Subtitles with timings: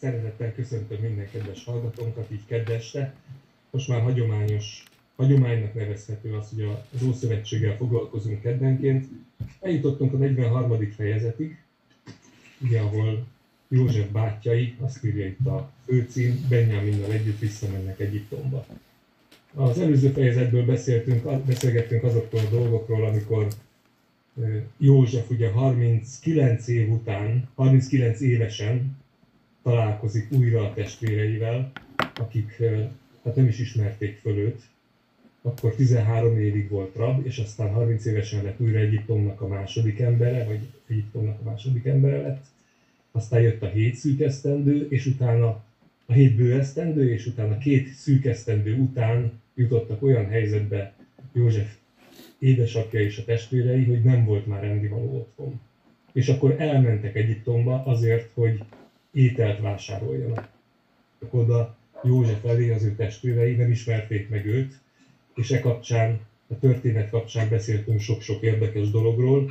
[0.00, 3.14] Szeretettel köszöntöm minden kedves hallgatónkat, így kedveste.
[3.70, 4.84] Most már hagyományos,
[5.16, 6.62] hagyománynak nevezhető az, hogy
[6.94, 9.06] az Ószövetséggel foglalkozunk keddenként.
[9.60, 10.90] Eljutottunk a 43.
[10.90, 11.62] fejezetig,
[12.60, 13.26] ugye, ahol
[13.68, 18.66] József bátyai, azt írja itt a főcím, Benjaminnal együtt visszamennek Egyiptomba.
[19.54, 23.48] Az előző fejezetből beszéltünk, beszélgettünk azokról a dolgokról, amikor
[24.78, 28.96] József ugye 39 év után, 39 évesen
[29.66, 32.62] találkozik újra a testvéreivel, akik
[33.24, 34.62] hát nem is ismerték föl őt.
[35.42, 40.44] Akkor 13 évig volt rab, és aztán 30 évesen lett újra Egyiptomnak a második embere,
[40.44, 42.44] vagy Egyiptomnak a második embere lett.
[43.12, 45.64] Aztán jött a hét szűk esztendő, és utána
[46.06, 50.94] a hét bő esztendő, és utána két szűk esztendő után jutottak olyan helyzetbe
[51.32, 51.74] József
[52.38, 55.60] édesapja és a testvérei, hogy nem volt már ennivaló otthon.
[56.12, 58.62] És akkor elmentek Egyiptomba azért, hogy
[59.16, 60.48] ételt vásároljanak.
[61.30, 64.80] Oda József elé az ő testvérei nem ismerték meg őt,
[65.34, 69.50] és e kapcsán, a történet kapcsán beszéltünk sok-sok érdekes dologról.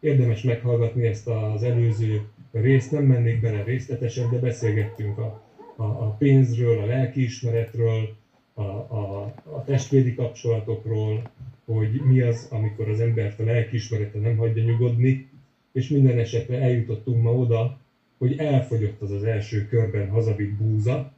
[0.00, 2.20] Érdemes meghallgatni ezt az előző
[2.52, 5.42] részt, nem mennék bele részletesen, de beszélgettünk a,
[5.76, 8.16] a, a pénzről, a lelkiismeretről,
[8.54, 11.30] a, a, a testvéri kapcsolatokról,
[11.64, 15.28] hogy mi az, amikor az embert a lelkiismerete nem hagyja nyugodni,
[15.72, 17.80] és minden esetre eljutottunk ma oda,
[18.22, 21.12] hogy elfogyott az az első körben hazavitt búza,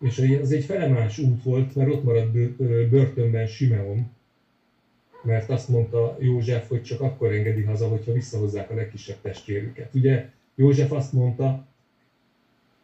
[0.00, 2.30] és az egy felemás út volt, mert ott maradt
[2.88, 4.10] börtönben Simeon,
[5.22, 9.94] mert azt mondta József, hogy csak akkor engedi haza, hogyha visszahozzák a legkisebb testvérüket.
[9.94, 11.66] Ugye József azt mondta,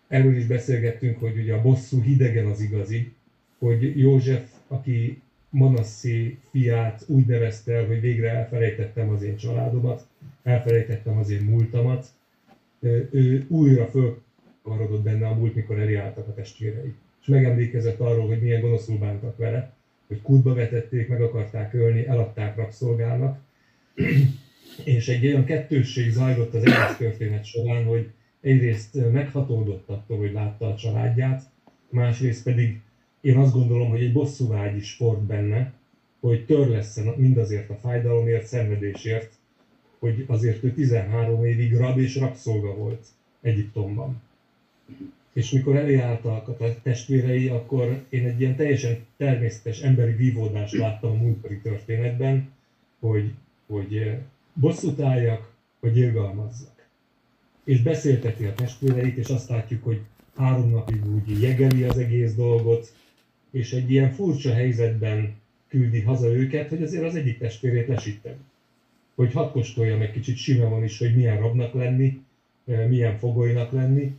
[0.09, 3.13] erről is beszélgettünk, hogy ugye a bosszú hidegen az igazi,
[3.59, 5.21] hogy József, aki
[5.51, 10.07] Manasszé fiát úgy nevezte el, hogy végre elfelejtettem az én családomat,
[10.43, 12.15] elfelejtettem az én múltamat,
[13.11, 16.95] ő újra fölkavarodott benne a múlt, mikor eliálltak a testvérei.
[17.21, 19.75] És megemlékezett arról, hogy milyen gonoszul bántak vele,
[20.07, 23.39] hogy kútba vetették, meg akarták ölni, eladták rabszolgának.
[24.85, 28.11] és egy olyan kettősség zajlott az egész történet során, hogy
[28.41, 31.43] egyrészt meghatódott attól, hogy látta a családját,
[31.91, 32.81] másrészt pedig
[33.21, 35.73] én azt gondolom, hogy egy bosszúvágy is ford benne,
[36.21, 39.36] hogy törlesszen mindazért a fájdalomért, szenvedésért,
[39.99, 43.07] hogy azért ő 13 évig rab és rabszolga volt
[43.41, 44.23] Egyiptomban.
[45.33, 51.23] És mikor eléálltak a testvérei, akkor én egy ilyen teljesen természetes emberi vívódást láttam a
[51.23, 52.49] múltkori történetben,
[52.99, 53.33] hogy,
[53.67, 54.17] hogy
[54.53, 56.87] bosszút álljak, hogy irgalmazzak.
[57.65, 60.01] És beszélteti a testvéreit, és azt látjuk, hogy
[60.37, 62.95] három napig úgy jegeli az egész dolgot,
[63.51, 65.35] és egy ilyen furcsa helyzetben
[65.69, 68.35] küldi haza őket, hogy azért az egyik testvérét lesítem.
[69.17, 72.21] Hogy hadd kóstolja meg kicsit Simeon is, hogy milyen rabnak lenni,
[72.65, 74.15] milyen fogolynak lenni.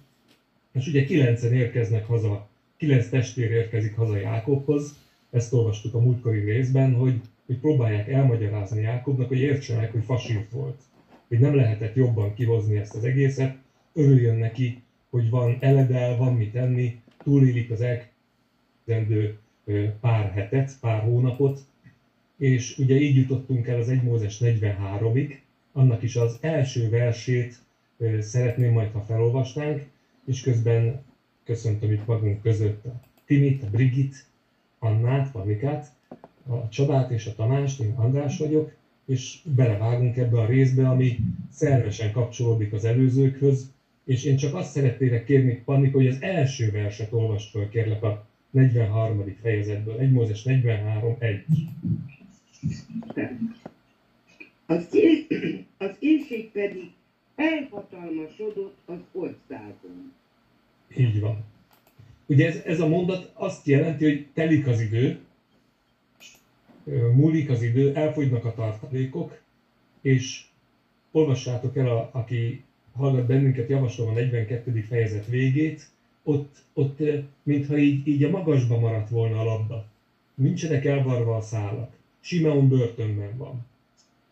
[0.72, 2.47] És ugye kilencen érkeznek haza,
[2.78, 4.96] kilenc testvér érkezik haza Jákobhoz,
[5.30, 10.81] ezt olvastuk a múltkori részben, hogy, hogy próbálják elmagyarázni Jákobnak, hogy értsenek, hogy fasírt volt.
[11.28, 13.57] Hogy nem lehetett jobban kihozni ezt az egészet,
[13.94, 18.16] örüljön neki, hogy van eledel, van mit tenni, túlélik az ek,
[18.88, 19.38] elkövetkezendő
[20.00, 21.59] pár hetet, pár hónapot,
[22.38, 25.36] és ugye így jutottunk el az 1 Mózes 43-ig,
[25.72, 27.59] annak is az első versét
[28.20, 29.86] szeretném majd, ha felolvasnánk,
[30.25, 31.03] és közben
[31.44, 34.25] köszöntöm itt magunk között a Timit, a Brigit,
[34.80, 35.92] Annát, Pamikát,
[36.48, 38.72] a Csabát és a Tamást, én András vagyok,
[39.06, 41.18] és belevágunk ebbe a részbe, ami
[41.52, 43.72] szervesen kapcsolódik az előzőkhöz,
[44.04, 48.25] és én csak azt szeretnélek kérni, Pannik, hogy az első verset olvast föl, kérlek, a
[48.50, 49.36] 43.
[49.42, 51.44] fejezetből, 1 Mózes 43, 1.
[54.66, 55.25] Az, él,
[55.78, 56.91] az éjség pedig
[57.35, 60.13] elhatalmasodott az országon.
[60.97, 61.44] Így van.
[62.25, 65.19] Ugye ez, ez a mondat azt jelenti, hogy telik az idő,
[67.13, 69.41] múlik az idő, elfogynak a tartalékok,
[70.01, 70.45] és
[71.11, 72.63] olvassátok el, a, aki
[72.94, 74.81] hallgat bennünket, javaslom a 42.
[74.81, 75.89] fejezet végét,
[76.24, 77.00] ott, ott
[77.44, 79.86] mintha így, így a magasba maradt volna a labda.
[80.36, 81.96] Nincsenek elvarva a szálak.
[82.19, 83.66] Simeon börtönben van.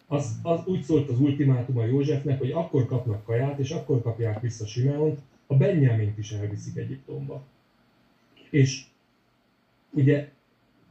[0.08, 4.42] Az, az úgy szólt az ultimátum a Józsefnek, hogy akkor kapnak kaját, és akkor kapják
[4.42, 7.44] vissza Simeont, a Benjamint is elviszik Egyiptomba.
[8.50, 8.84] És
[9.92, 10.30] ugye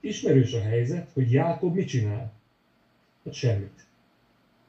[0.01, 2.33] ismerős a helyzet, hogy Jákob mit csinál?
[3.25, 3.87] Hát semmit.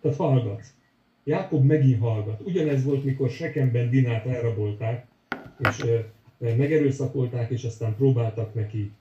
[0.01, 0.63] Tehát hallgat.
[1.23, 2.41] Jákob megint hallgat.
[2.41, 5.05] Ugyanez volt, mikor Sekemben Dinát elrabolták,
[5.57, 5.85] és
[6.37, 8.91] megerőszakolták, és aztán próbáltak neki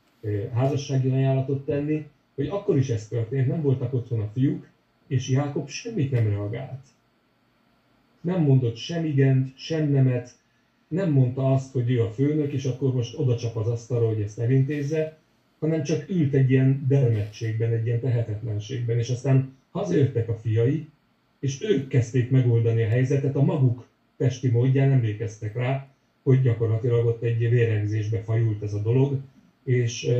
[0.54, 4.68] házassági ajánlatot tenni, hogy akkor is ez történt, nem voltak otthon a fiúk,
[5.06, 6.86] és Jákob semmit nem reagált.
[8.20, 10.30] Nem mondott sem igent, sem nemet,
[10.88, 14.20] nem mondta azt, hogy ő a főnök, és akkor most oda csap az asztalra, hogy
[14.20, 15.18] ezt elintézze,
[15.58, 20.88] hanem csak ült egy ilyen dermedtségben, egy ilyen tehetetlenségben, és aztán hazajöttek a fiai,
[21.38, 25.88] és ők kezdték megoldani a helyzetet a maguk testi módján, emlékeztek rá,
[26.22, 29.20] hogy gyakorlatilag ott egy vérengzésbe fajult ez a dolog,
[29.64, 30.10] és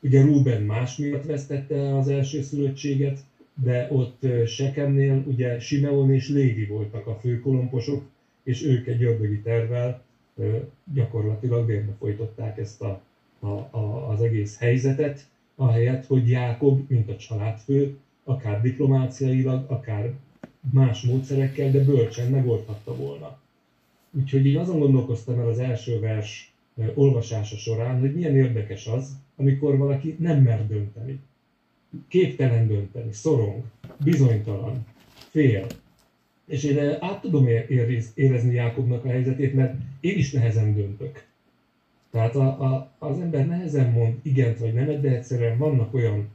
[0.00, 3.18] ugye Ruben más miatt vesztette az első szülöttséget,
[3.62, 8.04] de ott Sekemnél ugye Simeon és Lévi voltak a főkolomposok,
[8.42, 10.02] és ők egy ördögi tervvel
[10.94, 13.02] gyakorlatilag vérbe folytották ezt a,
[13.38, 20.12] a, a, az egész helyzetet, ahelyett, hogy Jákob, mint a családfő, akár diplomáciailag, akár
[20.72, 23.38] más módszerekkel, de bölcsen megoldhatta volna.
[24.10, 26.52] Úgyhogy én azon gondolkoztam el az első vers
[26.94, 31.20] olvasása során, hogy milyen érdekes az, amikor valaki nem mer dönteni.
[32.08, 33.62] Képtelen dönteni, szorong,
[34.04, 34.86] bizonytalan,
[35.30, 35.66] fél.
[36.46, 37.46] És én át tudom
[38.14, 41.24] érezni Jákobnak a helyzetét, mert én is nehezen döntök.
[42.10, 46.28] Tehát a, a, az ember nehezen mond igent vagy nemet, de egyszerűen vannak olyan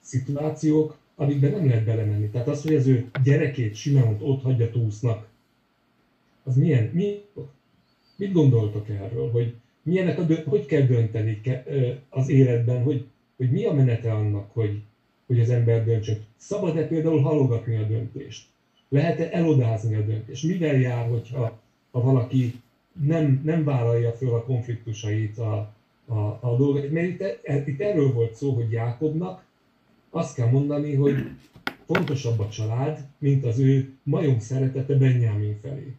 [0.00, 2.28] szituációk, amikben nem lehet belemenni.
[2.28, 5.28] Tehát az, hogy az ő gyerekét, Simeont ott hagyja túsznak,
[6.42, 7.22] az milyen, mi,
[8.16, 9.54] mit gondoltok erről, hogy
[9.86, 11.40] milyenek a, hogy kell dönteni
[12.08, 13.04] az életben, hogy,
[13.36, 14.82] hogy mi a menete annak, hogy,
[15.26, 16.24] hogy az ember döntsön.
[16.36, 18.46] Szabad-e például halogatni a döntést?
[18.88, 20.44] Lehet-e elodázni a döntést?
[20.44, 21.58] Mivel jár, hogyha
[21.90, 22.54] ha valaki
[23.02, 25.72] nem, nem vállalja föl a konfliktusait a,
[26.06, 26.90] a, a dolgot?
[26.90, 29.44] Mert itt, itt erről volt szó, hogy Jákobnak
[30.10, 31.14] azt kell mondani, hogy
[31.86, 35.94] fontosabb a család, mint az ő majom szeretete Benjamin felé.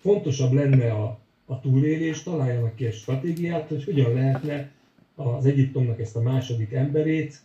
[0.00, 4.70] Fontosabb lenne a, a túlélés, találjanak ki egy stratégiát, hogy hogyan lehetne
[5.14, 7.40] az Egyiptomnak ezt a második emberét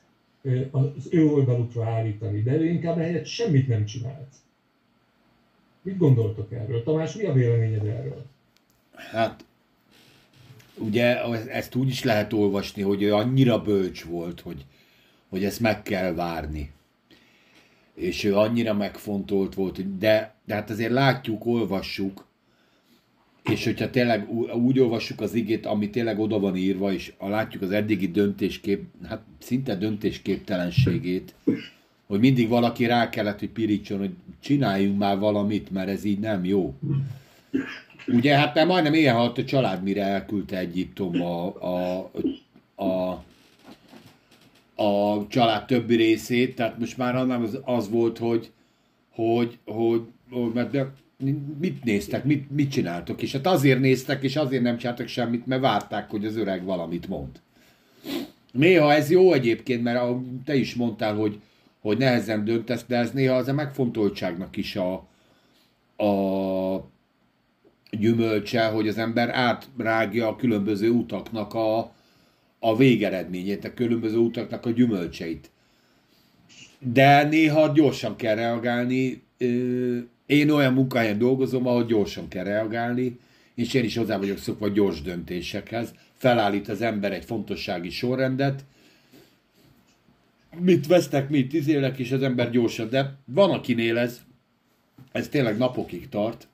[0.71, 4.35] az ő oldalukra állítani, de ő inkább ehelyett semmit nem csinált.
[5.81, 6.83] Mit gondoltok erről?
[6.83, 8.25] Tamás, mi a véleményed erről?
[8.95, 9.45] Hát,
[10.77, 14.65] ugye ezt úgy is lehet olvasni, hogy ő annyira bölcs volt, hogy,
[15.29, 16.71] hogy ezt meg kell várni.
[17.93, 22.25] És ő annyira megfontolt volt, de, de hát azért látjuk, olvassuk,
[23.43, 27.71] és hogyha tényleg úgy olvassuk az igét, ami tényleg oda van írva, és látjuk az
[27.71, 31.33] eddigi döntéskép, hát szinte döntésképtelenségét,
[32.07, 36.45] hogy mindig valaki rá kellett, hogy pirítson, hogy csináljunk már valamit, mert ez így nem
[36.45, 36.73] jó.
[38.07, 42.09] Ugye, hát már majdnem ilyen halt a család, mire elküldte Egyiptomba a,
[42.75, 43.23] a, a,
[44.83, 48.51] a család többi részét, tehát most már az, az volt, hogy,
[49.09, 50.01] hogy, hogy,
[50.31, 50.91] hogy mert de
[51.59, 55.61] mit néztek, mit, mit csináltok, és hát azért néztek, és azért nem csináltak semmit, mert
[55.61, 57.41] várták, hogy az öreg valamit mond.
[58.51, 60.01] Néha ez jó egyébként, mert
[60.45, 61.39] te is mondtál, hogy,
[61.79, 64.93] hogy nehezen döntesz, de ez néha az a megfontoltságnak is a,
[66.03, 66.89] a
[67.91, 71.93] gyümölcse, hogy az ember átrágja a különböző utaknak a,
[72.59, 75.49] a végeredményét, a különböző utaknak a gyümölcseit.
[76.79, 79.23] De néha gyorsan kell reagálni,
[80.29, 83.19] én olyan munkahelyen dolgozom, ahol gyorsan kell reagálni,
[83.55, 85.93] és én is hozzá vagyok szokva gyors döntésekhez.
[86.17, 88.63] Felállít az ember egy fontossági sorrendet,
[90.59, 92.89] mit vesznek, mit izélek, és az ember gyorsan.
[92.89, 94.21] De van, akinél ez,
[95.11, 96.47] ez tényleg napokig tart.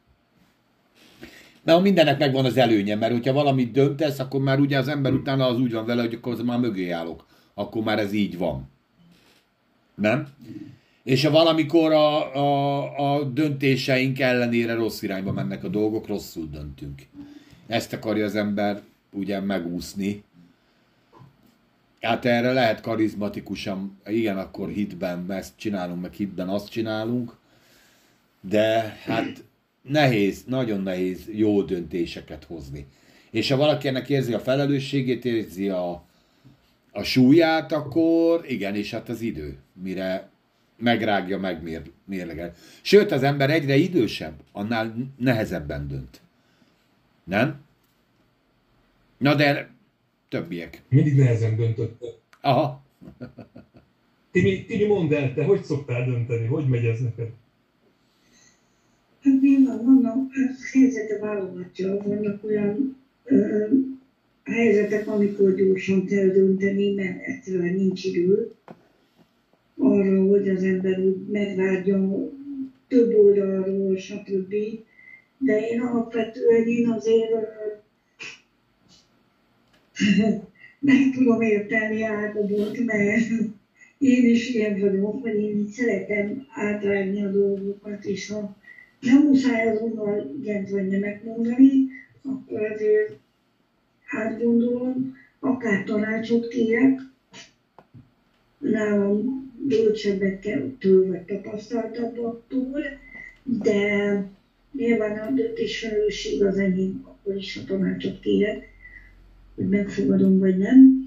[1.63, 5.45] De mindennek megvan az előnye, mert hogyha valamit döntesz, akkor már ugye az ember utána
[5.45, 7.25] az úgy van vele, hogy akkor az már mögé állok.
[7.53, 8.69] Akkor már ez így van.
[9.95, 10.27] Nem?
[11.05, 17.01] És ha valamikor a, a, a döntéseink ellenére rossz irányba mennek a dolgok, rosszul döntünk.
[17.67, 18.81] Ezt akarja az ember
[19.11, 20.23] ugye megúszni.
[22.01, 27.35] Hát erre lehet karizmatikusan, igen, akkor hitben ezt csinálunk, meg hitben azt csinálunk,
[28.41, 29.43] de hát
[29.81, 32.85] nehéz, nagyon nehéz jó döntéseket hozni.
[33.31, 36.03] És ha valaki ennek érzi a felelősségét, érzi a,
[36.91, 40.33] a súlyát, akkor igen, és hát az idő, mire
[40.77, 42.53] megrágja, megmérlegel.
[42.81, 46.21] Sőt, az ember egyre idősebb, annál nehezebben dönt.
[47.23, 47.63] Nem?
[49.17, 49.69] Na de
[50.29, 50.81] többiek.
[50.89, 52.21] Mindig nehezen döntött.
[52.41, 52.83] Aha.
[54.31, 56.45] Timi, Timi mondd el, te hogy szoktál dönteni?
[56.45, 57.29] Hogy megy ez neked?
[59.21, 60.31] Hát nyilván vannak
[60.71, 63.67] helyzete válogatja, vannak olyan ö,
[64.43, 68.53] helyzetek, amikor gyorsan kell dönteni, mert egyszerűen nincs idő
[69.77, 72.29] arra, hogy az ember úgy megvárja
[72.87, 74.53] több oldalról, stb.
[75.37, 77.31] De én alapvetően én azért
[80.79, 83.27] meg tudom érteni Ágobot, mert
[83.97, 88.55] én is ilyen vagyok, hogy én szeretem átrágni a dolgokat, és ha
[88.99, 91.87] nem muszáj azonnal igent vagy nemet mondani,
[92.23, 93.17] akkor azért
[94.05, 96.99] átgondolom, akár tanácsot kérek,
[98.71, 102.81] nálam bölcsebbektől vagy tapasztaltabbaktól,
[103.43, 104.23] de
[104.71, 108.73] nyilván a döntés felelősség az enyém, akkor is a tanácsot kérek,
[109.55, 111.03] hogy megfogadom vagy nem.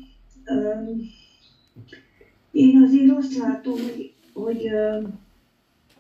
[2.51, 4.71] Én azért azt látom, hogy, hogy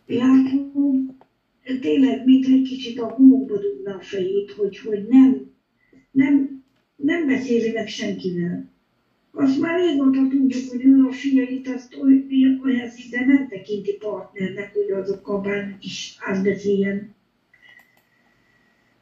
[0.07, 1.17] látom,
[1.81, 5.51] tényleg még egy kicsit a homokba dugna a fejét, hogy, hogy nem,
[6.11, 6.63] nem,
[6.97, 8.77] nem beszéli meg senkivel.
[9.41, 11.97] Azt már régóta tudjuk, hogy ő a fiait azt
[12.65, 17.15] olyan szinte nem tekinti partnernek, hogy azokkal bármit is átbeszéljen.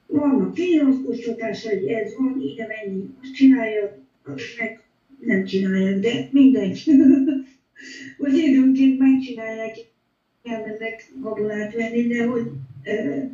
[0.06, 0.54] Vannak
[1.62, 4.80] hogy ez van, ide mennyi, azt csinálja, azt meg
[5.20, 6.84] nem csinálják, de mindegy.
[8.18, 9.74] hogy időnként megcsinálják,
[10.42, 12.46] elmennek gabonát venni, de hogy
[12.82, 13.28] e,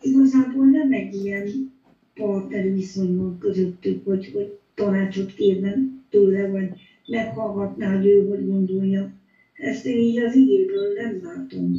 [0.00, 1.72] igazából nem egy ilyen
[2.14, 6.70] partneri viszony közöttük, hogy, hogy tanácsot kérne tőle, vagy
[7.06, 9.12] meghallgatná, hogy ő hogy gondolja.
[9.52, 11.72] Ezt én így az igéből nem látom.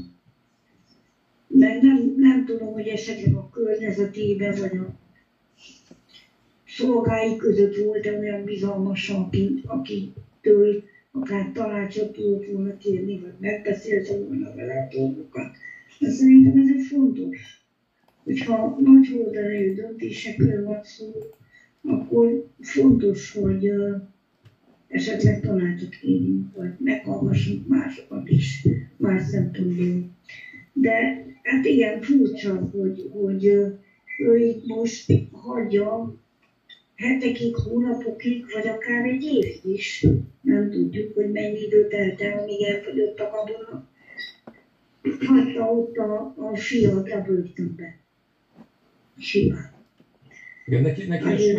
[1.48, 4.96] Meg nem, nem tudom, hogy esetleg a környezetében, vagy a
[6.68, 14.18] szolgái között volt -e olyan bizalmas, aki, akitől akár tanácsot tudott volna kérni, vagy megbeszélte
[14.18, 15.56] volna vele a dolgokat.
[16.00, 17.66] De szerintem ez egy fontos.
[18.24, 21.12] Hogyha nagy horderejű döntésekről van szó,
[21.82, 24.02] akkor fontos, hogy uh,
[24.94, 30.10] esetleg tanácsot kérjünk, vagy meghallgassunk másokat is, más szempontból.
[30.74, 33.46] De hát igen, furcsa, hogy, hogy
[34.18, 36.16] ő itt most hagyja
[36.96, 40.06] hetekig, hónapokig, vagy akár egy évig is.
[40.42, 43.88] Nem tudjuk, hogy mennyi idő telt el, amíg elfogyott a gabona.
[45.26, 47.98] Hagyta ott a, a fiat a börtönbe.
[49.18, 49.72] Simán.
[50.66, 51.52] Igen, neki, neki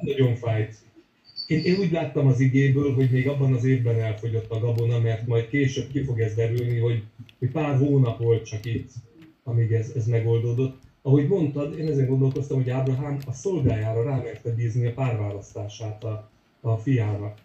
[0.00, 0.74] nagyon fájt.
[1.46, 5.26] Én, én úgy láttam az igéből, hogy még abban az évben elfogyott a gabona, mert
[5.26, 7.02] majd később ki fog ez derülni, hogy,
[7.38, 8.90] hogy pár hónap volt csak itt,
[9.44, 14.86] amíg ez, ez megoldódott ahogy mondtad, én ezen gondolkoztam, hogy Ábrahám a szolgájára rámerte bízni
[14.86, 17.38] a párválasztását a, a fiának.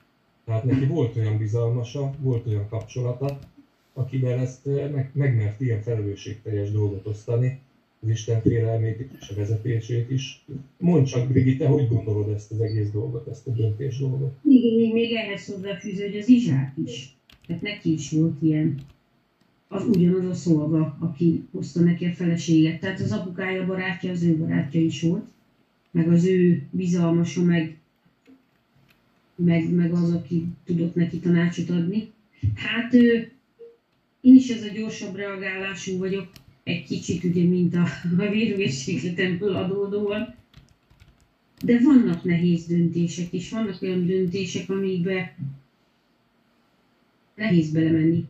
[0.46, 3.39] Tehát neki volt olyan bizalmasa, volt olyan kapcsolata,
[3.94, 7.60] akivel ezt eh, meg, megmert ilyen felelősségteljes dolgot osztani,
[8.01, 10.46] az Isten félelmét és a vezetését is.
[10.77, 14.34] Mondd csak, Brigitte, hogy gondolod ezt az egész dolgot, ezt a döntés dolgot?
[14.41, 17.15] Még, még ehhez hozzáfűző, hogy az Izsák is.
[17.48, 18.82] Tehát neki is volt ilyen
[19.68, 22.79] az ugyanaz a szolga, aki hozta neki a feleséget.
[22.79, 25.25] Tehát az apukája barátja, az ő barátja is volt,
[25.91, 27.77] meg az ő bizalmasa, meg,
[29.36, 32.12] meg, meg az, aki tudott neki tanácsot adni.
[32.56, 32.94] Hát
[34.22, 36.27] én is ez a gyorsabb reagálású vagyok,
[36.70, 37.86] egy kicsit ugye, mint a,
[38.18, 40.36] a vérvérségletemből adódóan.
[41.64, 45.36] De vannak nehéz döntések, és vannak olyan döntések, amikbe
[47.36, 48.26] nehéz belemenni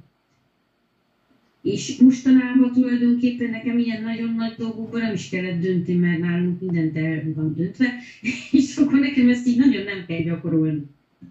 [1.62, 6.98] és mostanában tulajdonképpen nekem ilyen nagyon nagy dolgokban nem is kellett dönteni, mert nálunk mindent
[6.98, 7.93] el van döntve,
[8.51, 10.84] és akkor nekem ezt így nagyon nem kell gyakorolni.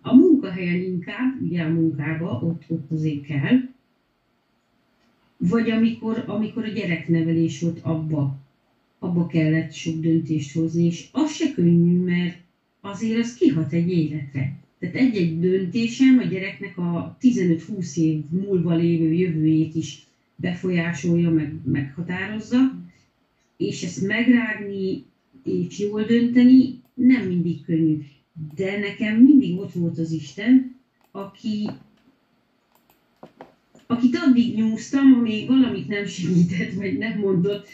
[0.03, 3.59] A munkahelyen inkább, ugye a munkába, ott, ott azért kell,
[5.38, 8.38] vagy amikor, amikor a gyereknevelés volt abba,
[8.99, 12.37] abba kellett sok döntést hozni, és az se könnyű, mert
[12.80, 14.57] azért az kihat egy életre.
[14.78, 22.59] Tehát egy-egy döntésem a gyereknek a 15-20 év múlva lévő jövőjét is befolyásolja, meg, meghatározza,
[23.57, 25.04] és ezt megrágni
[25.49, 27.99] és jól dönteni nem mindig könnyű.
[28.54, 30.76] De nekem mindig ott volt az Isten,
[31.11, 31.71] aki,
[33.88, 37.68] akit addig nyúztam, amíg valamit nem segített, vagy nem mondott,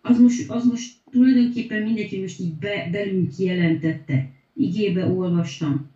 [0.00, 4.30] az most, az most tulajdonképpen mindegy, hogy most így be, belül kijelentette.
[4.56, 5.90] Igébe olvastam,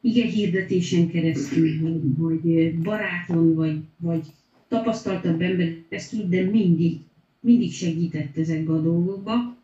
[0.00, 4.26] ige hirdetésen keresztül, vagy, vagy baráton, vagy, vagy
[4.68, 5.74] tapasztaltabb ember
[6.10, 7.00] tud, de mindig,
[7.40, 9.56] mindig segített ezekbe a dolgokba.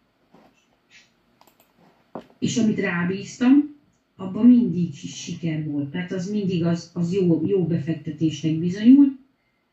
[2.38, 3.73] És amit rábíztam,
[4.16, 5.90] abban mindig siker volt.
[5.90, 9.12] Tehát az mindig az, az jó, jó befektetésnek bizonyult.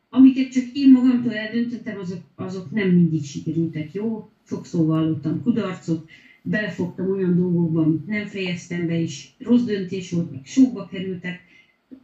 [0.10, 4.30] Amiket csak én magamtól eldöntöttem, azok, azok nem mindig sikerültek jó.
[4.48, 6.10] Sokszor vallottam kudarcot,
[6.42, 11.40] belefogtam olyan dolgokba, amit nem fejeztem be, és rossz döntés volt, meg sokba kerültek.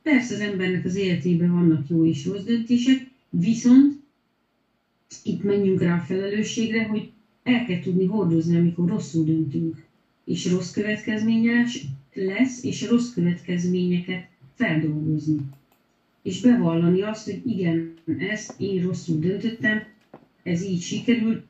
[0.01, 3.95] Persze az embernek az életében vannak jó és rossz döntések, Viszont
[5.23, 7.11] itt menjünk rá a felelősségre, hogy
[7.43, 9.85] el kell tudni hordozni, amikor rosszul döntünk,
[10.23, 11.65] és rossz következménye
[12.61, 15.37] és rossz következményeket feldolgozni.
[16.21, 19.83] És bevallani azt, hogy igen, ezt én rosszul döntöttem,
[20.43, 21.45] ez így sikerült,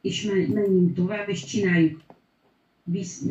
[0.00, 2.02] és men- menjünk tovább, és csináljuk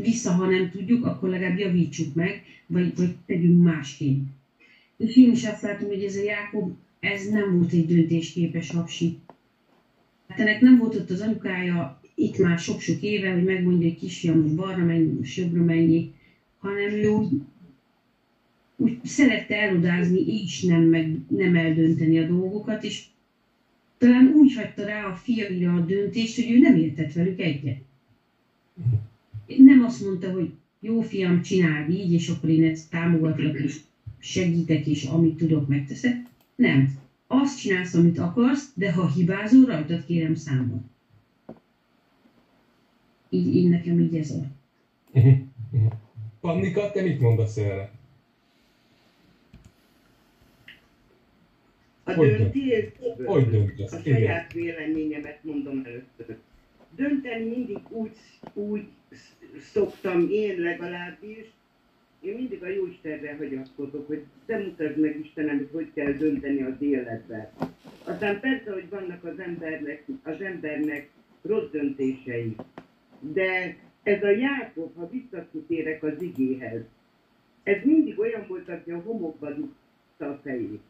[0.02, 4.30] vissza, ha nem tudjuk, akkor legalább javítsuk meg, vagy, vagy tegyünk másként.
[4.98, 9.18] És én is azt látom, hogy ez a Jákob, ez nem volt egy döntésképes hapsi.
[10.28, 14.40] Hát ennek nem volt ott az anyukája itt már sok-sok éve, hogy megmondja, hogy kisfiam,
[14.40, 16.12] most balra menj, most jobbra menj,
[16.60, 17.42] hanem ő úgy,
[18.76, 23.06] úgy szerette elodázni, és nem, meg, nem eldönteni a dolgokat, és
[23.98, 27.78] talán úgy hagyta rá a fiaira a döntést, hogy ő nem értett velük egyet.
[29.58, 33.80] Nem azt mondta, hogy jó fiam, csináld így, és akkor én ezt támogatlak, és
[34.20, 36.26] segítek, és amit tudok, megteszek.
[36.56, 36.98] Nem.
[37.28, 40.90] Azt csinálsz, amit akarsz, de ha hibázol, rajtad kérem számon.
[43.30, 44.44] Így, így nekem így ez a...
[46.42, 47.92] Pannika, te mit mondasz erre?
[52.04, 52.86] A Hogy döntés,
[53.26, 53.92] Hogy döntesz?
[53.94, 54.18] a Igen.
[54.18, 56.38] saját véleményemet mondom először.
[56.96, 58.12] Dönteni mindig úgy,
[58.54, 58.88] úgy
[59.72, 61.46] szoktam én legalábbis,
[62.22, 66.76] én mindig a Jóistenre hagyatkozok, hogy te mutasd meg Istenem, hogy hogy kell dönteni az
[66.80, 67.50] életben.
[68.04, 71.10] Aztán persze, hogy vannak az embernek, az embernek
[71.42, 72.56] rossz döntései,
[73.20, 76.82] de ez a Jákob, ha visszakitérek az igéhez,
[77.64, 80.82] ez mindig olyan volt, aki a homokba dugta a fejét.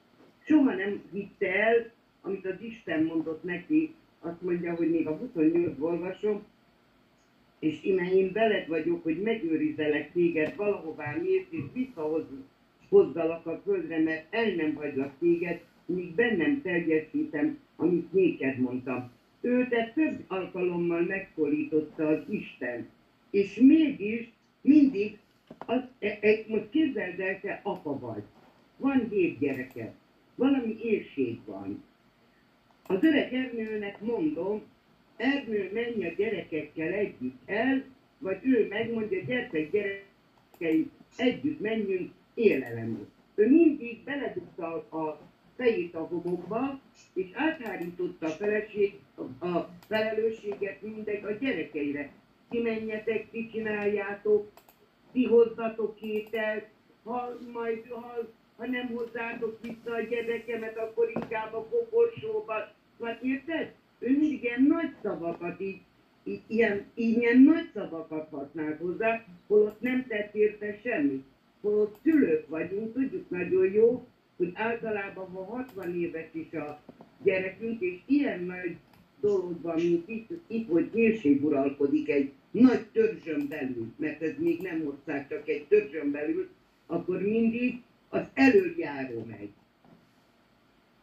[0.46, 5.80] Soha nem hitte el, amit az Isten mondott neki, azt mondja, hogy még a 28
[5.80, 6.44] olvasom,
[7.60, 14.26] és ime én veled vagyok, hogy megőrizelek téged, valahová mész, és visszahozzalak a földre, mert
[14.30, 19.12] el nem hagylak téged, míg bennem teljesítem, amit néked mondtam.
[19.42, 22.88] Őt több alkalommal megszólította az Isten,
[23.30, 24.32] és mégis
[24.62, 25.18] mindig,
[25.58, 28.24] az, e, e, most képzeld el, te apa vagy,
[28.78, 29.94] van hét gyereke,
[30.36, 31.84] valami érség van.
[32.84, 34.62] Az öreg Ernőnek mondom,
[35.18, 37.84] Ernő menj a gyerekekkel együtt el,
[38.18, 43.04] vagy ő megmondja, gyertek gyerekei, együtt menjünk élelemre.
[43.36, 45.22] Ő mindig beledugta a
[45.56, 46.80] fejét a homokba,
[47.14, 49.00] és áthárította a, feleség,
[49.40, 52.12] a felelősséget mindegy a gyerekeire.
[52.50, 54.52] Ti menjetek, ti csináljátok,
[55.12, 56.66] ti hozzatok ételt,
[57.04, 58.18] ha majd, ha,
[58.58, 62.54] ha nem hozzátok vissza a gyerekemet, akkor inkább a koporsóba.
[63.04, 63.74] Hát érted?
[64.00, 65.82] Ő mindig ilyen nagy szavakat így,
[66.48, 71.26] ilyen, ilyen nagy szavakat használt hozzá, holott nem tett érte semmit.
[71.62, 74.08] Holott szülők vagyunk, tudjuk nagyon jó,
[74.38, 76.82] hogy általában, ha 60 éves is a
[77.24, 78.78] gyerekünk, és ilyen nagy
[79.22, 84.86] dologban, mint itt, itt hogy nyírség uralkodik egy nagy törzsön belül, mert ez még nem
[84.88, 86.50] ország, csak egy törzsön belül,
[86.86, 89.50] akkor mindig az előjáró megy.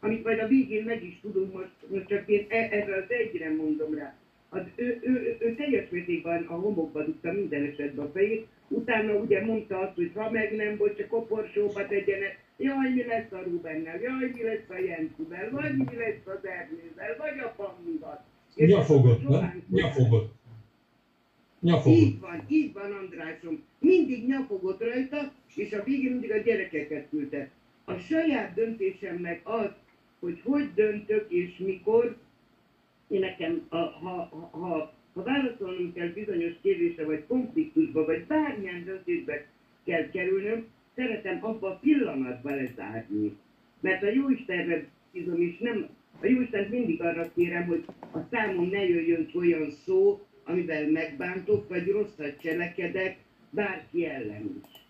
[0.00, 3.54] Amit majd a végén meg is tudunk, most, most csak én e- erre az egyre
[3.54, 4.14] mondom rá.
[4.48, 9.14] Az, ő, ő, ő, ő teljes mértékben a homokba dugta minden esetben a fejét, utána
[9.14, 13.42] ugye mondta azt, hogy ha meg nem volt, csak koporsóba tegyenek, jaj, mi lesz a
[13.42, 18.24] Rubennel, jaj, mi lesz a Jensivel, vagy mi lesz az Ernővel, vagy a Pannival.
[18.54, 19.22] Nyafogott,
[19.70, 20.35] Nyafogott.
[21.60, 21.98] Nyafogott.
[21.98, 23.62] így van, így van Andrásom.
[23.78, 27.50] Mindig nyafogott rajta, és a végén mindig a gyerekeket küldte.
[27.84, 29.70] A saját döntésem meg az,
[30.18, 32.16] hogy hogy döntök és mikor,
[33.08, 38.84] én nekem, a, ha, ha, ha, ha válaszolnom kell bizonyos kérdésre, vagy konfliktusba, vagy bármilyen
[38.84, 39.46] döntésbe
[39.84, 43.36] kell kerülnöm, szeretem abba a pillanatban lezárni.
[43.80, 45.88] Mert a Jóistenre bízom, és nem,
[46.20, 51.86] a Jóisten mindig arra kérem, hogy a számon ne jöjjön olyan szó, amivel megbántok, vagy
[51.90, 53.16] rosszat cselekedek,
[53.50, 54.80] bárki ellen is.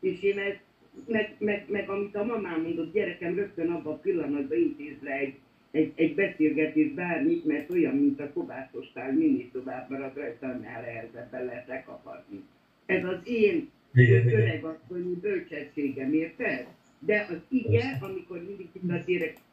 [0.00, 0.60] És én ezt,
[1.06, 5.34] meg, meg, meg amit a mamám mondott, gyerekem rögtön abban a pillanatban intéz le egy,
[5.70, 11.44] egy, egy beszélgetés bármit, mert olyan, mint a kovászostál, mindig tovább marad rajta, annál nehezebben
[11.44, 12.42] lehet lekapadni.
[12.86, 14.40] Ez az én Igen, igen.
[14.40, 16.66] öreg asszonyi bölcsességem, érted?
[17.02, 18.68] De az ige, amikor mindig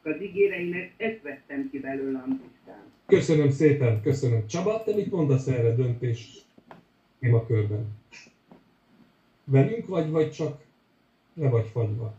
[0.04, 2.84] az igére, én ezt, ezt vettem ki belőle, Andriskán.
[3.06, 4.48] Köszönöm szépen, köszönöm.
[4.48, 6.46] Csaba, te mit mondasz erre döntés
[7.20, 7.86] témakörben?
[9.44, 10.62] Velünk vagy, vagy csak
[11.34, 12.14] le vagy fagyva?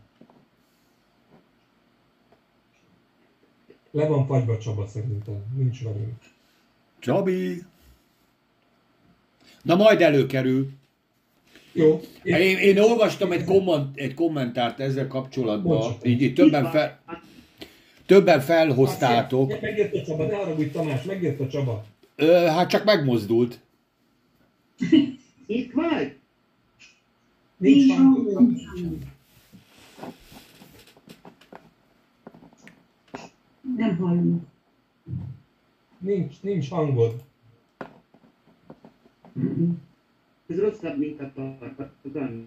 [3.91, 6.17] Le van fagyva Csaba szerintem, nincs velünk.
[6.99, 7.63] Csabi!
[9.61, 10.78] Na majd előkerül.
[11.73, 16.05] Jó, én, Én, én olvastam egy, komment, egy kommentárt ezzel kapcsolatban, Bocsánat.
[16.05, 16.99] így, így többen, fel,
[18.05, 19.61] többen felhoztátok.
[19.61, 21.85] Megjött a Csaba, ne haragudj Tamás, megjött a Csaba.
[22.15, 23.59] Ö, hát csak megmozdult.
[25.45, 26.15] Itt vagy?
[27.57, 28.15] Nincs Nincs hang.
[28.15, 28.57] hangom.
[33.77, 34.43] Nem hallunk.
[35.97, 37.23] Nincs, nincs hangod.
[40.49, 42.43] Ez rosszabb, mint a tarkat, az Anna.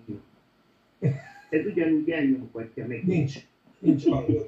[1.50, 3.04] Ez ugyanúgy elnyomhatja meg.
[3.06, 3.34] Nincs.
[3.78, 4.46] Nincs hangod.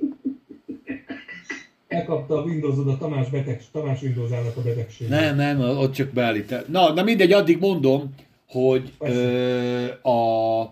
[1.88, 5.12] Elkapta a Windowsod a Tamás, beteg, Tamás Windowsának a betegségét.
[5.12, 6.68] Nem, nem, ott csak beállít.
[6.68, 8.14] Na, na mindegy, addig mondom,
[8.48, 10.62] hogy ö, a,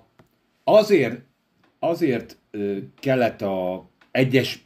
[0.65, 1.21] azért,
[1.79, 4.63] azért ö, kellett a egyes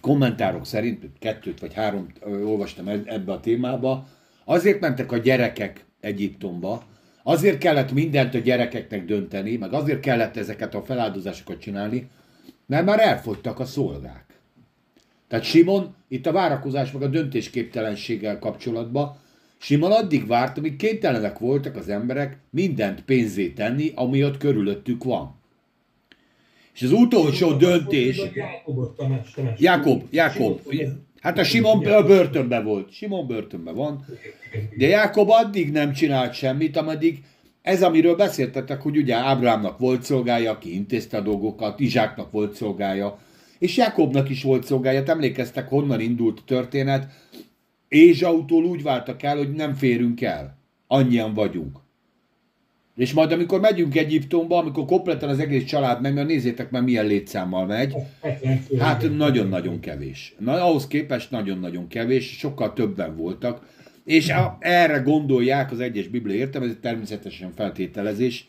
[0.00, 4.06] kommentárok szerint, kettőt vagy három ö, olvastam e- ebbe a témába,
[4.44, 6.82] azért mentek a gyerekek Egyiptomba,
[7.28, 12.08] azért kellett mindent a gyerekeknek dönteni, meg azért kellett ezeket a feláldozásokat csinálni,
[12.66, 14.24] mert már elfogytak a szolgák.
[15.28, 19.16] Tehát Simon itt a várakozás meg a döntésképtelenséggel kapcsolatban,
[19.58, 25.34] Simon addig várt, amíg kénytelenek voltak az emberek mindent pénzé tenni, ami ott körülöttük van.
[26.74, 28.22] És az utolsó döntés...
[29.56, 30.60] Jákob, Jákob.
[31.26, 32.92] Hát a Simon börtönben volt.
[32.92, 34.04] Simon börtönben van.
[34.76, 37.22] De Jákob addig nem csinált semmit, ameddig
[37.62, 43.18] ez, amiről beszéltetek, hogy ugye Ábrámnak volt szolgája, aki intézte a dolgokat, Izsáknak volt szolgája,
[43.58, 47.12] és Jakobnak is volt szolgája, emlékeztek, honnan indult a történet.
[47.88, 50.58] Ézsautól úgy váltak el, hogy nem férünk el.
[50.86, 51.78] Annyian vagyunk.
[52.96, 57.06] És majd amikor megyünk Egyiptomba, amikor kompletten az egész család megy, mert nézzétek meg milyen
[57.06, 57.94] létszámmal megy,
[58.78, 60.34] hát nagyon-nagyon kevés.
[60.38, 63.74] Na, ahhoz képest nagyon-nagyon kevés, sokkal többen voltak.
[64.04, 68.48] És a, erre gondolják az egyes biblia értem, ez természetesen feltételezés,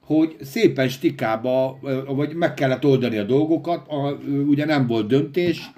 [0.00, 5.70] hogy szépen stikába, vagy meg kellett oldani a dolgokat, a, ugye nem volt döntés,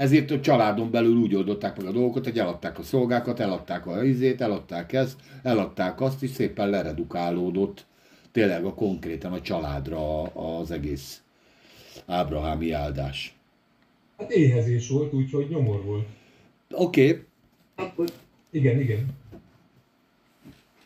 [0.00, 4.04] ezért a családon belül úgy oldották meg a dolgokat, hogy eladták a szolgákat, eladták a
[4.04, 7.86] izét, eladták ezt, eladták azt, és szépen leredukálódott
[8.32, 11.22] tényleg a konkrétan a családra az egész
[12.06, 13.34] ábrahámi áldás.
[14.18, 16.06] Hát éhezés volt, úgyhogy nyomor volt.
[16.70, 17.22] Oké, okay.
[17.74, 18.08] Akkor,
[18.50, 19.06] Igen, igen.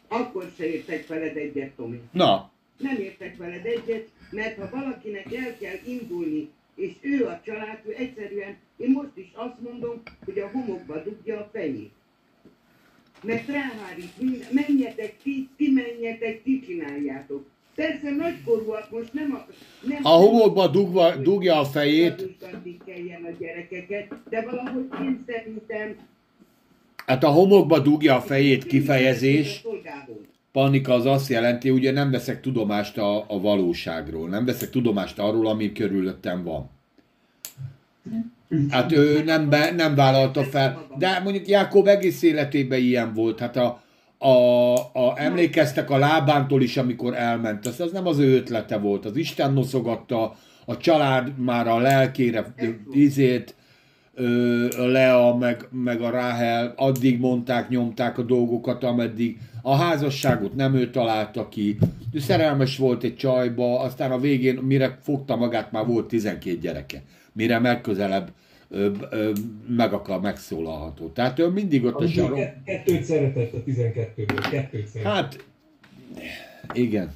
[0.08, 2.00] akkor se értek veled egyet, Tomi.
[2.12, 7.78] na, Nem értek veled egyet, mert ha valakinek el kell indulni, és ő a család,
[7.86, 11.92] ő egyszerűen, én most is azt mondom, hogy a homokba dugja a fejét.
[13.22, 17.46] Mert ráhárít, mind- menjetek ti, ti menjetek, ti csináljátok.
[17.74, 19.46] Persze nagykorúak most nem a...
[19.86, 22.36] Nem, a homokba dugva, dugja a fejét,
[22.86, 25.96] kelljen a gyerekeket, de valahogy én szerintem...
[27.06, 29.68] hát a homokba dugja a fejét kifejezés, A.
[30.54, 35.46] Panika az azt jelenti, ugye nem veszek tudomást a, a valóságról, nem veszek tudomást arról,
[35.46, 36.70] ami körülöttem van.
[38.70, 43.56] Hát ő nem, be, nem vállalta fel, de mondjuk Jákob egész életében ilyen volt, hát
[43.56, 43.82] a,
[44.18, 49.04] a, a, emlékeztek a lábántól is, amikor elment, az, az nem az ő ötlete volt,
[49.04, 53.54] az Isten noszogatta, a család már a lelkére ö, izét,
[54.14, 60.54] ö, a Lea meg, meg a Ráhel addig mondták, nyomták a dolgokat, ameddig a házasságot
[60.54, 61.76] nem ő találta ki,
[62.12, 67.02] ő szerelmes volt egy csajba, aztán a végén, mire fogta magát, már volt 12 gyereke,
[67.32, 68.30] mire megközelebb
[68.68, 69.30] ö, ö,
[69.68, 71.08] meg akar megszólalható.
[71.08, 72.36] Tehát ő mindig ott a sarok.
[72.38, 75.12] ke- kettőt szeretett a 12-ből, kettőt szeretett.
[75.12, 75.44] Hát,
[76.72, 77.12] igen,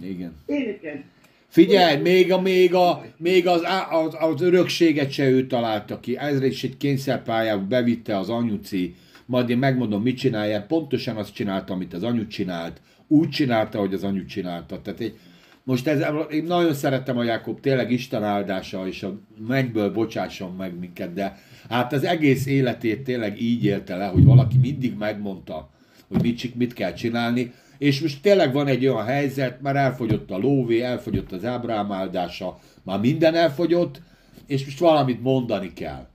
[0.00, 0.34] igen.
[0.46, 1.04] Éneken.
[1.52, 6.16] Figyelj, még, a, még, a, még az, az, az örökséget se ő találta ki.
[6.18, 8.94] Ezre is egy kényszerpályába bevitte az anyuci,
[9.26, 10.64] majd én megmondom, mit csinálja.
[10.68, 12.80] Pontosan azt csinálta, amit az anyu csinált.
[13.08, 14.80] Úgy csinálta, hogy az anyu csinálta.
[14.82, 15.18] Tehát egy,
[15.62, 20.78] most ez, én nagyon szerettem a Jákob, tényleg Isten áldása, és a mennyből bocsásson meg
[20.78, 21.38] minket, de
[21.68, 25.70] hát az egész életét tényleg így élte le, hogy valaki mindig megmondta,
[26.08, 30.38] hogy mit, mit kell csinálni, és most tényleg van egy olyan helyzet, már elfogyott a
[30.38, 34.00] lóvé, elfogyott az Ábrám áldása, már minden elfogyott,
[34.46, 36.08] és most valamit mondani kell.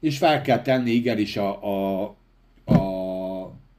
[0.00, 2.02] És fel kell tenni igenis a, a,
[2.64, 2.80] a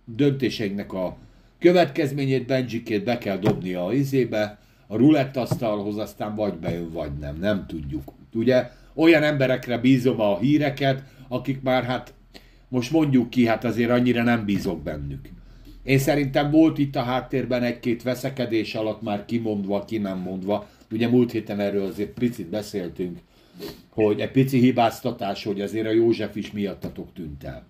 [0.05, 1.17] döntéseinknek a
[1.59, 7.37] következményét, Benjikét be kell dobni a izébe, a rulett asztalhoz, aztán vagy bejön, vagy nem,
[7.39, 8.13] nem tudjuk.
[8.33, 12.13] Ugye olyan emberekre bízom a híreket, akik már hát
[12.67, 15.29] most mondjuk ki, hát azért annyira nem bízok bennük.
[15.83, 20.67] Én szerintem volt itt a háttérben egy-két veszekedés alatt már kimondva, ki nem mondva.
[20.91, 23.17] Ugye múlt héten erről azért picit beszéltünk,
[23.89, 27.65] hogy egy pici hibáztatás, hogy azért a József is miattatok tűnt el.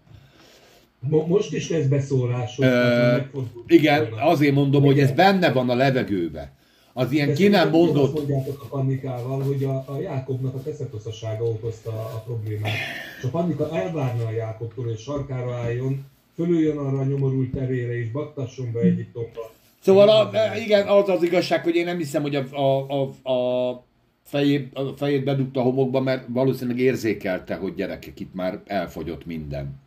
[1.00, 3.30] Mo- most is lesz beszólás, Ö, hát
[3.68, 4.26] Igen, volna.
[4.26, 6.54] azért mondom, hogy ez benne van a levegőbe.
[6.94, 11.44] Az ilyen ki nem Azt mondott, mondjátok a Pannikával, hogy a, a Jákobnak a teszetoszasága
[11.44, 12.72] okozta a problémát.
[13.20, 18.12] És a Pannika elvárna a Jákobtól, hogy sarkára álljon, fölüljön arra a nyomorult terére és
[18.12, 19.52] baktasson be Egyiptomba.
[19.80, 20.32] Szóval a,
[20.66, 23.86] igen, az az igazság, hogy én nem hiszem, hogy a, a, a, a,
[24.24, 29.82] fejét, a fejét bedugta a homokba, mert valószínűleg érzékelte, hogy gyerekek, itt már elfogyott minden.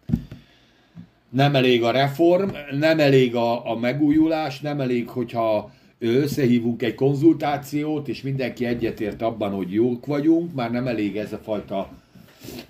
[1.29, 8.09] Nem elég a reform, nem elég a, a megújulás, nem elég, hogyha összehívunk egy konzultációt,
[8.09, 11.91] és mindenki egyetért abban, hogy jók vagyunk, már nem elég ez a fajta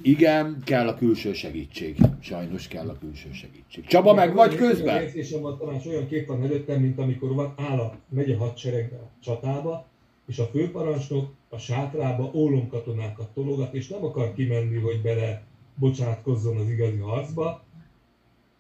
[0.01, 1.97] igen, kell a külső segítség.
[2.21, 3.87] Sajnos kell a külső segítség.
[3.87, 5.03] Csaba, meg vagy közben?
[5.03, 9.11] Érzésem van, Tamás, olyan kép van előttem, mint amikor van, áll a megye hadseregbe a
[9.23, 9.87] csatába,
[10.27, 15.43] és a főparancsnok a sátrába ólomkatonákat tologat, és nem akar kimenni, hogy bele
[15.75, 17.65] bocsátkozzon az igazi harcba,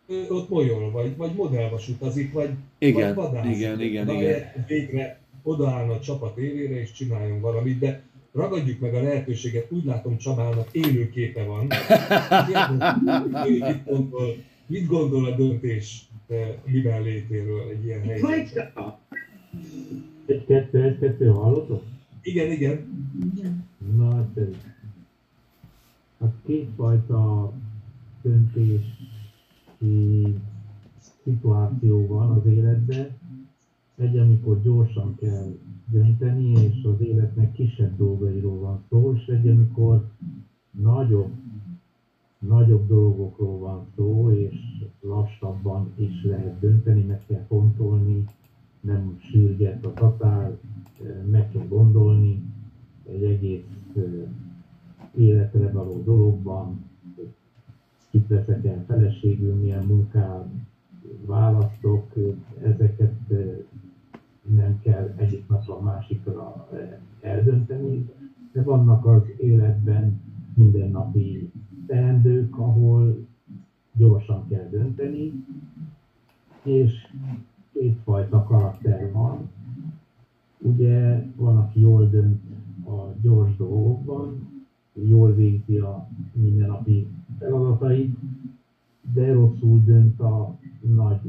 [0.09, 3.57] ő ott molyol, vagy, vagy modellvas utazik, vagy, Igen, vagy vadászik.
[3.57, 4.64] igen, igen, igen.
[4.66, 8.03] Végre odaállna a csapat élére, és csináljon valamit, de
[8.37, 11.66] ragadjuk meg a lehetőséget, úgy látom Csabának élő képe van.
[13.49, 18.94] mit, gondol, mit gondol a döntés eh, miben létéről egy ilyen helyzetben?
[20.27, 21.83] Egy, kettő, egy, kettő, hallotok?
[22.22, 23.09] Igen, igen.
[23.96, 24.55] Na, hát ez.
[26.20, 27.53] Hát kétfajta
[28.22, 29.09] döntési
[30.99, 33.16] szituáció van az életben.
[33.96, 35.56] Egy, amikor gyorsan kell
[35.90, 40.11] dönteni, és az életnek kisebb dolgairól van szó, és egy, amikor
[40.70, 41.30] nagyobb,
[42.38, 44.54] nagyobb dolgokról van szó, és
[45.00, 48.24] lassabban is lehet dönteni, meg kell fontolni,
[48.80, 50.59] nem sürget a tatár,
[51.30, 52.42] meg kell gondolni
[53.09, 53.64] egy egész
[55.14, 56.85] életre való dologban,
[58.11, 60.48] kit veszek el feleségül, milyen munkát
[61.24, 62.12] választok,
[62.62, 63.14] ezeket
[64.54, 66.76] nem kell egyik napra a másikra ö,
[67.20, 68.11] eldönteni,
[68.52, 70.20] de vannak az életben
[70.54, 71.50] mindennapi
[71.87, 73.26] teendők, ahol
[73.92, 75.44] gyorsan kell dönteni,
[76.62, 76.92] és
[77.72, 79.50] kétfajta karakter van.
[80.59, 82.42] Ugye van, aki jól dönt
[82.87, 84.48] a gyors dolgokban,
[84.92, 88.16] jól végzi a mindennapi feladatait,
[89.12, 91.20] de rosszul dönt a nagy,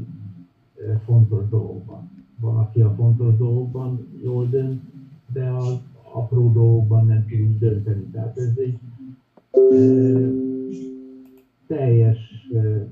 [0.86, 2.17] eh, fontos dolgokban.
[2.40, 4.82] Van, aki a fontos dolgokban jól dönt,
[5.32, 5.78] de az
[6.12, 8.04] apró dolgokban nem tud dönteni.
[8.12, 8.78] Tehát ez egy
[9.50, 10.30] eh,
[11.66, 12.18] teljes
[12.52, 12.82] eh,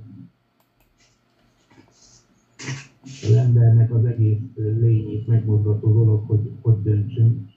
[3.23, 7.49] az embernek az egész lényét megmozgató dolog, hogy hogy döntsünk.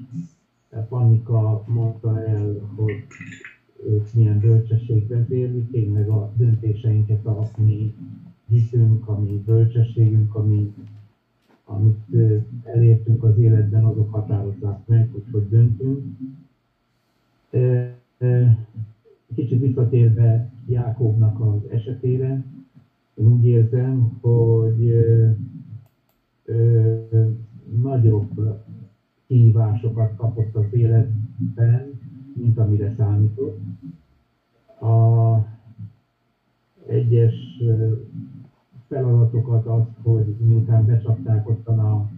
[0.89, 2.93] Pannika mondta el, hogy
[3.85, 7.93] őt milyen bölcsességben érzi, tényleg a döntéseinket, a mi
[8.47, 10.73] hitünk, a mi bölcsességünk, ami,
[11.69, 12.15] amit
[12.63, 16.03] elértünk az életben, azok határozzák meg, hogy hogy döntünk.
[19.35, 22.43] Kicsit visszatérve Jákobnak az esetére,
[23.13, 24.93] én úgy érzem, hogy
[27.81, 28.61] nagyobb
[29.27, 31.99] kihívásokat kapott az életben,
[32.33, 33.59] mint amire számított.
[34.81, 35.35] A
[36.87, 37.33] egyes
[38.89, 42.09] feladatokat azt, hogy miután becsapták ottan a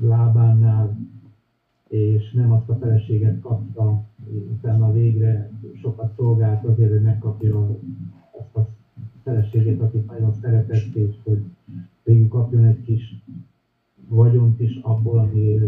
[0.00, 0.98] lábánál,
[1.88, 4.04] és nem azt a feleséget kapta,
[4.50, 7.78] utána végre sokat szolgált azért, hogy megkapja
[8.38, 8.68] azt a
[9.22, 11.42] feleségét, akit nagyon szeretett, és hogy
[12.02, 13.22] végül kapjon egy kis
[14.08, 15.58] vagyont is abból, ami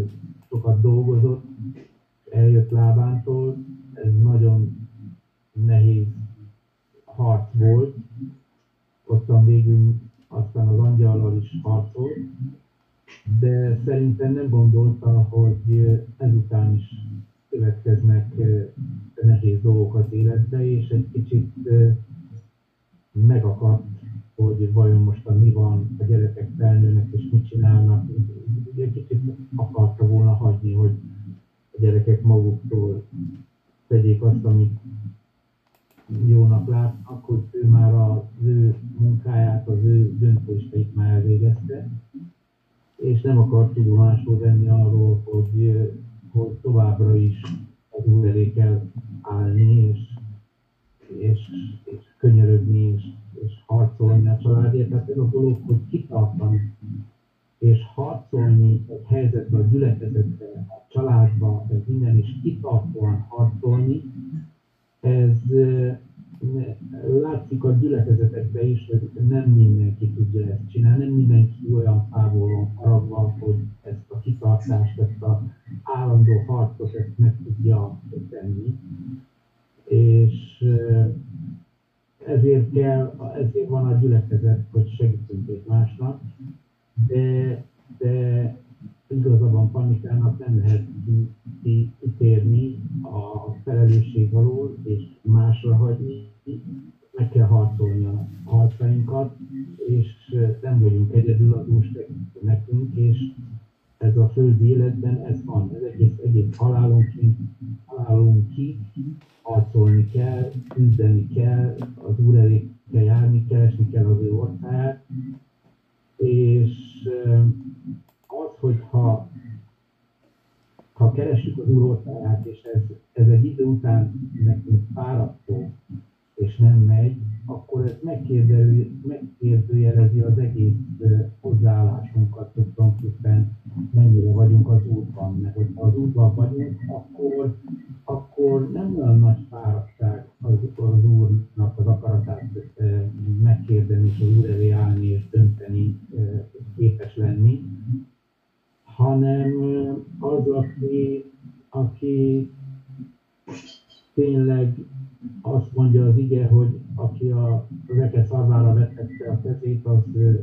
[158.83, 160.03] vetette a kezét, az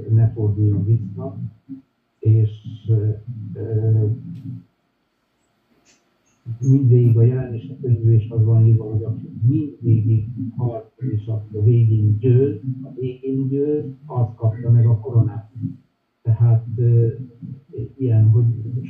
[0.10, 1.38] ne forduljon vissza,
[2.20, 2.50] és
[6.60, 12.18] mindvégig a jelenések könyvű is az van írva, hogy aki mindvégig harc és a végén
[12.18, 15.52] győz, a végén győz, az kapja meg a koronát.
[16.22, 16.66] Tehát
[17.98, 18.46] ilyen, hogy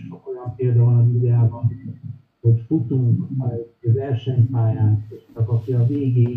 [0.09, 1.71] sok olyan példa van a Bibliában,
[2.41, 6.28] hogy futunk egy versenypályán, és csak aki a végéig,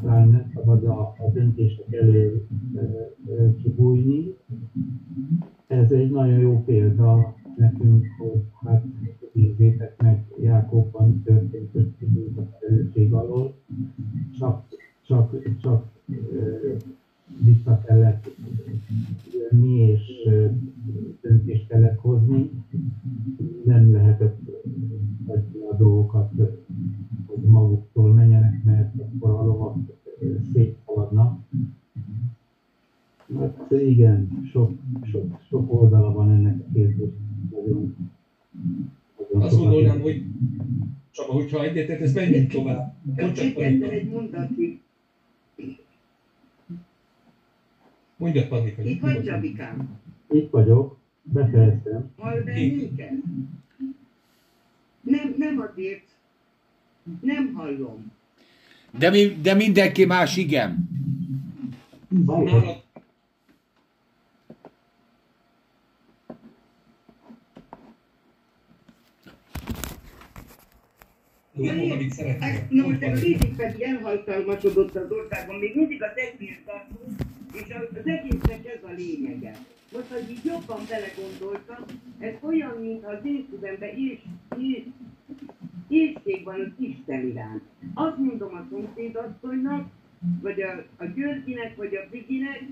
[0.00, 1.87] meghátrálni, nem szabad a, a döntések elő
[48.28, 48.82] Mondja, Panika.
[48.82, 50.00] Itt vagy, Csabikám?
[50.30, 52.10] Itt vagyok, befejeztem.
[52.16, 53.12] Hall bennünket?
[55.00, 56.04] Nem, nem azért.
[57.20, 58.12] Nem hallom.
[58.98, 60.88] De, mi, de mindenki más igen.
[71.66, 72.66] Amit szeretnél.
[72.70, 77.27] No, most a kritik pedig elhatalmasodott az országban, még mindig az egész tartunk,
[77.64, 79.56] és az egésznek ez a lényege.
[79.92, 81.84] Most, hogy így jobban belegondoltam,
[82.18, 84.18] ez olyan, mint az én szívemben és,
[84.56, 84.82] és,
[85.88, 87.62] észség van az Isten iránt.
[87.94, 89.88] Azt mondom a szomszédasszonynak,
[90.40, 92.62] vagy a, a Györgyinek, vagy a Biginek,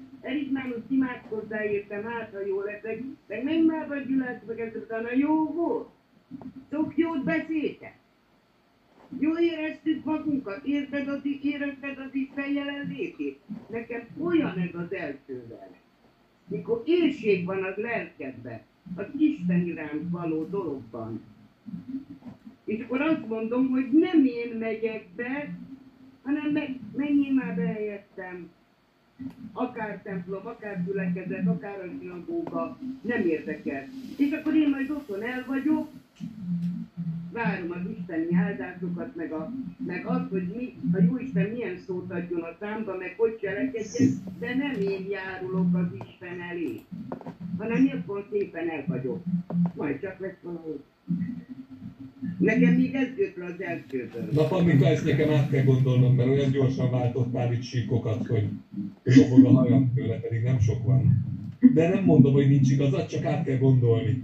[0.53, 5.15] most imádkozzá értem, hát ha jó leszek, meg meg már vagy gyűlölt, meg ez utána
[5.15, 5.89] jó volt.
[6.71, 7.95] Sok jót beszéltek.
[9.19, 13.41] Jól éreztük magunkat, érted érezted az Isten jelenlétét?
[13.71, 15.71] Nekem olyan ez az elsővel.
[16.49, 18.61] Mikor érség van az lelkedben,
[18.95, 21.23] az Isten iránt való dologban.
[22.65, 25.59] És akkor azt mondom, hogy nem én megyek be,
[26.23, 28.51] hanem meg, menjél már be helyettem.
[29.53, 33.89] Akár templom, akár gyülekezet, akár a zsinagóga, nem érdekel.
[34.17, 35.89] És akkor én majd otthon el vagyok,
[37.37, 39.53] várom az isteni áldásokat, meg, a,
[39.87, 44.09] meg azt, hogy mi, a Jóisten milyen szót adjon a számba, meg hogy cselekedjen,
[44.41, 46.81] de nem én járulok az Isten elé,
[47.59, 49.23] hanem jobban szépen el vagyok.
[49.75, 50.81] Majd csak lesz valahogy.
[52.39, 54.29] Nekem még ez jött le az elsőből.
[54.33, 58.49] Na, Pamika, ezt nekem át kell gondolnom, mert olyan gyorsan váltottál itt síkokat, hogy
[59.03, 61.25] dobog a hajam tőle, pedig nem sok van.
[61.75, 64.23] De nem mondom, hogy nincs igazad, csak át kell gondolni.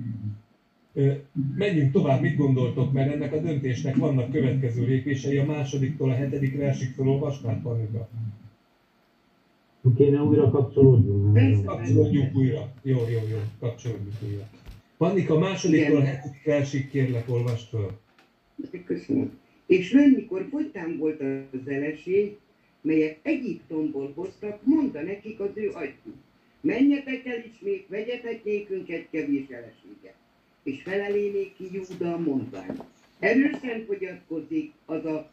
[1.57, 6.57] Menjünk tovább, mit gondoltok, mert ennek a döntésnek vannak következő lépései, a másodiktól a hetedik
[6.57, 8.09] versig felolvasnád, Panika?
[9.97, 11.65] Kéne újra kapcsolódjunk.
[11.65, 12.73] Kapcsolódjunk újra.
[12.83, 14.49] Jó, jó, jó, kapcsolódjunk újra.
[14.97, 17.91] Panika, a másodiktól a hetedik versig kérlek, olvast föl.
[18.85, 19.39] Köszönöm.
[19.67, 22.37] És mikor fogytán volt az eleség,
[22.81, 26.17] melyet Egyiptomból hoztak, mondta nekik az ő atyuk.
[26.61, 30.15] Menjetek el ismét, vegyetek nékünk egy kevés eleséget
[30.63, 32.83] és felelé ki Júda mondván.
[33.19, 35.29] Erősen fogyatkozik az a,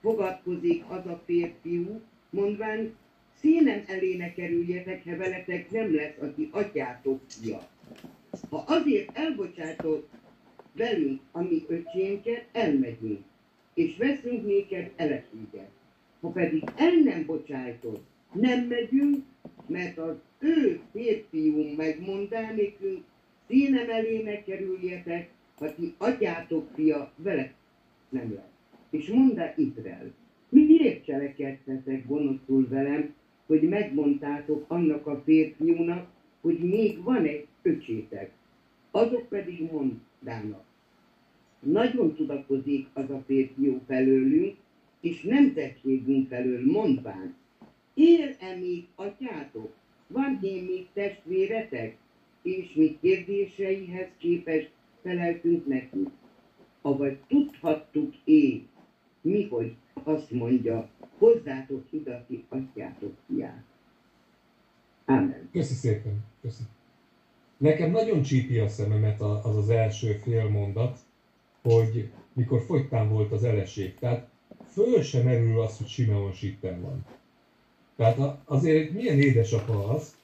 [0.00, 2.00] fogadkozik az a férfiú,
[2.30, 2.94] mondván,
[3.40, 7.68] színem elé ne kerüljetek, ha veletek nem lesz, aki atyátok fia.
[8.50, 10.08] Ha azért elbocsátok
[10.72, 13.24] velünk a mi öcsénket, elmegyünk,
[13.74, 15.70] és veszünk néked eleséget.
[16.20, 18.00] Ha pedig el nem bocsájtod,
[18.32, 19.24] nem megyünk,
[19.66, 23.04] mert az ő férfiú megmondá nekünk,
[23.48, 25.28] színem elé ne kerüljetek,
[25.58, 27.52] ha ti atyátok fia vele
[28.08, 28.78] nem lesz.
[28.90, 30.12] És mondd el Izrael,
[30.48, 33.14] miért cselekedtetek gonoszul velem,
[33.46, 36.08] hogy megmondtátok annak a férfiúnak,
[36.40, 38.30] hogy még van egy öcsétek.
[38.90, 40.64] Azok pedig mondának.
[41.60, 44.56] Nagyon tudakozik az a férfiú felőlünk,
[45.00, 47.34] és nemzetségünk felől mondván.
[47.94, 49.72] Él-e még atyátok?
[50.06, 51.96] Van én még testvéretek?
[52.42, 54.70] És mi kérdéseihez képest
[55.02, 56.08] feleltünk neki.
[56.82, 58.68] Avagy tudhattuk én,
[59.20, 63.62] mi, hogy azt mondja, hozzátok ide, ti atyátok fiát.
[65.04, 65.48] Amen.
[65.52, 66.24] Köszi szépen.
[66.40, 66.62] Köszi.
[67.56, 70.98] Nekem nagyon csípi a szememet az az első fél mondat,
[71.62, 73.94] hogy mikor fogytán volt az eleség.
[73.94, 74.28] Tehát
[74.72, 77.04] föl sem merül az, hogy Simeon sitten van.
[77.96, 80.16] Tehát azért milyen édesapa az,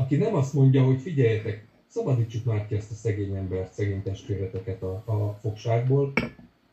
[0.00, 4.82] aki nem azt mondja, hogy figyeljetek, szabadítsuk már ki ezt a szegény embert, szegény testvéreteket
[4.82, 6.12] a, a fogságból,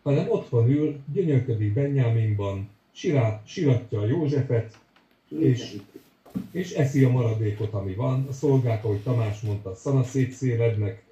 [0.03, 4.77] hanem otthon ül, gyönyörködik Benjaminban, sirát, siratja a Józsefet,
[5.39, 5.77] És-
[6.51, 8.25] és eszi a maradékot, ami van.
[8.29, 11.03] A szolgák, ahogy Tamás mondta, szana szétszélednek,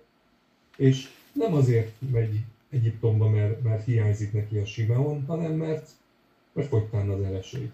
[0.77, 2.39] és nem azért megy
[2.69, 5.89] Egyiptomba, mert, mert hiányzik neki a Simeon, hanem mert,
[6.53, 7.69] mert fogytán az eleség.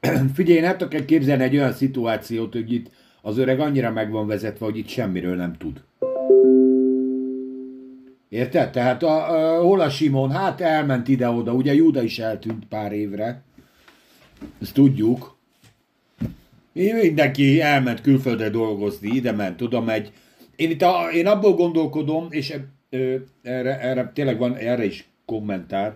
[0.34, 2.90] Figyelj, én el tudok képzelni egy olyan szituációt, hogy itt
[3.22, 5.82] az öreg annyira meg van vezetve, hogy itt semmiről nem tud.
[8.28, 8.70] Érted?
[8.70, 10.30] Tehát a, a, hol a Simon?
[10.30, 13.42] Hát elment ide-oda, ugye Júda is eltűnt pár évre.
[14.60, 15.36] Ezt tudjuk.
[16.72, 20.12] Mindenki elment külföldre dolgozni, ide ment, oda megy.
[20.56, 25.08] Én itt a, én abból gondolkodom, és e- ö, erre, erre tényleg van erre is
[25.24, 25.94] kommentár,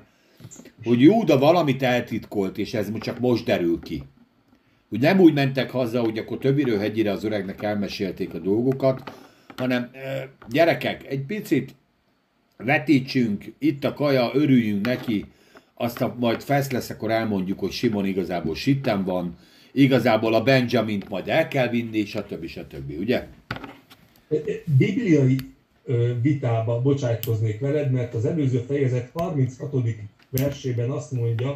[0.85, 4.03] hogy Júda valamit eltitkolt, és ez csak most derül ki.
[4.97, 9.12] Hogy nem úgy mentek haza, hogy akkor többiről hegyire az öregnek elmesélték a dolgokat,
[9.57, 9.90] hanem
[10.49, 11.74] gyerekek, egy picit
[12.57, 15.24] vetítsünk, itt a kaja, örüljünk neki,
[15.74, 19.38] aztán majd fesz lesz, akkor elmondjuk, hogy Simon igazából sitten van,
[19.72, 22.47] igazából a Benjamint majd el kell vinni, stb.
[22.47, 22.92] stb.
[22.99, 23.26] Ugye?
[24.78, 25.36] Bibliai
[26.22, 29.72] vitába bocsájtkoznék veled, mert az előző fejezet 36.
[30.30, 31.55] versében azt mondja,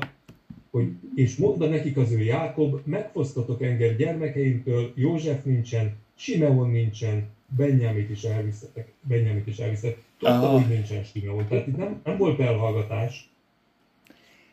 [0.71, 8.11] hogy és mondta nekik az ő Jákob, megfosztatok engem gyermekeimtől, József nincsen, Simeon nincsen, Benyámit
[8.11, 9.99] is elviszetek, Benyámit is elviszetek.
[10.19, 13.31] Tudta, hogy nincsen Simeon, tehát itt nem, nem volt elhallgatás.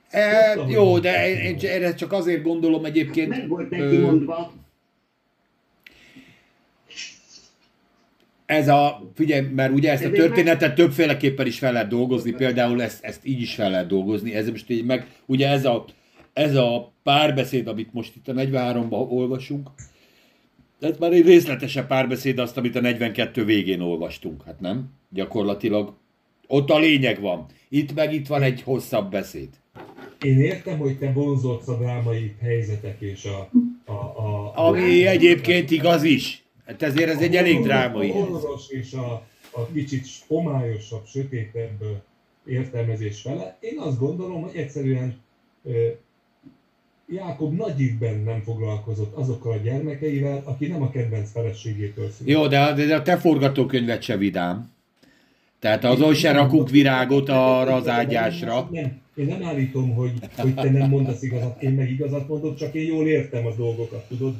[0.09, 3.29] E, Tudtam, jó, de én, én erre csak azért gondolom egyébként.
[3.29, 4.51] Meg volt neki ö, mondva,
[8.47, 13.03] Ez a, figyelj, mert ugye ezt a történetet többféleképpen is fel lehet dolgozni, például ezt,
[13.03, 15.85] ezt így is fel lehet dolgozni, ez most így meg, ugye ez a,
[16.37, 19.69] ez a párbeszéd, amit most itt a 43-ban olvasunk,
[20.79, 24.89] ez már egy részletesebb párbeszéd azt, amit a 42 végén olvastunk, hát nem?
[25.09, 25.93] Gyakorlatilag
[26.47, 27.45] ott a lényeg van.
[27.69, 29.49] Itt meg itt van egy hosszabb beszéd.
[30.21, 33.49] Én értem, hogy te vonzódsz a drámai helyzetek és a...
[33.91, 36.43] a, a Ami egyébként igaz is.
[36.65, 41.83] Hát ezért ez egy elég drámai A horroros és a, a kicsit homályosabb, sötétebb
[42.45, 43.57] értelmezés vele.
[43.59, 45.25] Én azt gondolom, hogy egyszerűen
[47.09, 52.29] Jákob nagy ívben nem foglalkozott azokkal a gyermekeivel, aki nem a kedvenc feleségétől szült.
[52.29, 54.71] Jó, de, de a te forgatókönyvet se vidám.
[55.59, 58.69] Tehát azon se rakunk virágot arra az ágyásra.
[58.71, 62.73] Nem, én nem állítom, hogy, hogy te nem mondasz igazat, én meg igazat mondok, csak
[62.73, 64.33] én jól értem a dolgokat, tudod?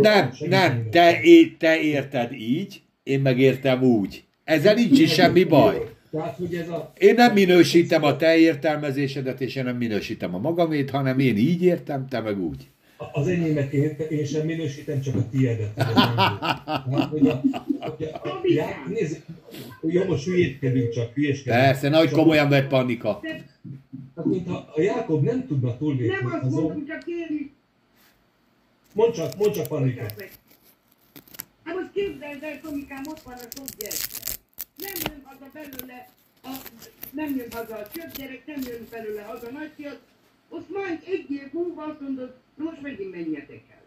[0.00, 1.20] Nem, nem, te,
[1.58, 4.24] te érted így, én meg értem úgy.
[4.44, 5.95] Ezzel nincs is semmi baj.
[6.16, 6.92] Tehát, hogy ez a...
[6.98, 11.62] Én nem minősítem a te értelmezésedet, és én nem minősítem a magamét, hanem én így
[11.62, 12.68] értem, te meg úgy.
[13.12, 15.74] Az enyémet én, én sem minősítem, csak a tiédet.
[15.74, 17.42] Tehát, hogy a,
[17.78, 19.22] hogy a, a, já, nézd,
[19.80, 21.64] jó, most hülyétkedünk csak, hülyéskedünk.
[21.64, 23.20] Persze, nagy komolyan vett panika.
[23.22, 23.44] Tehát,
[24.24, 27.50] mintha a Jákob nem tudna túllépni nem azt mondom, csak én
[28.92, 30.02] mondd csak, mondd csak Panika.
[31.64, 34.44] Hát most képzeld el, Tomikám, ott van a sok gyerek.
[34.76, 36.08] Nem jön haza belőle,
[36.42, 36.54] a,
[37.10, 40.00] nem jön haza a több gyerek, nem jön belőle haza a nagyfiat.
[40.48, 43.82] Azt majd egy év múlva azt mondod, most megint menjetek el.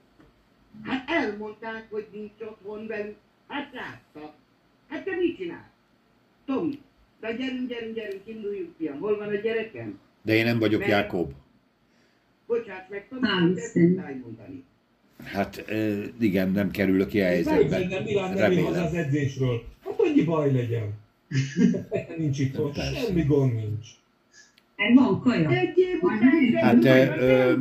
[0.83, 3.15] Hát elmondták, hogy nincs otthon velük.
[3.47, 4.33] Hát látta.
[4.89, 5.63] Hát te mit csinálsz?
[6.45, 6.79] Tomi,
[7.19, 8.99] de gyerünk, gyerünk, gyerünk, induljunk fiam.
[8.99, 9.99] Hol van a gyerekem?
[10.21, 11.31] De én nem vagyok Jákob.
[12.47, 14.63] Bocsáss meg, Tomi, tudtál mondani.
[15.23, 15.63] Hát
[16.19, 17.79] igen, nem kerülök ilyen helyzetbe.
[17.87, 18.95] Nem haza az Remélem.
[18.95, 19.63] edzésről.
[19.99, 20.93] Hát annyi baj legyen.
[22.17, 23.87] nincs itt ott, semmi gond nincs.
[24.95, 25.49] Van kaja.
[26.61, 27.53] Hát ö,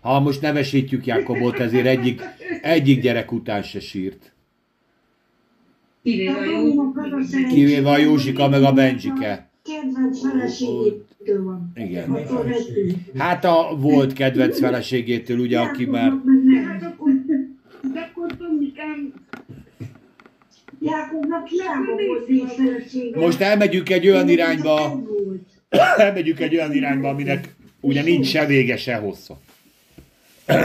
[0.00, 2.22] ha most nevesítjük Jákobot, ezért egyik,
[2.62, 4.32] egyik gyerek után se sírt.
[6.02, 9.48] Kivéve a az a szerencséje, Kivéve a Józsika meg a Benjike.
[9.62, 11.72] Kedvenc feleségétől van.
[11.74, 12.16] Igen.
[13.16, 16.12] Hát a volt kedvenc feleségétől, ugye, aki már...
[20.84, 22.28] Jákobnak hiába volt.
[23.14, 25.02] Most elmegyünk egy olyan irányba,
[25.96, 29.40] elmegyünk egy olyan irányba, aminek ugye nincs se vége, se hossza.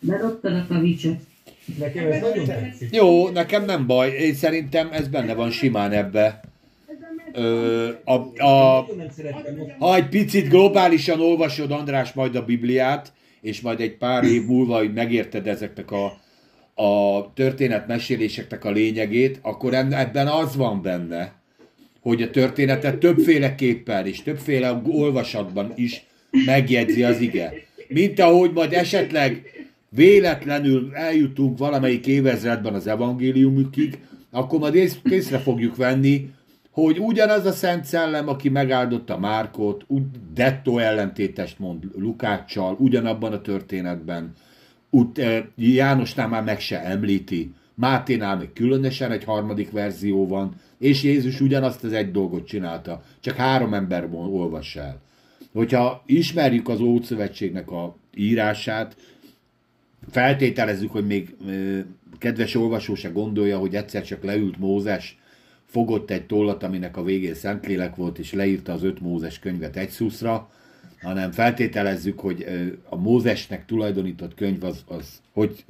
[0.00, 1.16] Berottad a kavicsot.
[1.78, 2.94] Nekem ez nagyon tetszik.
[2.94, 6.40] Jó, nekem nem baj, én szerintem ez benne van simán ebbe.
[7.32, 8.86] Ö, a, a,
[9.78, 14.76] ha egy picit globálisan olvasod, András, majd a Bibliát, és majd egy pár év múlva,
[14.76, 16.20] hogy megérted ezeknek a,
[16.74, 21.32] a történetmeséléseknek a lényegét, akkor en- ebben az van benne,
[22.00, 26.04] hogy a történetet többféleképpen és többféle olvasatban is
[26.46, 27.52] megjegyzi az ige.
[27.88, 29.42] Mint ahogy majd esetleg
[29.88, 33.98] véletlenül eljutunk valamelyik évezredben az evangéliumukig,
[34.30, 36.30] akkor majd ész, észre fogjuk venni,
[36.70, 39.86] hogy ugyanaz a Szent Szellem, aki megáldotta Márkot,
[40.34, 44.32] dettó ellentétest mond Lukáccsal, ugyanabban a történetben,
[45.14, 51.40] eh, Jánosnál már meg se említi, Máténál még különösen egy harmadik verzió van, és Jézus
[51.40, 55.00] ugyanazt az egy dolgot csinálta, csak három ember ol- olvassa el.
[55.52, 58.96] Hogyha ismerjük az Ószövetségnek a írását,
[60.10, 61.36] feltételezzük, hogy még
[62.18, 65.18] kedves olvasó se gondolja, hogy egyszer csak leült Mózes,
[65.66, 69.90] fogott egy tollat, aminek a végén Szentlélek volt, és leírta az öt Mózes könyvet egy
[69.90, 70.50] szuszra,
[71.02, 72.46] hanem feltételezzük, hogy
[72.88, 75.64] a Mózesnek tulajdonított könyv az, az hogy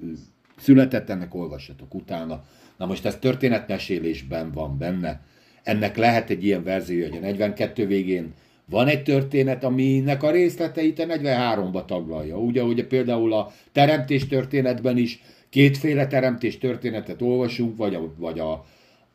[0.59, 2.45] született, ennek olvassatok utána.
[2.77, 5.21] Na most ez történetmesélésben van benne.
[5.63, 8.33] Ennek lehet egy ilyen verzió, hogy a 42 végén
[8.71, 12.41] van egy történet, aminek a részleteit a 43-ba taglalja.
[12.41, 18.65] Úgy, ahogy például a teremtés történetben is kétféle teremtés történetet olvasunk, vagy a, vagy a,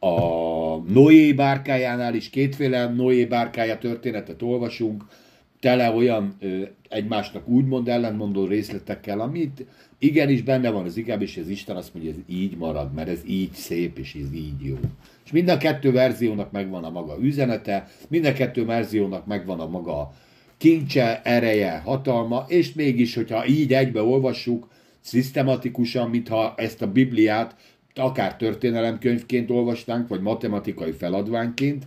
[0.08, 5.04] a Noé bárkájánál is kétféle Noé bárkája történetet olvasunk,
[5.60, 9.66] tele olyan ö, egymásnak úgymond ellentmondó részletekkel, amit
[10.00, 13.10] igenis benne van az igában, és az Isten azt mondja, hogy ez így marad, mert
[13.10, 14.78] ez így szép, és ez így jó.
[15.26, 19.68] És mind a kettő verziónak megvan a maga üzenete, mind a kettő verziónak megvan a
[19.68, 20.14] maga
[20.58, 24.68] kincse, ereje, hatalma, és mégis, hogyha így egybe olvassuk,
[25.02, 27.56] szisztematikusan, mintha ezt a Bibliát
[27.96, 31.86] akár történelemkönyvként olvastánk, vagy matematikai feladványként,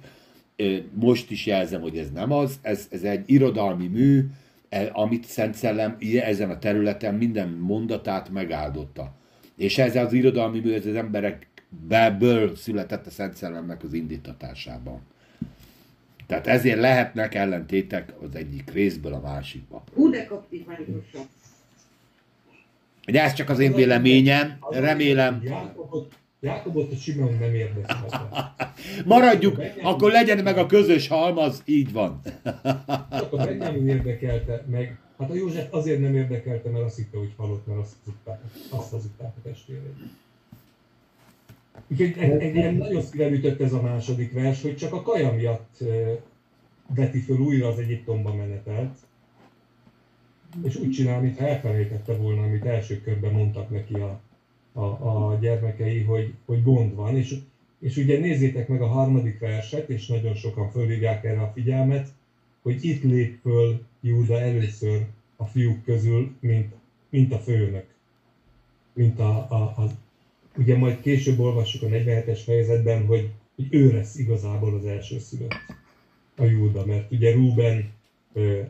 [0.95, 4.27] most is jelzem, hogy ez nem az, ez, ez egy irodalmi mű,
[4.69, 9.13] e, amit Szent Szellem ezen a területen minden mondatát megáldotta.
[9.57, 15.01] És ez az irodalmi mű, ez az emberekből született a Szent Szellemnek az indítatásában.
[16.27, 19.85] Tehát ezért lehetnek ellentétek az egyik részből a másikba.
[19.95, 21.29] Hú, de kaptiványosan.
[23.07, 25.43] De ez csak az én véleményem, remélem.
[26.41, 28.55] Jákobot, a Simon nem érdekelte.
[29.05, 32.21] Maradjuk, akkor legyen meg a közös halmaz, így van.
[33.11, 34.99] Csak a Benjamin érdekelte meg.
[35.19, 38.91] Hát a József azért nem érdekelte, mert azt hitte, hogy halott, mert azt hazudták, azt
[38.91, 39.95] hazudták a testvérét.
[41.89, 45.33] Úgyhogy egy, egy ilyen nagyon szívem ütött ez a második vers, hogy csak a kaja
[45.33, 45.79] miatt
[46.95, 48.97] veti föl újra az Egyiptomba menetelt,
[50.63, 54.21] és úgy csinál, mintha elfelejtette volna, amit első körben mondtak neki a,
[54.73, 57.37] a, a gyermekei, hogy, hogy gond van, és,
[57.79, 62.09] és ugye nézzétek meg a harmadik verset, és nagyon sokan fölhívják erre a figyelmet,
[62.63, 65.07] hogy itt lép föl Júda először
[65.37, 66.75] a fiúk közül, mint,
[67.09, 67.87] mint a főnök.
[68.93, 69.91] Mint a, a, a,
[70.57, 75.55] ugye majd később olvassuk a 47-es fejezetben, hogy, hogy ő lesz igazából az első szülött,
[76.37, 77.91] a Júda, mert ugye Rúben
[78.33, 78.61] ö,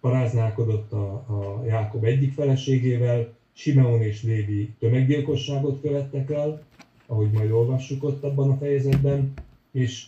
[0.00, 6.62] paráználkodott a, a Jákob egyik feleségével, Simeon és Lévi tömeggyilkosságot követtek el,
[7.06, 9.32] ahogy majd olvassuk ott abban a fejezetben,
[9.72, 10.04] és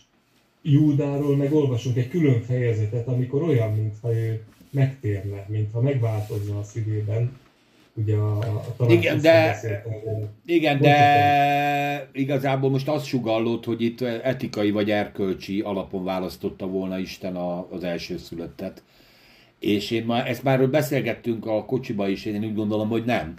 [0.61, 7.37] Júdáról meg olvasunk egy külön fejezetet, amikor olyan, mintha ő megtérne, mintha megváltozna a szívében.
[7.93, 8.39] Ugye a,
[8.77, 9.83] a Igen, de-.
[10.45, 17.35] Igen, de igazából most azt sugallott, hogy itt etikai vagy erkölcsi alapon választotta volna Isten
[17.35, 18.83] a, az első születtet.
[19.63, 23.33] És én már, ezt már beszélgettünk a kocsiba is, én úgy gondolom, hogy nem.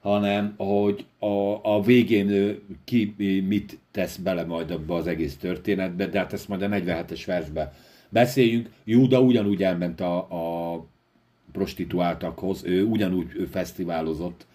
[0.00, 3.14] Hanem, hogy a, a végén ő ki
[3.46, 7.72] mit tesz bele majd abba az egész történetbe, de hát ezt majd a 47-es versbe
[8.08, 8.70] beszéljünk.
[8.84, 10.84] Júda ugyanúgy elment a, a
[11.52, 14.46] prostituáltakhoz, ő ugyanúgy ő fesztiválozott,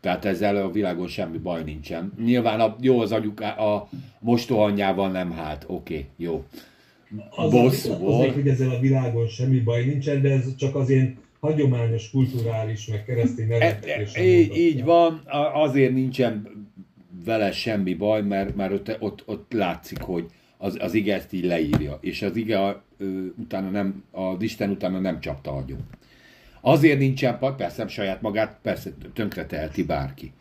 [0.00, 2.12] tehát ezzel a világon semmi baj nincsen.
[2.24, 3.88] Nyilván a, jó az anyuká, a
[4.18, 6.44] mostohanyjával nem hát, oké, okay, jó.
[7.30, 8.34] Az Bosszú azért, volt.
[8.34, 13.04] hogy ezzel a világon semmi baj nincsen, de ez csak az én hagyományos, kulturális, meg
[13.04, 16.48] keresztény E, nevetésen így, így van, azért nincsen
[17.24, 20.26] vele semmi baj, mert, mert ott, ott, ott látszik, hogy
[20.58, 25.00] az, az ige ezt így leírja, és az ige ö, utána nem, az Isten utána
[25.00, 25.86] nem csapta agyon.
[26.60, 30.32] Azért nincsen, persze nem saját magát, persze tönkre teheti bárki.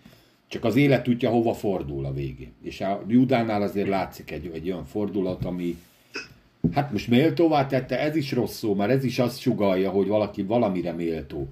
[0.48, 2.52] Csak az élet tudja, hova fordul a végén.
[2.64, 5.78] És a Judánál azért látszik egy, egy olyan fordulat, ami
[6.72, 10.44] hát most méltóvá tette, ez is rossz szó, mert ez is azt sugalja, hogy valaki
[10.44, 11.48] valamire méltó.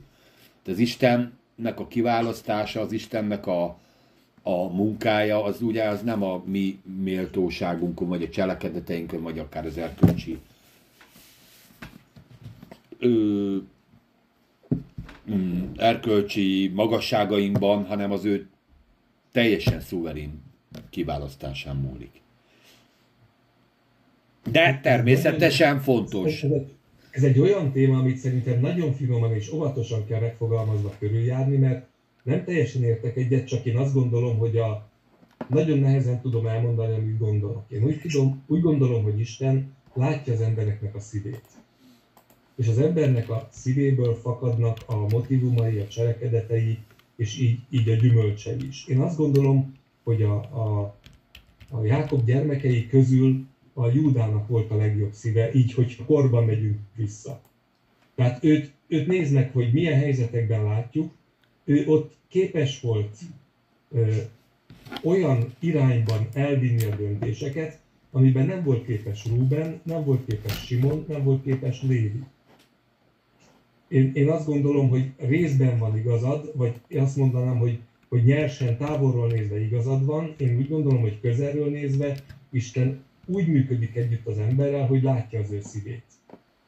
[0.63, 3.77] De az Istennek a kiválasztása, az Istennek a,
[4.41, 9.77] a munkája, az ugye az nem a mi méltóságunkon, vagy a cselekedeteinkön, vagy akár az
[9.77, 10.39] erkölcsi
[13.03, 13.57] ö,
[15.31, 18.47] mm, erkölcsi magasságainkban, hanem az ő
[19.31, 20.41] teljesen szuverén
[20.89, 22.22] kiválasztásán múlik.
[24.51, 26.45] De természetesen fontos.
[27.11, 31.85] Ez egy, olyan téma, amit szerintem nagyon finoman és óvatosan kell megfogalmazva körüljárni, mert
[32.23, 34.89] nem teljesen értek egyet, csak én azt gondolom, hogy a
[35.47, 37.63] nagyon nehezen tudom elmondani, amit gondolok.
[37.67, 41.41] Én úgy, tudom, úgy gondolom, hogy Isten látja az embereknek a szívét.
[42.55, 46.77] És az embernek a szívéből fakadnak a motivumai, a cselekedetei,
[47.15, 48.87] és így, így a gyümölcsei is.
[48.87, 49.73] Én azt gondolom,
[50.03, 50.95] hogy a, a,
[51.69, 57.41] a Jákob gyermekei közül a Júdának volt a legjobb szíve, így, hogy korban megyünk vissza.
[58.15, 61.11] Tehát őt, őt néznek, hogy milyen helyzetekben látjuk,
[61.65, 63.17] ő ott képes volt
[63.91, 64.15] ö,
[65.03, 67.79] olyan irányban elvinni a döntéseket,
[68.11, 72.23] amiben nem volt képes Ruben, nem volt képes Simon, nem volt képes Lévi.
[73.87, 78.77] Én, én azt gondolom, hogy részben van igazad, vagy én azt mondanám, hogy, hogy nyersen
[78.77, 80.33] távolról nézve igazad van.
[80.37, 82.17] Én úgy gondolom, hogy közelről nézve
[82.51, 86.03] Isten úgy működik együtt az emberrel, hogy látja az ő szívét.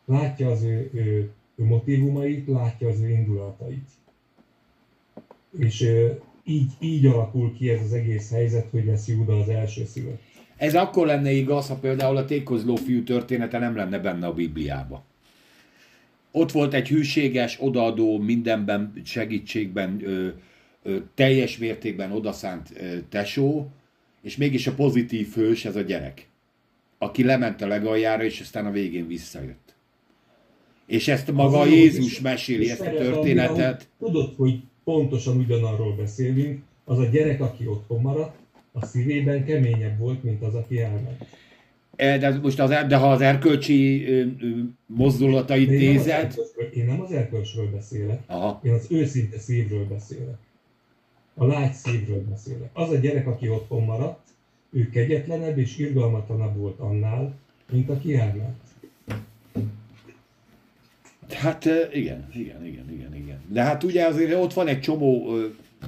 [0.05, 3.89] Látja az ő, ő, ő motivumait, látja az ő indulatait.
[5.59, 5.89] És
[6.43, 10.21] így, így alakul ki ez az egész helyzet, hogy lesz Júda az első szülött.
[10.57, 15.03] Ez akkor lenne igaz, ha például a tékozló fiú története nem lenne benne a Bibliába.
[16.31, 20.27] Ott volt egy hűséges, odaadó, mindenben, segítségben, ö,
[20.83, 23.69] ö, teljes mértékben odaszánt ö, tesó,
[24.21, 26.27] és mégis a pozitív hős ez a gyerek,
[27.05, 29.73] aki lement a legaljára, és aztán a végén visszajött.
[30.85, 33.87] És ezt maga Az Jézus is- meséli, ezt a történetet.
[33.99, 38.35] ahogy Tudod, hogy pontosan ugyanarról beszélünk, az a gyerek, aki otthon maradt,
[38.71, 41.25] a szívében keményebb volt, mint az, aki elment.
[41.95, 44.05] E, De, most az, de ha az erkölcsi
[44.85, 49.39] mozdulatait én nem, az nézed, erkölcsről, én nem az erkölcsről beszélek, aha, én az őszinte
[49.39, 50.37] szívről beszélek.
[51.35, 52.69] A lágy szívről beszélek.
[52.73, 54.27] Az a gyerek, aki otthon maradt,
[54.75, 57.35] ő kegyetlenebb és irgalmatlanabb volt annál,
[57.71, 58.57] mint aki elment.
[61.29, 63.41] Hát igen, igen, igen, igen, igen.
[63.47, 65.37] De hát ugye azért ott van egy csomó,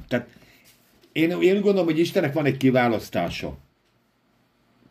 [0.08, 0.30] tehát
[1.12, 3.58] én, én gondolom, hogy Istennek van egy kiválasztása.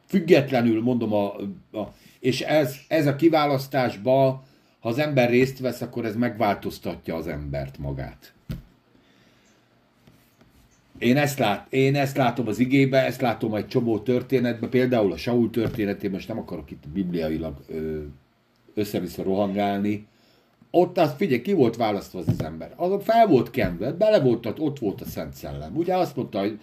[0.07, 1.35] Függetlenül mondom a,
[1.73, 4.45] a és ez, ez a kiválasztásba,
[4.81, 8.33] ha az ember részt vesz, akkor ez megváltoztatja az embert magát.
[10.99, 15.17] Én ezt, lát, én ezt látom az igébe, ezt látom egy csomó történetben, például a
[15.17, 17.55] Saul történetében, most nem akarok itt bibliailag
[18.75, 20.07] össze-vissza rohangálni,
[20.71, 22.73] ott az, figyelj, ki volt választva az, az ember?
[22.77, 25.77] Az fel volt kenve, bele volt, ott volt a Szent Szellem.
[25.77, 26.59] Ugye azt mondta, hogy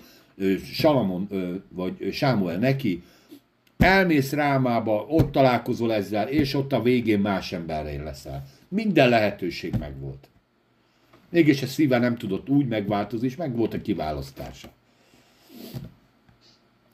[0.64, 1.28] Salamon,
[1.70, 3.04] vagy Sámuel neki,
[3.78, 8.44] elmész Rámába, ott találkozol ezzel, és ott a végén más emberré leszel.
[8.68, 10.30] Minden lehetőség megvolt.
[11.34, 14.70] Mégis a szíve nem tudott úgy megváltozni, és meg volt a kiválasztása.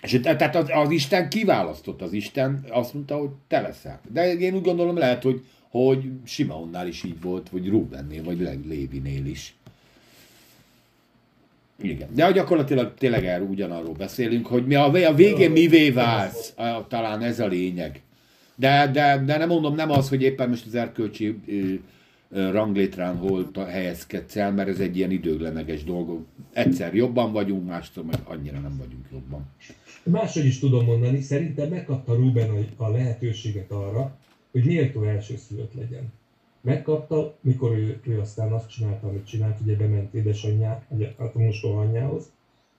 [0.02, 4.02] És te- tehát az, az Isten kiválasztott, az Isten azt mondta, hogy te leszel.
[4.12, 9.26] De én úgy gondolom lehet, hogy, hogy Simeonnál is így volt, vagy Rubennél, vagy Lévinél
[9.26, 9.56] is.
[11.82, 12.10] Igen.
[12.14, 16.54] De gyakorlatilag tényleg erről ugyanarról beszélünk, hogy mi a, a végén mivé válsz,
[16.88, 18.02] talán ez a lényeg.
[18.56, 21.40] De, de, de nem mondom, nem az, hogy éppen most az erkölcsi
[22.30, 26.26] ranglétrán hol helyezkedsz el, mert ez egy ilyen időgleneges dolog.
[26.54, 29.46] Egyszer jobban vagyunk, mástól meg annyira nem vagyunk jobban.
[30.04, 34.18] Máshogy is tudom mondani, szerintem megkapta Ruben a, lehetőséget arra,
[34.52, 36.14] hogy méltó elsőszülött legyen.
[36.62, 40.86] Megkapta, mikor ő, ő aztán azt csinálta, amit csinált, ugye bement édesanyjá,
[41.18, 42.32] a mostoha anyjához,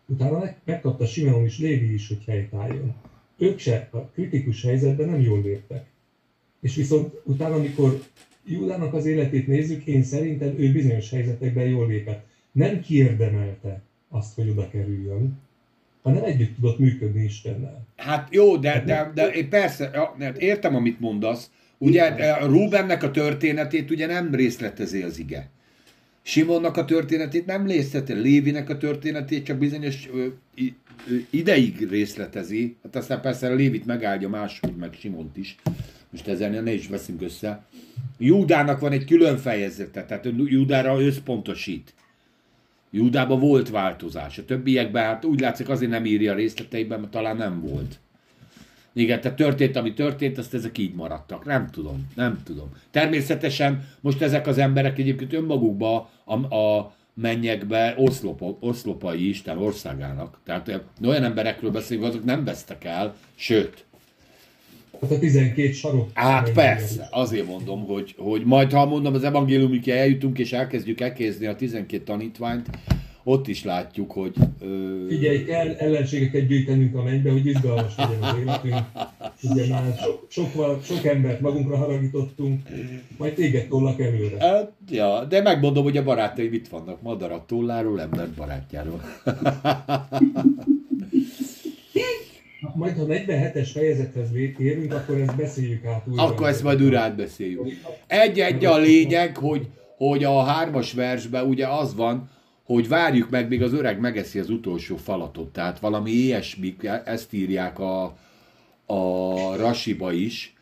[0.06, 2.94] utána meg, megkapta Simeon is, Lévi is, hogy helytálljon.
[3.38, 5.86] Ők se a kritikus helyzetben nem jól léptek.
[6.60, 8.00] És viszont utána, amikor
[8.44, 12.26] Júdának az életét nézzük, én szerintem ő bizonyos helyzetekben jól lépett.
[12.52, 15.38] Nem kiérdemelte azt, hogy oda kerüljön,
[16.02, 17.86] hanem együtt tudott működni Istennel.
[17.96, 21.50] Hát jó, de, de, de én persze, ja, hát értem, amit mondasz.
[21.78, 25.50] Ugye a Rubennek a történetét ugye nem részletezi az ige.
[26.22, 30.26] Simonnak a történetét nem részletezi, Lévinek a történetét csak bizonyos ö,
[31.30, 32.76] ideig részletezi.
[32.82, 35.56] Hát aztán persze a Lévit megáldja máshogy, meg Simont is.
[36.10, 37.64] Most ezzel ne is veszünk össze.
[38.18, 41.94] Júdának van egy külön fejezete, tehát Júdára összpontosít.
[42.90, 44.38] Júdában volt változás.
[44.38, 47.98] A többiekben hát úgy látszik azért nem írja a részleteiben, mert talán nem volt.
[48.92, 51.44] Igen, tehát történt, ami történt, azt ezek így maradtak.
[51.44, 52.68] Nem tudom, nem tudom.
[52.90, 60.38] Természetesen most ezek az emberek egyébként önmagukban a, a mennyekbe oszlopa, oszlopai Isten országának.
[60.44, 63.84] Tehát olyan emberekről beszélünk, azok nem vesztek el, sőt,
[65.00, 66.10] Hát a 12 sarok.
[66.14, 71.46] Hát persze, azért mondom, hogy, hogy majd ha mondom az evangéliumig eljutunk és elkezdjük elkézni
[71.46, 72.68] a 12 tanítványt,
[73.24, 74.34] ott is látjuk, hogy...
[74.60, 75.06] Ö...
[75.08, 78.74] Figyelj, kell ellenségeket gyűjtenünk a mennybe, hogy izgalmas legyen az életünk.
[79.42, 82.62] Ugye már sok, sok, sok embert magunkra haragítottunk,
[83.16, 84.36] majd téged tollak előre.
[84.46, 87.02] Hát, ja, de megmondom, hogy a barátaim itt vannak.
[87.02, 89.00] Madarat tolláról, ember barátjáról.
[92.74, 96.22] majd ha 47-es fejezethez érünk, akkor ezt beszéljük át újra.
[96.22, 97.66] Akkor ezt majd újra átbeszéljük.
[98.06, 102.30] Egy-egy a lényeg, hogy, hogy a hármas versben ugye az van,
[102.64, 105.52] hogy várjuk meg, még az öreg megeszi az utolsó falatot.
[105.52, 108.16] Tehát valami ilyesmi, ezt írják a,
[108.86, 110.54] a rasiba is,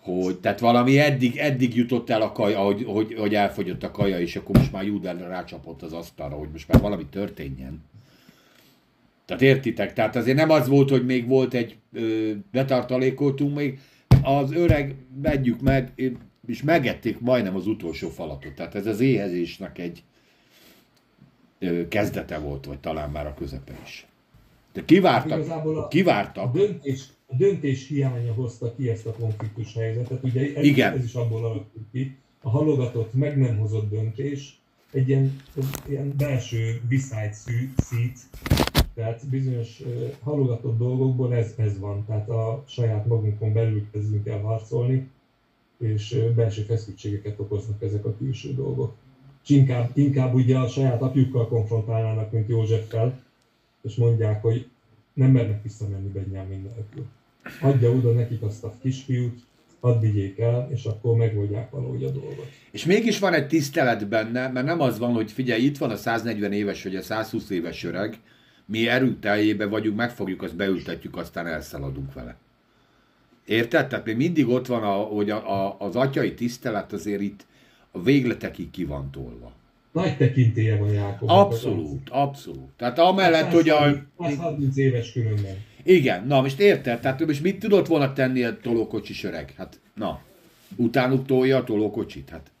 [0.00, 4.20] hogy tehát valami eddig, eddig jutott el a kaja, hogy, hogy, hogy elfogyott a kaja,
[4.20, 7.84] és akkor most már Júderre rácsapott az asztalra, hogy most már valami történjen.
[9.24, 9.92] Tehát értitek?
[9.92, 13.78] Tehát azért nem az volt, hogy még volt egy ö, betartalékoltunk még,
[14.22, 15.92] az öreg vegyük meg,
[16.46, 18.52] és megették majdnem az utolsó falatot.
[18.52, 20.02] Tehát ez az éhezésnek egy
[21.58, 24.06] ö, kezdete volt, vagy talán már a közepe is.
[24.72, 26.44] De kivártak, a, kivártak.
[26.44, 30.22] A döntés, a döntés hiánya hozta ki ezt a konfliktus helyzetet.
[30.22, 30.92] Ugye ez, Igen.
[30.92, 32.16] ez is abból alakult ki.
[32.42, 34.60] A halogatott, meg nem hozott döntés,
[34.92, 35.42] egy ilyen,
[35.88, 37.32] ilyen belső beside
[37.76, 38.61] seat,
[38.94, 39.82] tehát bizonyos
[40.22, 45.10] halogatott dolgokból ez, ez van, tehát a saját magunkon belül kezdünk el harcolni,
[45.78, 48.94] és belső feszültségeket okoznak ezek a külső dolgok.
[49.42, 53.22] És inkább, inkább ugye a saját apjukkal konfrontálnának, mint Józseffel,
[53.82, 54.66] és mondják, hogy
[55.12, 57.06] nem mernek visszamenni Benyámin nélkül.
[57.60, 59.40] Adja oda nekik azt a kisfiút,
[59.80, 62.46] hadd vigyék el, és akkor megoldják valahogy a dolgot.
[62.70, 65.96] És mégis van egy tisztelet benne, mert nem az van, hogy figyelj, itt van a
[65.96, 68.18] 140 éves vagy a 120 éves öreg,
[68.72, 72.36] mi erőteljében vagyunk, megfogjuk, azt beültetjük, aztán elszaladunk vele.
[73.44, 73.86] Érted?
[73.86, 77.46] Tehát még mindig ott van, a, hogy a, a, az atyai tisztelet azért itt
[77.90, 79.52] a végletekig ki van tolva.
[79.92, 81.30] Nagy tekintélye van Jákob.
[81.30, 82.70] Abszolút, abszolút.
[82.76, 83.94] Tehát amellett, hogy a...
[84.16, 85.56] 30 éves különben.
[85.82, 87.00] Igen, na most érted?
[87.00, 89.54] Tehát most mit tudott volna tenni a tolókocsis öreg?
[89.56, 90.20] Hát, na,
[90.76, 92.51] utánuk tolja a tolókocsit, hát.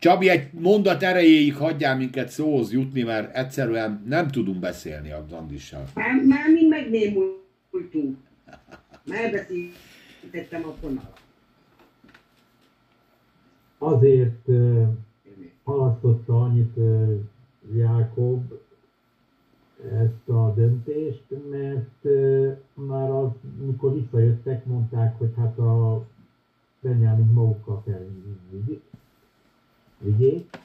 [0.00, 5.84] Csabi, egy mondat erejéig hagyjál minket szóhoz jutni, mert egyszerűen nem tudunk beszélni a Andissal.
[5.94, 8.18] Már, már mi megnémultunk.
[9.04, 11.20] Már beszéltettem a fonalat.
[13.78, 14.88] Azért uh,
[15.64, 17.18] halasztotta annyit uh,
[17.74, 18.52] Jákob
[20.00, 23.30] ezt a döntést, mert uh, már az,
[23.66, 26.06] mikor visszajöttek, mondták, hogy hát a
[26.80, 28.06] Benyámin magukkal kell
[28.50, 28.89] vigyék
[30.00, 30.58] vigyék,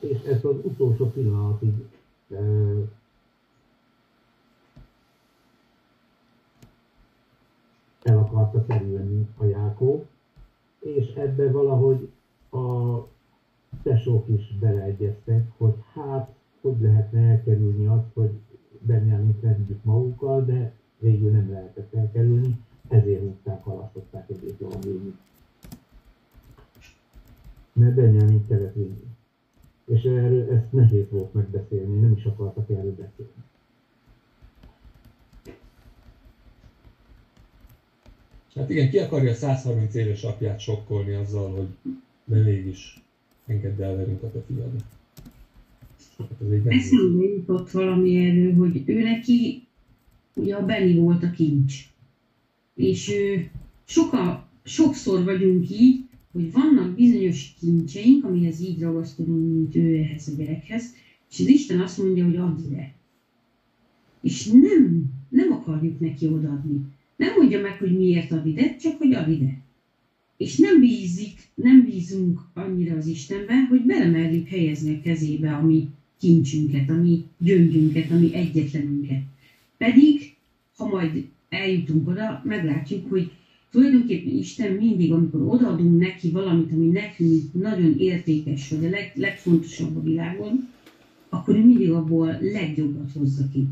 [0.00, 1.72] és ezt az utolsó pillanatig
[2.30, 2.36] e,
[8.02, 10.06] el akarta kerülni a Jákó,
[10.78, 12.08] és ebbe valahogy
[12.50, 12.96] a
[13.82, 18.30] tesók is beleegyeztek, hogy hát, hogy lehetne elkerülni azt, hogy
[18.80, 25.14] Benjamin fedjük magukkal, de végül nem lehetett elkerülni, ezért húzták, halasztották egy évig
[27.76, 29.04] mert Benjamin kellett vinni.
[29.86, 33.32] És erről ezt nehéz volt megbeszélni, nem is akartak erről beszélni.
[38.54, 41.92] Hát igen, ki akarja a 130 éves apját sokkolni azzal, hogy
[42.24, 43.04] de mégis
[43.46, 44.70] engedd el velünk a te fiad.
[46.18, 46.28] Hát
[46.66, 49.66] Eszembe jutott valami erről, hogy ő neki,
[50.34, 51.74] ugye a Benni volt a kincs.
[52.74, 53.50] És ő
[53.84, 56.05] soka, sokszor vagyunk így,
[56.36, 60.92] hogy vannak bizonyos kincseink, amihez így ragaszkodunk, mint ő ehhez a gyerekhez,
[61.30, 62.90] és az Isten azt mondja, hogy add ide.
[64.20, 66.80] És nem, nem akarjuk neki odaadni.
[67.16, 69.56] Nem mondja meg, hogy miért ad ide, csak hogy ad ide.
[70.36, 75.86] És nem bízik, nem bízunk annyira az Istenben, hogy belemerjük helyezni a kezébe a mi
[76.18, 79.20] kincsünket, a mi gyöngyünket, a mi egyetlenünket.
[79.76, 80.32] Pedig,
[80.76, 83.30] ha majd eljutunk oda, meglátjuk, hogy
[83.76, 89.96] tulajdonképpen Isten mindig, amikor odaadunk neki valamit, ami nekünk nagyon értékes, vagy a leg, legfontosabb
[89.96, 90.68] a világon,
[91.28, 93.66] akkor ő mindig abból legjobbat hozza ki.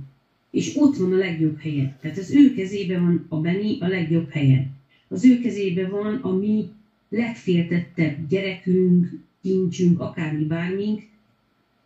[0.50, 1.98] És ott van a legjobb helye.
[2.00, 4.70] Tehát az ő kezében van a Beni a legjobb helyen.
[5.08, 6.68] Az ő kezében van a mi
[7.08, 11.02] legféltettebb gyerekünk, kincsünk, akármi bármink,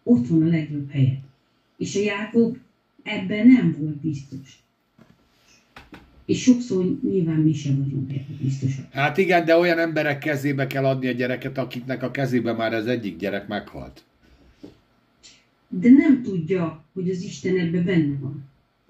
[0.03, 1.21] ott van a legjobb helye.
[1.77, 2.57] És a Jákob
[3.03, 4.63] ebben nem volt biztos.
[6.29, 8.93] És sokszor nyilván mi sem vagyunk ebben biztosak.
[8.93, 12.87] Hát igen, de olyan emberek kezébe kell adni a gyereket, akiknek a kezébe már az
[12.87, 14.05] egyik gyerek meghalt.
[15.69, 18.45] De nem tudja, hogy az Isten ebben benne van.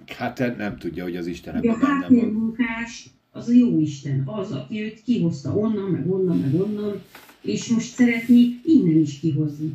[0.07, 2.01] Hát nem tudja, hogy az Isten a ebben benne van.
[2.01, 7.03] háttérmunkás az a jó Isten, az, aki őt kihozta onnan, meg onnan, meg onnan,
[7.41, 9.75] és most szeretné innen is kihozni.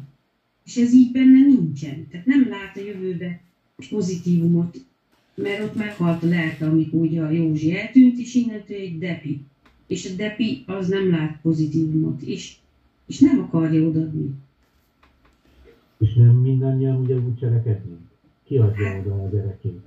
[0.66, 2.08] És ez így benne nincsen.
[2.12, 3.42] Tehát nem lát a jövőbe
[3.90, 4.86] pozitívumot,
[5.36, 9.42] mert ott meghalt a lelke, amikor ugye a Józsi eltűnt, és innentől egy depi.
[9.88, 12.56] És a depi az nem lát pozitívumot, és,
[13.06, 14.34] és nem akarja odaadni.
[15.98, 18.00] És nem mindannyian ugyanúgy cselekednénk?
[18.44, 19.82] Ki adja oda a gyerekét?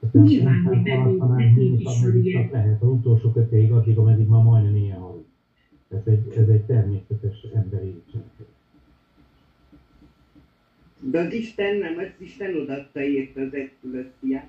[0.00, 1.80] Tehát Nyilván, hogy bennünk-
[2.24, 2.82] is, csak lehet.
[2.82, 5.24] Az utolsó kötéig addig, ameddig már majdnem ilyen halunk.
[5.88, 8.56] Ez egy, ez egy természetes emberi cselekedet.
[11.10, 14.46] De az Isten nem, az Isten odaadta érte az egyszülött fiát.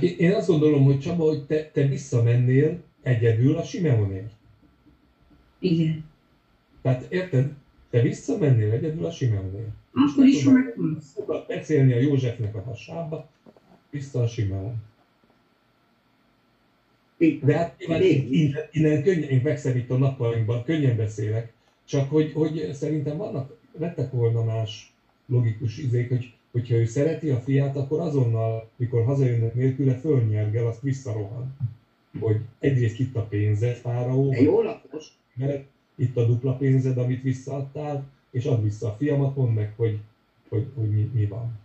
[0.00, 4.32] Én- én azt gondolom, hogy Csaba, hogy te, te visszamennél egyedül a Simeonért.
[5.58, 6.04] Igen.
[6.82, 7.52] Tehát érted?
[7.90, 9.68] Te visszamennél egyedül a Simeonért.
[9.92, 11.12] Akkor is, meghalsz.
[11.14, 13.28] Sokat beszélni a Józsefnek a hasába,
[13.90, 14.74] vissza a Simeon.
[17.40, 21.52] De hát nyilván innen, innen könnyen, én vexem itt a napainkban, könnyen beszélek,
[21.84, 24.93] csak hogy, hogy szerintem vannak, lettek volna más
[25.26, 30.80] logikus izék, hogy hogyha ő szereti a fiát, akkor azonnal, mikor hazajönnek nélküle, fölnyergel, azt
[30.80, 31.56] visszarohan.
[32.20, 35.06] Hogy egyrészt itt a pénzed, fáraó, jó lapos.
[35.34, 35.64] mert
[35.94, 39.98] itt a dupla pénzed, amit visszaadtál, és add vissza a fiamat, mondd meg, hogy,
[40.48, 41.58] hogy, hogy mi, mi van.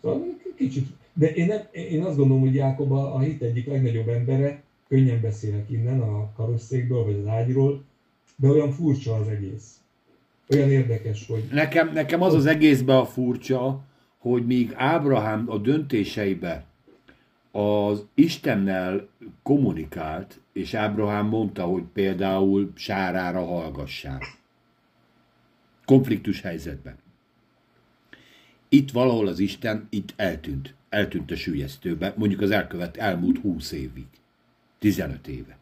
[0.00, 0.22] Szóval
[0.56, 4.62] kicsit, de én, nem, én azt gondolom, hogy Jákob a, a hit egyik legnagyobb embere,
[4.88, 7.84] könnyen beszélek innen a karosszékből, vagy az ágyról,
[8.36, 9.83] de olyan furcsa az egész.
[10.48, 13.80] Olyan érdekes, hogy Nekem, nekem az az egészben a furcsa,
[14.18, 16.64] hogy míg Ábrahám a döntéseibe
[17.52, 19.08] az Istennel
[19.42, 24.20] kommunikált, és Ábrahám mondta, hogy például sárára hallgassál.
[25.84, 26.96] Konfliktus helyzetben.
[28.68, 30.74] Itt valahol az Isten itt eltűnt.
[30.88, 34.06] Eltűnt a sülyeztőbe, mondjuk az elkövet elmúlt 20 évig.
[34.78, 35.56] 15 éve.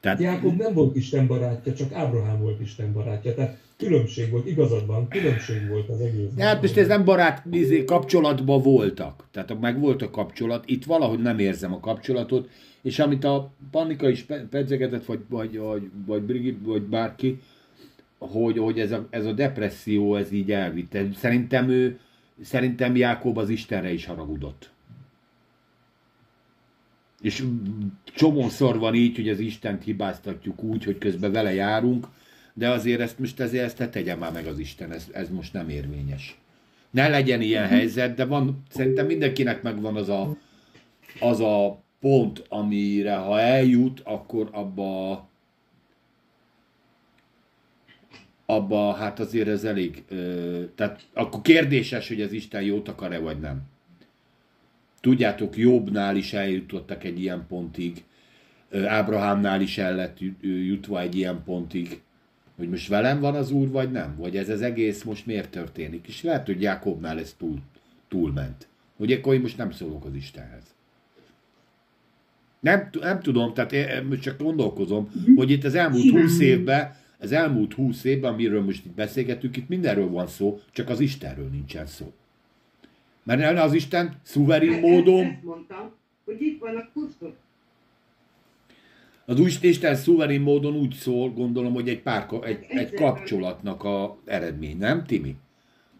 [0.00, 3.34] Tehát Jákob nem volt Isten barátja, csak Ábrahám volt Isten barátja.
[3.34, 6.28] Tehát különbség volt, igazad van, különbség volt az egész.
[6.34, 9.24] De hát most ez nem barát izé, kapcsolatban voltak.
[9.30, 12.48] Tehát meg volt a kapcsolat, itt valahogy nem érzem a kapcsolatot,
[12.82, 17.40] és amit a Pannika is pe- pedzegetett, vagy, vagy, vagy, vagy Brigitte, vagy bárki,
[18.18, 21.06] hogy, hogy ez, a, ez a depresszió, ez így elvitte.
[21.16, 21.98] Szerintem ő,
[22.42, 24.70] szerintem Jákob az Istenre is haragudott.
[27.20, 27.44] És
[28.04, 32.06] csomószor van így, hogy az Istent hibáztatjuk úgy, hogy közben vele járunk,
[32.54, 35.52] de azért ezt most ezért ezt ne tegye már meg az Isten, ez, ez most
[35.52, 36.38] nem érvényes.
[36.90, 40.36] Ne legyen ilyen helyzet, de van, szerintem mindenkinek megvan az a,
[41.20, 45.28] az a pont, amire ha eljut, akkor abba
[48.50, 53.40] abba hát azért ez elég, ö, tehát akkor kérdéses, hogy az Isten jót akar-e vagy
[53.40, 53.62] nem.
[55.00, 58.04] Tudjátok, Jobbnál is eljutottak egy ilyen pontig,
[58.86, 62.00] Ábrahámnál is el lett jut- jutva egy ilyen pontig,
[62.56, 64.16] hogy most velem van az Úr, vagy nem?
[64.16, 66.06] Vagy ez az egész most miért történik?
[66.08, 67.58] És lehet, hogy Jákobnál ez túl,
[68.08, 68.68] túlment.
[68.96, 70.62] Hogy akkor én most nem szólok az Istenhez.
[72.60, 76.10] Nem, nem tudom, tehát én most csak gondolkozom, hogy itt az elmúlt.
[76.10, 80.88] 20 évben, az elmúlt 20 évben, amiről most itt beszélgetünk, itt mindenről van szó, csak
[80.88, 82.12] az Istenről nincsen szó.
[83.22, 85.92] Mert az Isten szuverén Hát módon Ezt mondtam,
[86.24, 87.36] hogy itt van a kurszor.
[89.24, 94.18] Az új Isten szuverén módon úgy szól, gondolom, hogy egy, pár, egy, egy kapcsolatnak a
[94.24, 95.36] eredmény, nem, Timi?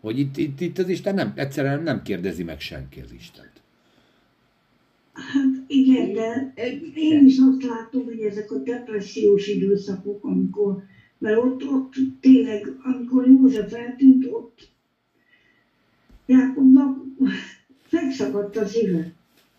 [0.00, 3.62] Hogy itt, itt, itt az Isten nem, egyszerűen nem kérdezi meg senki az Istent.
[5.12, 6.52] Hát igen, de
[6.94, 10.82] én is azt látom, hogy ezek a depressziós időszakok, amikor,
[11.18, 14.68] mert ott, ott tényleg, amikor József eltűnt, ott
[16.26, 16.98] Jákobnak
[17.90, 19.12] megszakadt a szíve.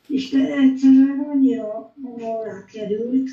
[0.07, 3.30] És de egyszerűen annyira maga alá került,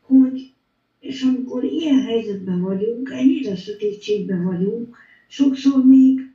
[0.00, 0.52] hogy
[1.00, 4.96] és amikor ilyen helyzetben vagyunk, ennyire sötétségben vagyunk,
[5.26, 6.30] sokszor még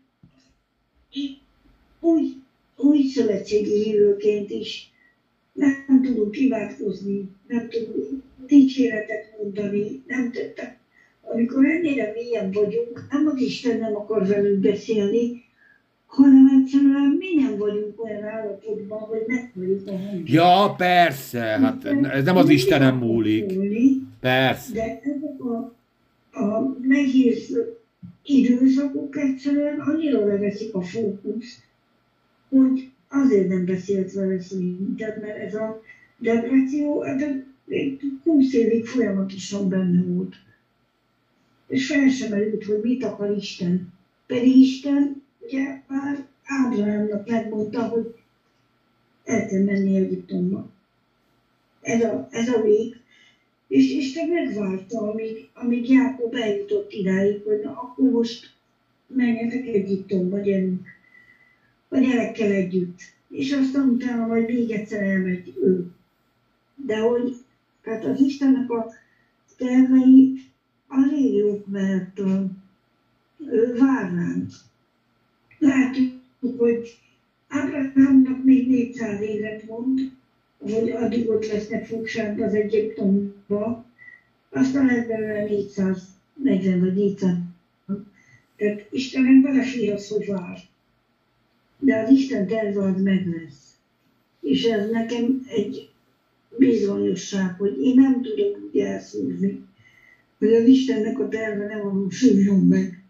[1.99, 2.35] úgy,
[2.77, 4.89] úgy szövetségi hívőként is
[5.53, 10.77] nem tudunk imádkozni, nem tudunk dicséretet mondani, nem tettek.
[11.21, 15.44] Amikor ennyire mélyen vagyunk, nem az Isten nem akar velünk beszélni,
[16.05, 20.29] hanem egyszerűen mi nem vagyunk olyan állapotban, hogy meghaljuk a hangját.
[20.29, 23.53] Ja, persze, hát ez nem az Istenem múlik.
[24.19, 24.73] Persze.
[24.73, 25.73] De ezek a,
[26.39, 27.57] a nehéz
[28.23, 31.63] időszakok egyszerűen annyira leveszik a fókuszt,
[32.49, 35.81] hogy azért nem beszélt vele szintet, mert ez a
[36.17, 37.21] depresszió, ez
[37.67, 40.35] egy 20 évig folyamatosan benne volt.
[41.67, 43.93] És fel sem merült, hogy mit akar Isten.
[44.27, 48.15] Pedig Isten ugye már Ábrahámnak megmondta, hogy
[49.23, 50.69] el kell menni Egyiptomba.
[51.81, 52.99] Ez a, ez a vég.
[53.67, 58.53] És Isten megvárta, amíg, amíg Jákob eljutott idáig, hogy na, akkor most
[59.07, 60.87] menjetek Egyiptomba, gyerünk.
[61.87, 62.99] A gyerekkel együtt.
[63.29, 65.91] És aztán utána majd még egyszer elmegy ő.
[66.75, 67.35] De hogy
[67.81, 68.91] tehát az Istennek a
[69.57, 70.43] tervei
[71.35, 72.43] jók, mert uh,
[73.51, 74.51] ő vár ránk.
[75.65, 76.11] Látjuk,
[76.57, 76.97] hogy
[77.47, 80.11] Ábrahámnak még 400 évet mond,
[80.57, 83.85] hogy addig ott lesznek fogságba az Egyiptomba,
[84.49, 87.35] aztán lesz belőle 440 vagy 400.
[88.55, 90.59] Tehát Istenek belefér az, hogy vár.
[91.79, 93.77] De az Isten terve az meg lesz.
[94.41, 95.89] És ez nekem egy
[96.57, 99.61] bizonyosság, hogy én nem tudok úgy elszúrni,
[100.37, 103.04] hogy az Istennek a terve nem valósuljon meg.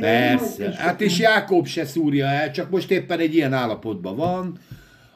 [0.00, 4.58] Persze, hát és Jákob se szúrja el, csak most éppen egy ilyen állapotban van,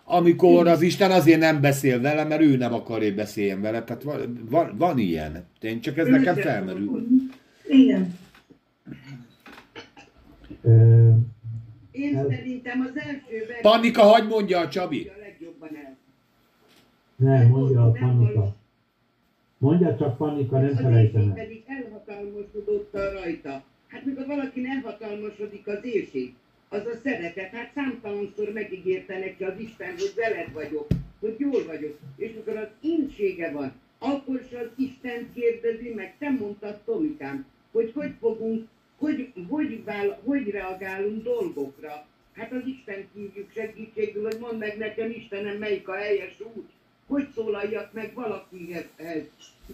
[0.05, 3.83] amikor az Isten azért nem beszél vele, mert ő nem akar, hogy beszéljen vele.
[3.85, 5.45] Tehát van, van, van ilyen.
[5.61, 7.07] Én csak ez nekem felmerül.
[7.69, 8.15] Igen.
[11.91, 15.11] Én szerintem az első Panika, hagyd mondja a Csabi.
[15.17, 15.97] a legjobban el.
[17.17, 18.57] Nem, mondja a panika.
[19.59, 21.33] Mondja csak panika, nem Az felejtem el.
[21.35, 23.63] pedig elhatalmasodott rajta.
[23.89, 26.35] Hát mikor valaki elhatalmasodik az éjség,
[26.69, 27.51] az a szeretet.
[27.51, 30.87] Hát számtalanszor megígérte neki az Isten, hogy veled vagyok,
[31.21, 31.99] hogy jól vagyok.
[32.17, 37.93] És mikor az insége van, akkor se az Isten kérdezi meg, te mondtad Tomikám, hogy
[37.95, 38.69] hogy fogunk,
[38.99, 42.07] hogy, hogy, vál, hogy reagálunk dolgokra.
[42.33, 46.69] Hát az Isten hívjuk segítségül, hogy mondd meg nekem Istenem, melyik a helyes út,
[47.07, 48.85] hogy szólaljak meg valakihez,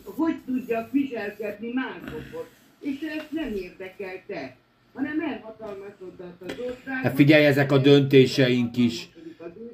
[0.05, 2.47] hogy tudjak viselkedni másokhoz.
[2.85, 4.57] És ezt nem érdekelte,
[4.95, 7.03] hanem elhatalmasodott az ország.
[7.03, 9.09] Hát figyelj, ezek a döntéseink is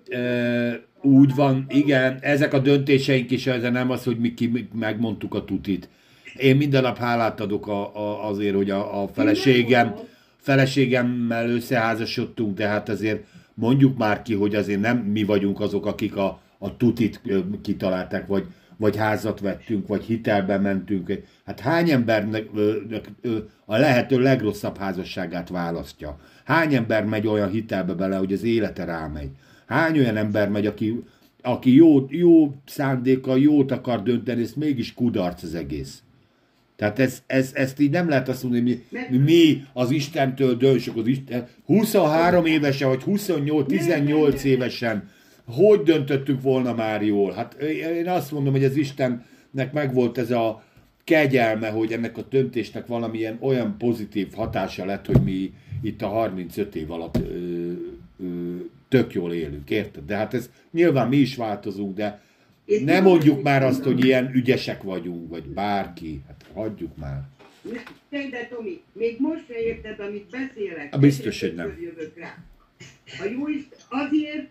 [0.09, 0.71] ö,
[1.03, 5.45] úgy van, igen, ezek a döntéseink is, ez nem az, hogy mi ki megmondtuk a
[5.45, 5.89] tutit.
[6.37, 9.95] Én minden nap hálát adok a, a, azért, hogy a, a feleségem,
[10.37, 16.17] feleségemmel összeházasodtunk, de hát azért mondjuk már ki, hogy azért nem mi vagyunk azok, akik
[16.17, 17.21] a, a tutit
[17.63, 18.45] kitalálták, vagy,
[18.81, 21.13] vagy házat vettünk, vagy hitelbe mentünk.
[21.47, 22.47] Hát hány embernek
[23.65, 26.19] a lehető legrosszabb házasságát választja?
[26.45, 29.31] Hány ember megy olyan hitelbe bele, hogy az élete rámegy?
[29.67, 31.03] Hány olyan ember megy, aki,
[31.43, 36.03] aki jó, jó szándéka, jót akar dönteni, és mégis kudarc az egész?
[36.77, 41.07] Tehát ez, ez, ezt így nem lehet azt mondani, mi, mi az Istentől döntsük, az
[41.07, 45.09] Isten 23 évesen, vagy 28-18 évesen,
[45.51, 47.33] hogy döntöttünk volna már jól?
[47.33, 50.63] Hát én azt mondom, hogy az Istennek megvolt ez a
[51.05, 56.75] kegyelme, hogy ennek a döntésnek valamilyen olyan pozitív hatása lett, hogy mi itt a 35
[56.75, 57.73] év alatt ö,
[58.23, 58.57] ö,
[58.89, 60.05] tök jól élünk, érted?
[60.07, 62.23] De hát ez nyilván mi is változunk, de
[62.79, 66.21] ne nem mondjuk már azt, hogy ilyen ügyesek vagyunk, vagy bárki.
[66.27, 67.23] Hát hagyjuk már.
[68.09, 70.95] Ne, de Tomi, még most se érted, amit beszélek.
[70.95, 71.79] A biztos, hogy nem.
[71.81, 72.39] Jövök rá.
[73.21, 73.45] A jó
[73.89, 74.49] azért,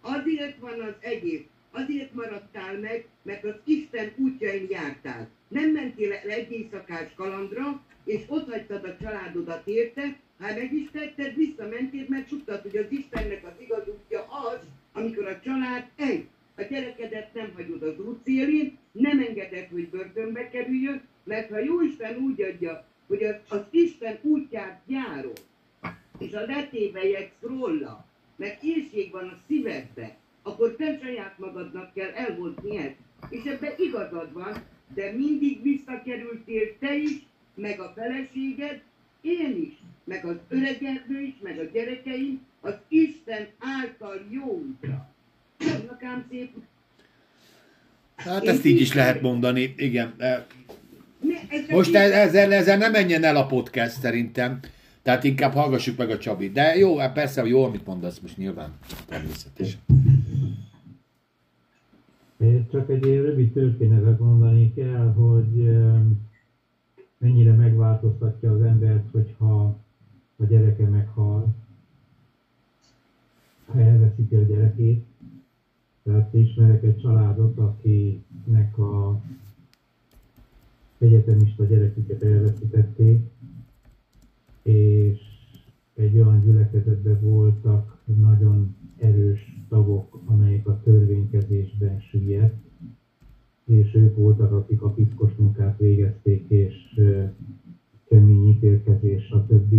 [0.00, 1.42] azért van az egész.
[1.70, 5.28] Azért maradtál meg, mert az Isten útjain jártál.
[5.48, 10.90] Nem mentél el egy éjszakás kalandra, és ott hagytad a családodat érte, ha meg is
[10.90, 14.58] tetted, visszamentél, mert tudtad, hogy az Istennek az igaz útja az,
[14.92, 16.26] amikor a család egy,
[16.56, 21.80] a gyerekedet nem hagyod az út szélén, nem engeded, hogy börtönbe kerüljön, mert ha jó
[21.80, 25.40] Isten úgy adja, hogy az, az Isten útját járod,
[26.18, 28.06] és a letévelyeksz róla,
[28.40, 32.96] mert éjség van a szívedbe, akkor te saját magadnak kell elhozni ezt.
[33.28, 34.62] És ebben igazad van,
[34.94, 38.80] de mindig visszakerültél te is, meg a feleséged,
[39.20, 39.72] én is,
[40.04, 45.08] meg az öregedő is, meg a gyerekeim, az Isten által jó útra.
[46.00, 46.50] Ám szép
[48.16, 50.14] Hát ezt így is lehet mondani, igen.
[51.68, 54.60] Most ezzel, ezzel nem menjen el a podcast szerintem.
[55.02, 56.52] Tehát inkább hallgassuk meg a Csabit.
[56.52, 58.72] De jó, hát persze jó, amit mondasz most nyilván.
[59.06, 59.78] Természetes.
[62.36, 65.78] Én csak egy rövid történetet mondanék el, hogy
[67.18, 69.78] mennyire megváltoztatja az embert, hogyha
[70.36, 71.54] a gyereke meghal.
[73.74, 75.04] elveszíti a gyerekét.
[76.02, 79.20] Tehát ismerek egy családot, akinek a
[80.98, 83.20] egyetemista gyereküket elveszítették,
[84.62, 85.18] és
[85.94, 92.64] egy olyan gyülekezetben voltak nagyon erős tagok, amelyek a törvénykezésben süllyedt,
[93.64, 97.00] és ők voltak, akik a piszkos munkát végezték, és
[98.08, 99.74] kemény ítélkezés, stb.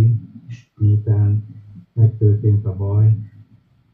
[0.76, 1.44] Miután
[1.92, 3.16] megtörtént a baj,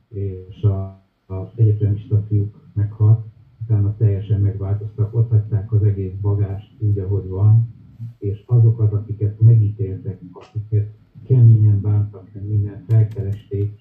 [0.09, 3.24] és a, az egyetemista fiúk meghalt,
[3.62, 7.78] utána teljesen megváltoztak, ott hagyták az egész bagást úgy, ahogy van,
[8.18, 10.88] és azokat, akiket megítéltek, akiket
[11.26, 13.78] keményen bántak, meg minden felkeresték,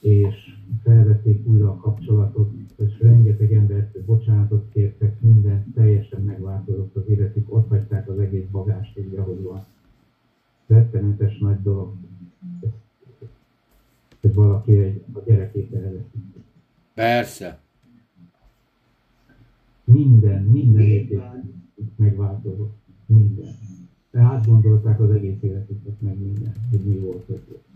[0.00, 7.54] és felvették újra a kapcsolatot, és rengeteg embert bocsánatot kértek, minden teljesen megváltozott az életük,
[7.54, 9.66] ott hagyták az egész bagást úgy, ahogy van.
[10.66, 11.94] Rettenetes nagy dolog,
[14.20, 16.42] hogy valaki egy, a gyerekét elveszíti.
[16.94, 17.60] Persze.
[19.84, 21.22] Minden, minden Így érték
[21.96, 22.79] megváltozott.
[23.10, 23.58] Minden.
[24.10, 27.68] De átgondolták az egész életüket, meg minden, hogy mi volt ott.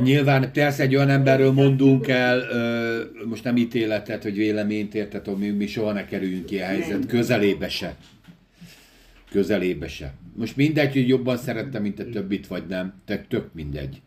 [0.00, 5.36] Nyilván persze egy olyan emberről mondunk el, ö, most nem ítéletet, hogy véleményt érted, hogy
[5.36, 7.96] mi, mi soha ne kerüljünk ki a helyzet, közelébe se.
[9.30, 10.14] Közelébe se.
[10.34, 12.94] Most mindegy, hogy jobban szerettem, mint a többit, vagy nem.
[13.04, 14.02] Te tök mindegy.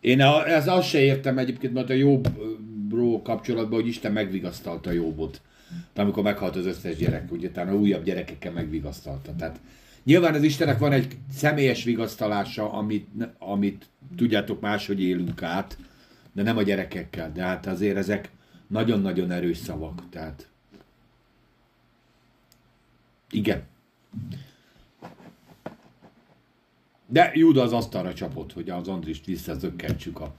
[0.00, 5.40] Én a, ez azt se értem egyébként, mert a jobbról kapcsolatban, hogy Isten megvigasztalta jobbot.
[5.94, 9.34] Amikor meghalt az összes gyerek, ugye utána újabb gyerekekkel megvigasztalta.
[9.36, 9.60] Tehát
[10.04, 13.08] nyilván az Istennek van egy személyes vigasztalása, amit,
[13.38, 13.86] amit
[14.16, 15.78] tudjátok máshogy élünk át,
[16.32, 17.32] de nem a gyerekekkel.
[17.32, 18.30] De hát azért ezek
[18.66, 20.02] nagyon-nagyon erős szavak.
[20.10, 20.48] Tehát
[23.30, 23.62] igen.
[27.06, 30.34] De Júda az asztalra csapott, hogy az Andrist visszazökkentsük a...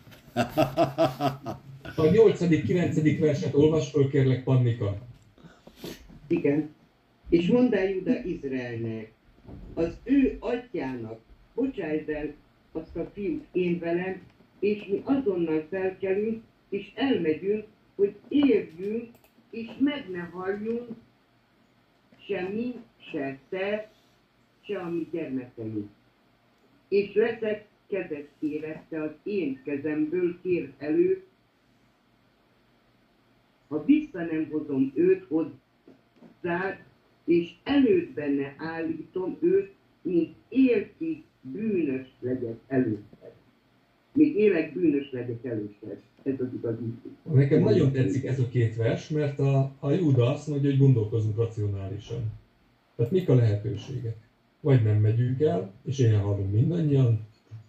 [1.96, 3.18] A 8.-9.
[3.20, 4.98] verset olvas föl, kérlek, Pannika.
[6.28, 6.74] Igen.
[7.30, 9.12] És mondd el Juda Izraelnek,
[9.74, 11.20] az ő atyának,
[11.54, 12.34] bocsájt el
[12.72, 14.22] azt a fiút én velem,
[14.60, 17.66] és mi azonnal felkelünk, és elmegyünk,
[17.96, 19.10] hogy érjünk,
[19.50, 20.88] és meg ne halljunk,
[22.28, 22.52] se
[23.12, 23.92] se te,
[24.62, 25.90] se a mi gyermekeink.
[26.88, 31.24] És leszek kezet érette az én kezemből kér elő,
[33.68, 35.26] ha vissza nem hozom őt
[36.46, 36.78] hozzád,
[37.26, 39.72] és elődben ne állítom őt,
[40.02, 43.32] mint élkig bűnös legyek előtted.
[44.14, 46.02] Még élek bűnös legyek előtted.
[46.24, 46.84] Ez az igazi.
[47.34, 51.38] Nekem nagyon tetszik ez a két vers, mert a, a Júda azt mondja, hogy gondolkozunk
[51.38, 52.32] racionálisan.
[52.96, 54.16] Tehát mik a lehetőségek?
[54.60, 57.20] Vagy nem megyünk el, és ilyen halunk mindannyian,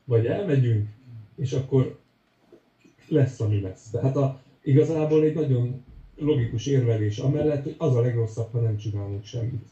[0.05, 0.89] vagy elmegyünk,
[1.37, 1.99] és akkor
[3.09, 3.91] lesz, ami lesz.
[3.91, 5.84] Tehát a, igazából egy nagyon
[6.18, 9.67] logikus érvelés amellett, hogy az a legrosszabb, ha nem csinálunk semmit.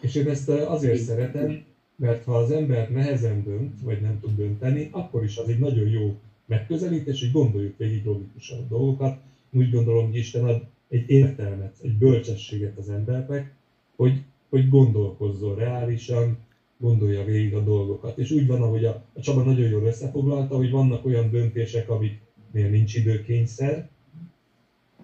[0.00, 1.64] És én ezt azért szeretem,
[1.96, 5.88] mert ha az ember nehezen dönt, vagy nem tud dönteni, akkor is az egy nagyon
[5.88, 9.20] jó megközelítés, hogy gondoljuk végig logikusan a dolgokat.
[9.50, 13.52] Úgy gondolom, hogy Isten ad egy értelmet, egy bölcsességet az embernek,
[13.96, 16.38] hogy, hogy gondolkozzon reálisan,
[16.76, 18.18] gondolja végig a dolgokat.
[18.18, 22.68] És úgy van, ahogy a, a Csaba nagyon jól összefoglalta, hogy vannak olyan döntések, amiknél
[22.68, 23.88] nincs időkényszer,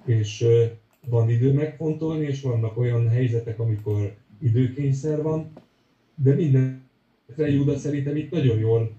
[0.08, 0.46] és
[1.06, 5.52] van idő megfontolni, és vannak olyan helyzetek, amikor időkényszer van,
[6.14, 6.80] de mindenre
[7.36, 8.92] Júda szerintem itt nagyon jól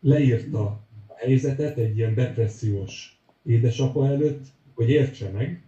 [0.00, 0.62] leírta
[1.06, 5.62] a helyzetet egy ilyen depressziós édesapa előtt, hogy értse meg,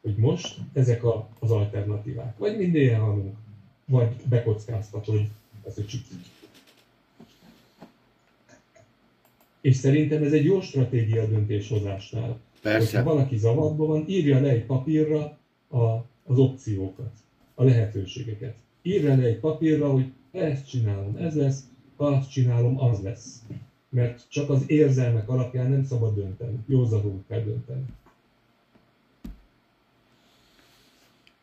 [0.00, 2.38] hogy most ezek a, az alternatívák.
[2.38, 3.36] Vagy minden halunk,
[3.84, 5.20] vagy bekockáztatod
[5.66, 6.26] ezt a csipit.
[9.60, 12.40] És szerintem ez egy jó stratégia döntéshozásnál.
[12.62, 12.96] Persze.
[12.96, 15.78] Hogyha valaki zavarban van, írja le egy papírra a,
[16.24, 17.12] az opciókat,
[17.54, 18.54] a lehetőségeket.
[18.82, 21.62] Írja le egy papírra, hogy ezt csinálom, ez lesz,
[21.96, 23.42] azt csinálom, az lesz.
[23.88, 26.58] Mert csak az érzelmek alapján nem szabad dönteni.
[26.66, 27.84] Józanul kell dönteni.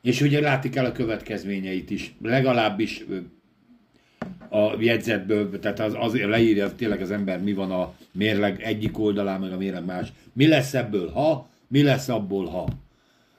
[0.02, 3.06] És ugye látni kell a következményeit is, legalábbis
[4.50, 9.40] a jegyzetből, tehát az, az leírja tényleg az ember, mi van a mérleg egyik oldalán,
[9.40, 10.08] meg a mérleg más.
[10.34, 11.50] Mi lesz ebből, ha?
[11.68, 12.68] Mi lesz abból, ha?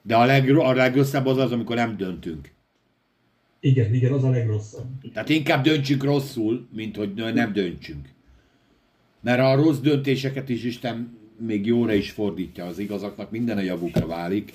[0.03, 2.51] De a, leg, a legrosszabb az az, amikor nem döntünk.
[3.61, 4.85] Igen, igen, az a legrosszabb.
[5.13, 8.09] Tehát inkább döntsük rosszul, mint hogy nem döntsünk.
[9.21, 14.07] Mert a rossz döntéseket is Isten még jóra is fordítja az igazaknak, minden a javukra
[14.07, 14.53] válik.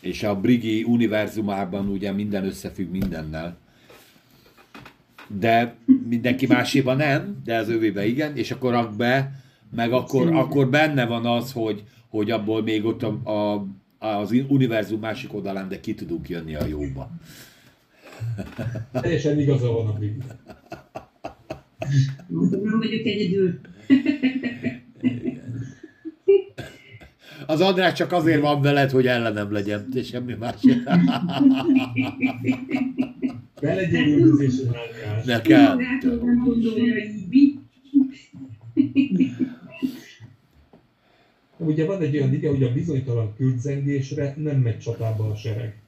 [0.00, 3.56] És a Brigi univerzumában ugye minden összefügg mindennel.
[5.38, 5.74] De
[6.08, 9.42] mindenki máséban nem, de az övébe igen, és akkor rak be
[9.74, 13.66] meg akkor, akkor benne van az, hogy, hogy abból még ott a, a,
[13.98, 17.10] az univerzum másik oldalán, de ki tudunk jönni a jóba.
[18.92, 19.98] Teljesen igaza van a.
[22.28, 23.60] Nem vagyok egyedül.
[27.46, 30.54] Az András csak azért van veled, hogy ellenem legyen, és semmi más.
[33.60, 35.11] Be legyen üldözés és rángás.
[35.24, 35.78] Nekem.
[41.56, 45.82] Ugye van egy olyan ige, hogy a bizonytalan kürtzengésre nem megy csatába a sereg.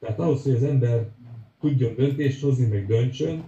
[0.00, 1.08] Tehát ahhoz, hogy az ember
[1.60, 3.44] tudjon döntést hozni, meg döntsön,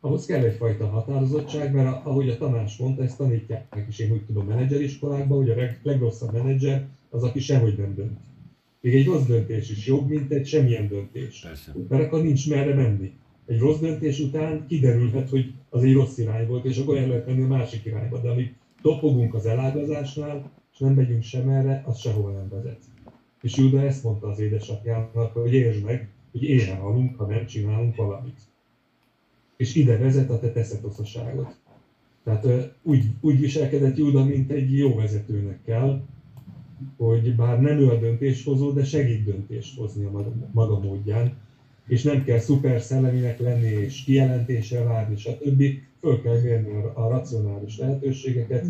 [0.00, 4.46] ahhoz kell egyfajta határozottság, mert ahogy a Tamás mondta, ezt tanítják is, én úgy tudom
[4.46, 8.18] menedzseriskolákban, hogy a leg- legrosszabb menedzser az, aki sehogy nem dönt.
[8.80, 11.40] Még egy rossz döntés is jobb, mint egy semmilyen döntés.
[11.40, 11.72] Persze.
[11.88, 13.12] Mert akkor nincs merre menni.
[13.46, 17.26] Egy rossz döntés után kiderülhet, hogy az egy rossz irány volt, és akkor el lehet
[17.26, 18.20] menni a másik irányba.
[18.20, 22.80] De amíg topogunk az elágazásnál, és nem megyünk sem erre, az sehova nem vezet.
[23.42, 27.96] És Júda ezt mondta az édesapjának, hogy értsd meg, hogy éhen halunk, ha nem csinálunk
[27.96, 28.40] valamit.
[29.56, 31.56] És ide vezet a te teszetoszaságot.
[32.24, 36.02] Tehát úgy, úgy viselkedett Júda, mint egy jó vezetőnek kell,
[36.96, 41.36] hogy bár nem ő a döntéshozó, de segít döntést hozni a maga, maga módján,
[41.86, 45.62] és nem kell szuper szelleminek lenni, és kijelentésre várni, stb.
[46.00, 48.64] Föl kell mérni a, racionális lehetőségeket,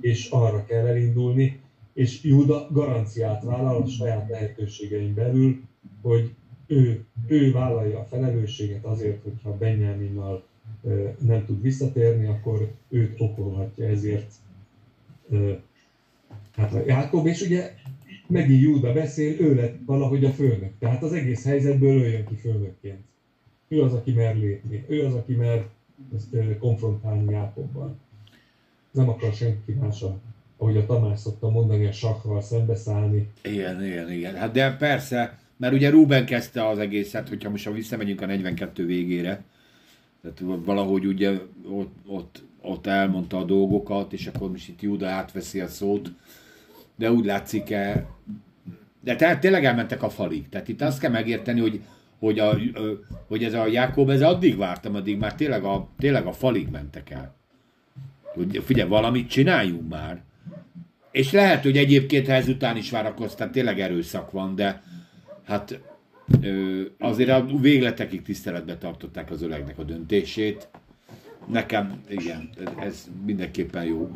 [0.00, 1.60] és arra kell elindulni,
[1.92, 5.60] és Júda garanciát vállal a saját lehetőségein belül,
[6.02, 6.34] hogy
[6.66, 10.44] ő, ő vállalja a felelősséget azért, hogyha Benyáminnal
[10.82, 14.32] ö, nem tud visszatérni, akkor őt okolhatja ezért
[16.56, 17.74] hát a Jákob, és ugye
[18.26, 20.72] megint Júda beszél, ő lett valahogy a főnök.
[20.78, 23.00] Tehát az egész helyzetből ő jön ki főnökként.
[23.68, 24.84] Ő az, aki mer lépni.
[24.88, 25.66] Ő az, aki mer
[26.14, 27.96] ezt ö, konfrontálni Jákobbal.
[28.90, 30.18] Nem akar senki más, a-
[30.56, 33.28] ahogy a Tamás szokta mondani, a sakval szembeszállni.
[33.44, 34.34] Igen, igen, igen.
[34.34, 38.86] Hát de persze, mert ugye Ruben kezdte az egészet, hogyha most ha visszamegyünk a 42
[38.86, 39.42] végére,
[40.22, 41.38] tehát valahogy ugye
[41.70, 46.10] ott, ott, ott elmondta a dolgokat, és akkor most itt Júda átveszi a szót,
[46.96, 48.06] de úgy látszik -e,
[49.00, 50.48] de tehát tényleg elmentek a falig.
[50.48, 51.80] Tehát itt azt kell megérteni, hogy,
[52.18, 52.58] hogy, a,
[53.26, 57.10] hogy ez a Jákob, ez addig vártam, addig már tényleg a, tényleg a falig mentek
[57.10, 57.34] el.
[58.22, 60.22] Hogy figyelj, valamit csináljunk már.
[61.10, 64.82] És lehet, hogy egyébként, ha ezután is várakoztál, tényleg erőszak van, de
[65.44, 65.80] hát
[66.98, 70.68] azért a végletekig tiszteletbe tartották az ölegnek a döntését.
[71.46, 74.10] Nekem, igen, ez mindenképpen jó.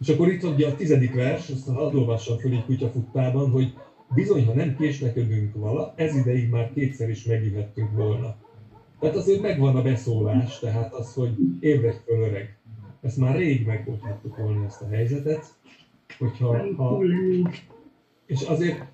[0.00, 3.74] És akkor itt ugye a tizedik vers, azt hadd olvassam föl így kutyafuttában, hogy
[4.14, 8.36] bizony, ha nem késlekedünk vala, ez ideig már kétszer is megjöhettünk volna.
[9.00, 11.30] Tehát azért megvan a beszólás, tehát az, hogy
[11.60, 12.56] ébredj föl öreg.
[13.00, 15.54] Ezt már rég megoldhattuk volna ezt a helyzetet,
[16.18, 17.00] hogyha ha,
[18.26, 18.84] és azért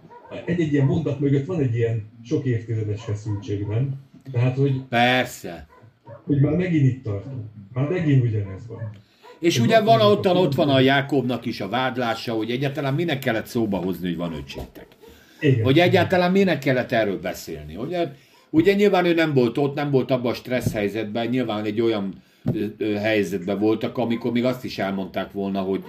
[0.45, 3.95] egy-egy ilyen mondat mögött van egy ilyen sok évtizedes feszültség, nem?
[4.33, 5.69] Tehát, hogy, Persze.
[6.25, 7.45] hogy már megint itt tartunk.
[7.73, 8.91] Már megint ugyanez van.
[9.41, 13.47] És ugye van ott, ott van a Jákobnak is a vádlása, hogy egyáltalán minek kellett
[13.47, 14.87] szóba hozni, hogy van öcsétek.
[15.41, 15.65] Igen.
[15.65, 17.77] Hogy egyáltalán minek kellett erről beszélni.
[17.77, 18.13] Ugye,
[18.51, 22.23] ugye nyilván ő nem volt ott, nem volt abban a stressz helyzetben, nyilván egy olyan
[23.01, 25.85] helyzetben voltak, amikor még azt is elmondták volna, hogy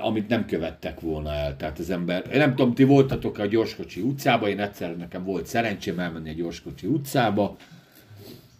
[0.00, 1.56] amit nem követtek volna el.
[1.56, 5.46] Tehát az ember, én nem tudom, ti voltatok a Gyorskocsi utcába, én egyszer nekem volt
[5.46, 7.56] szerencsém elmenni a Gyorskocsi utcába,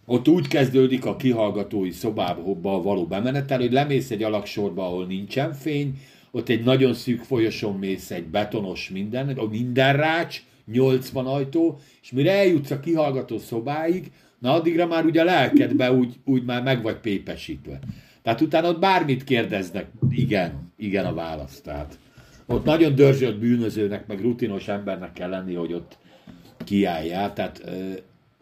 [0.07, 5.99] ott úgy kezdődik a kihallgatói szobába való bemenetel, hogy lemész egy alaksorba, ahol nincsen fény,
[6.31, 12.33] ott egy nagyon szűk folyosón mész egy betonos minden, minden rács, 80 ajtó, és mire
[12.33, 16.97] eljutsz a kihallgató szobáig, na addigra már ugye a lelkedbe úgy, úgy már meg vagy
[16.97, 17.79] pépesítve.
[18.23, 21.61] Tehát utána ott bármit kérdeznek, igen, igen a válasz.
[21.61, 21.99] Tehát
[22.47, 25.99] ott nagyon dörzsölt bűnözőnek, meg rutinos embernek kell lenni, hogy ott
[26.65, 27.33] kiálljál.
[27.33, 27.71] Tehát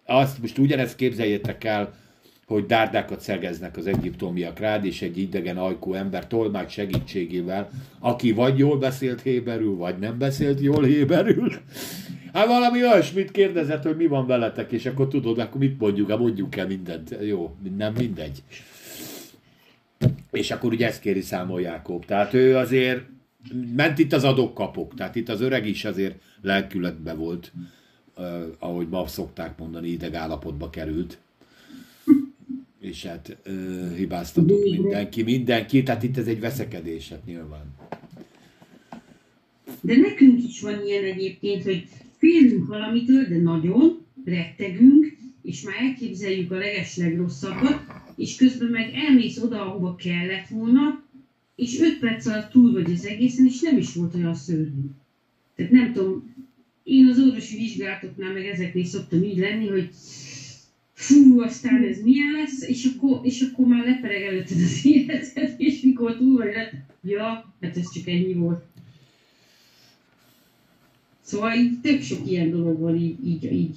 [0.04, 1.94] azt most ugyanezt képzeljétek el,
[2.46, 8.58] hogy dárdákat szegeznek az egyiptomiak rád, és egy idegen ajkú ember tolmács segítségével, aki vagy
[8.58, 11.52] jól beszélt héberül, vagy nem beszélt jól héberül.
[12.32, 16.18] Hát valami olyasmit kérdezett, hogy mi van veletek, és akkor tudod, akkor mit mondjuk, hát
[16.18, 17.16] mondjuk el mindent.
[17.20, 18.42] Jó, nem mindegy.
[20.30, 22.04] És akkor ugye ezt kéri számol Jákob.
[22.04, 23.02] Tehát ő azért
[23.76, 24.94] ment itt az adok-kapok.
[24.94, 27.52] Tehát itt az öreg is azért lelkületbe volt,
[28.58, 31.18] ahogy ma szokták mondani, ideg állapotba került.
[32.80, 37.74] És hát uh, hibáztatott mindenki, mindenki, tehát itt ez egy veszekedés, hát nyilván.
[39.80, 46.50] De nekünk is van ilyen egyébként, hogy félünk valamitől, de nagyon, rettegünk, és már elképzeljük
[46.50, 47.80] a legeslegrosszabbat,
[48.16, 51.02] és közben meg elmész oda, ahova kellett volna,
[51.56, 54.90] és 5 perc alatt túl vagy az egészen, és nem is volt olyan szörnyű.
[55.56, 56.31] Tehát nem tudom,
[56.82, 59.88] én az orvosi vizsgálatoknál meg ezeknél szoktam így lenni, hogy
[60.92, 65.80] fú, aztán ez milyen lesz, és akkor, és akkor már lepereg előtted az életed, és
[65.80, 68.64] mikor túl vagy, le, ja, hát ez csak ennyi volt.
[71.20, 73.76] Szóval így tök sok ilyen dolog van így, így, így.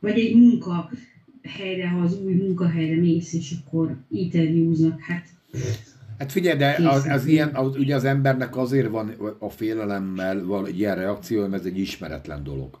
[0.00, 0.90] Vagy egy munka
[1.42, 5.26] helyre, ha az új munkahelyre mész, és akkor interjúznak, hát
[6.18, 10.66] Hát figyelj, de az, az ilyen, az, ugye az embernek azért van a félelemmel van
[10.66, 12.78] egy ilyen reakció, mert ez egy ismeretlen dolog.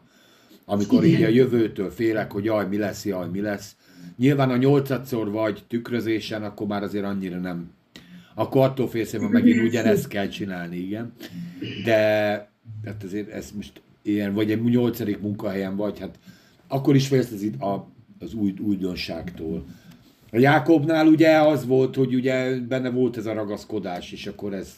[0.64, 1.18] Amikor Igen.
[1.18, 3.76] így a jövőtől félek, hogy jaj, mi lesz, jaj, mi lesz.
[4.16, 7.70] Nyilván a nyolcadszor vagy tükrözésen, akkor már azért annyira nem.
[8.34, 11.12] Akkor attól félsz, hogy megint ugyanezt kell csinálni, igen.
[11.84, 11.98] De
[12.84, 16.18] hát azért ez most ilyen, vagy egy nyolcadik munkahelyen vagy, hát
[16.68, 17.88] akkor is félsz az, a,
[18.18, 19.64] az új, újdonságtól.
[20.36, 24.74] A Jákobnál ugye az volt, hogy ugye benne volt ez a ragaszkodás, és akkor ez,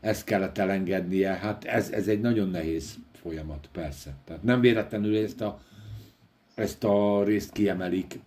[0.00, 1.32] ezt kellett elengednie.
[1.32, 4.14] Hát ez, ez egy nagyon nehéz folyamat, persze.
[4.24, 5.60] Tehát nem véletlenül ezt a,
[6.54, 8.18] ezt a részt kiemelik.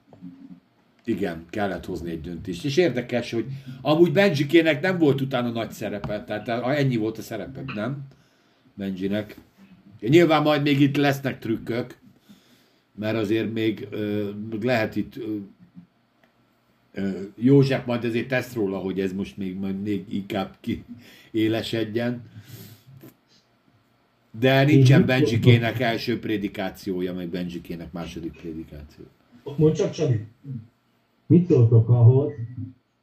[1.05, 2.65] Igen, kellett hozni egy döntést.
[2.65, 3.45] És érdekes, hogy
[3.81, 8.07] amúgy Benjikének nem volt utána nagy szerepe, tehát ennyi volt a szerepe, nem?
[8.73, 9.37] Benjinek.
[9.99, 11.97] Nyilván majd még itt lesznek trükkök,
[12.95, 14.29] mert azért még ö,
[14.61, 15.19] lehet itt
[17.35, 20.83] József majd ezért tesz róla, hogy ez most még, majd még inkább ki
[21.31, 22.21] élesedjen.
[24.39, 29.05] De nincsen Benjikének első prédikációja, meg Benjikének második prédikáció.
[29.57, 30.25] Mondd csak, Csabi.
[31.25, 32.31] Mit szóltok ahhoz,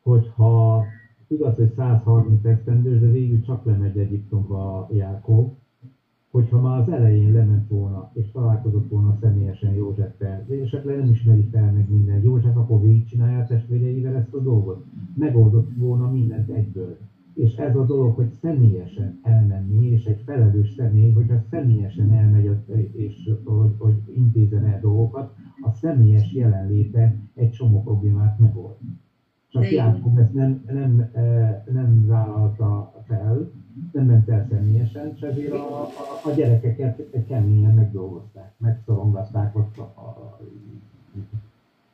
[0.02, 0.84] hogyha
[1.28, 5.54] igaz, hogy 130 esztendős, de végül csak lemegy Egyiptomba Jákob,
[6.30, 11.48] hogyha már az elején lement volna, és találkozott volna személyesen Józseffel, és esetleg nem ismeri
[11.50, 12.22] fel meg minden.
[12.22, 14.84] József akkor végigcsinálja a testvéreivel ezt a dolgot.
[15.14, 16.98] Megoldott volna mindent egyből.
[17.34, 22.50] És ez a dolog, hogy személyesen elmenni, és egy felelős személy, hogyha személyesen elmegy,
[22.92, 28.76] és hogy, hogy intézen el dolgokat, a személyes jelenléte egy csomó problémát megold.
[29.48, 29.70] Csak.
[29.70, 33.50] Jákob ezt nem, nem, eh, nem vállalta fel,
[33.92, 35.90] nem ment el személyesen, és ezért a, a,
[36.24, 40.40] a gyerekeket keményen megdolgozták, megszorongatták ott a, a, a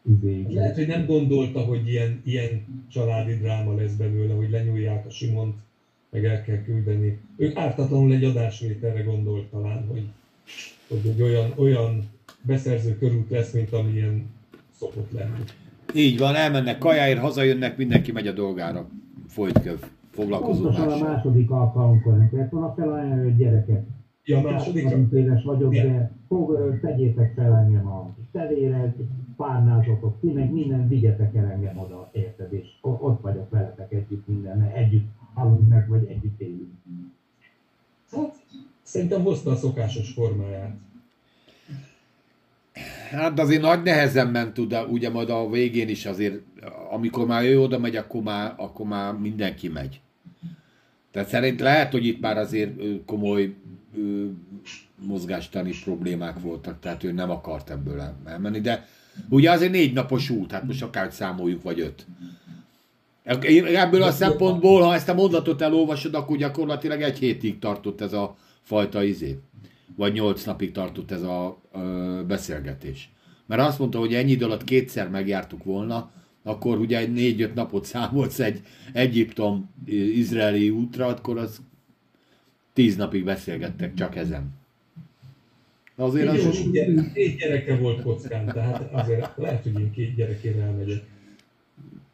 [0.02, 0.48] izéig.
[0.48, 5.54] Lehet, hogy nem gondolta, hogy ilyen, ilyen családi dráma lesz belőle, hogy lenyúlják a Simont,
[6.10, 7.18] meg el kell küldeni.
[7.36, 10.06] Ő ártatlanul egy adásvételre gondolt talán, hogy,
[10.88, 12.08] hogy egy olyan, olyan
[12.42, 14.26] beszerző körút lesz, mint amilyen
[14.78, 15.44] szokott lenni.
[15.94, 18.88] Így van, elmennek kajáért, hazajönnek, mindenki megy a dolgára.
[19.28, 19.78] Folyt köv.
[20.16, 23.86] Foglalkozó Pontosan a második alkalomkor nem kellett volna felajánlani, hogy gyerekek,
[24.24, 25.86] Ja, második, 30 éves vagyok, Igen.
[25.86, 28.94] de fog, tegyétek fel engem a tevére,
[29.36, 34.58] párnázatok ki, meg minden, vigyetek el engem oda, érted, és ott vagyok veletek együtt minden,
[34.58, 36.72] mert együtt halunk meg, vagy együtt élünk.
[38.12, 38.34] hát,
[38.82, 40.76] szerintem hozta a szokásos formáját.
[43.10, 46.40] Hát de azért nagy nehezen ment oda, ugye majd a végén is azért,
[46.90, 50.00] amikor már ő oda megy, akkor már, akkor már mindenki megy.
[51.16, 52.70] Tehát szerint lehet, hogy itt már azért
[53.06, 53.54] komoly
[55.06, 58.86] mozgástani problémák voltak, tehát ő nem akart ebből el- elmenni, de
[59.28, 62.06] ugye azért négy napos út, hát most akár számoljuk, vagy öt.
[63.74, 68.36] Ebből a szempontból, ha ezt a mondatot elolvasod, akkor gyakorlatilag egy hétig tartott ez a
[68.62, 69.38] fajta izé.
[69.96, 71.78] Vagy nyolc napig tartott ez a ö,
[72.26, 73.10] beszélgetés.
[73.46, 76.10] Mert azt mondta, hogy ennyi idő alatt kétszer megjártuk volna,
[76.46, 78.60] akkor ugye egy négy-öt napot számolsz egy
[78.92, 81.60] Egyiptom-izraeli útra, akkor az
[82.72, 84.50] tíz napig beszélgettek csak ezen.
[85.96, 86.44] Azért az...
[86.44, 91.02] Négy gyere- négy gyereke volt kockán, tehát azért lehet, hogy én két gyerekére elmegyek.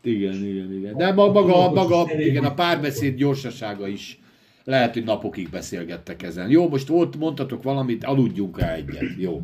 [0.03, 0.97] Igen, igen, igen.
[0.97, 4.19] De ma- maga, maga igen, a párbeszéd gyorsasága is
[4.65, 6.51] lehet, hogy napokig beszélgettek ezen.
[6.51, 9.15] Jó, most volt, mondtatok valamit, aludjunk rá egyet.
[9.19, 9.43] Jó.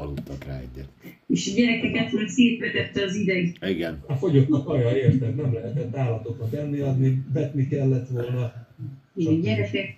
[0.00, 0.88] Aludtak rá egyet.
[1.26, 3.56] És a gyerekeket már szétvetette az ideg.
[3.66, 4.02] Igen.
[4.06, 5.34] A fogyott kaja, érted?
[5.34, 8.52] Nem lehetett állatoknak enni adni, betni kellett volna.
[9.14, 9.96] Igen, gyerekek,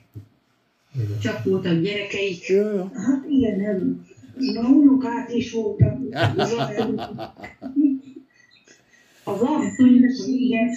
[0.94, 1.18] Igen.
[1.20, 2.52] csak voltak gyerekeik.
[2.92, 4.06] Hát ilyen nem.
[4.36, 5.98] Na, unokák is voltak.
[9.24, 10.68] Az asszonyos, igen.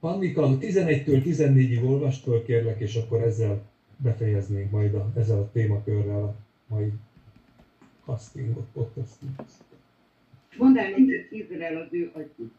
[0.00, 3.62] Pannika, 11-től 14-ig olvast föl, kérlek, és akkor ezzel
[3.96, 6.34] befejeznénk majd a, ezzel a témakörrel a
[6.68, 6.92] mai
[8.06, 9.50] castingot, podcastingot.
[10.56, 12.52] Mondd nekik Izrael az ő atyuk.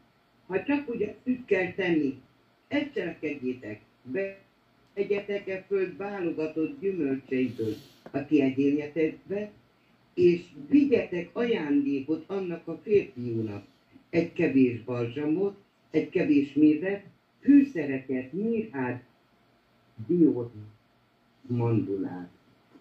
[0.48, 2.22] Ha csak úgy úgy kell tenni,
[2.68, 4.38] ezt cselekedjétek, be
[4.94, 7.76] egyetek e föld válogatott gyümölcseiből,
[8.12, 9.52] a ti egyényetekbe,
[10.14, 13.66] és vigyetek ajándékot annak a férfiúnak.
[14.10, 15.58] Egy kevés balzsamot,
[15.90, 17.04] egy kevés mézet,
[17.40, 19.04] fűszereket, mirhát,
[20.08, 20.54] diót,
[21.42, 22.37] mandulát.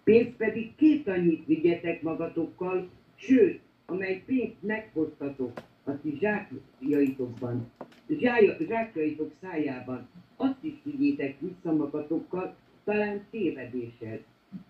[0.06, 5.52] Pénzt pedig két annyit vigyetek magatokkal, sőt, amely pénzt meghoztatok
[5.84, 7.70] a ti zsákjaitokban,
[8.08, 14.20] zsája- zsákjaitok szájában, azt is vigyétek vissza magatokkal, talán tévedéssel.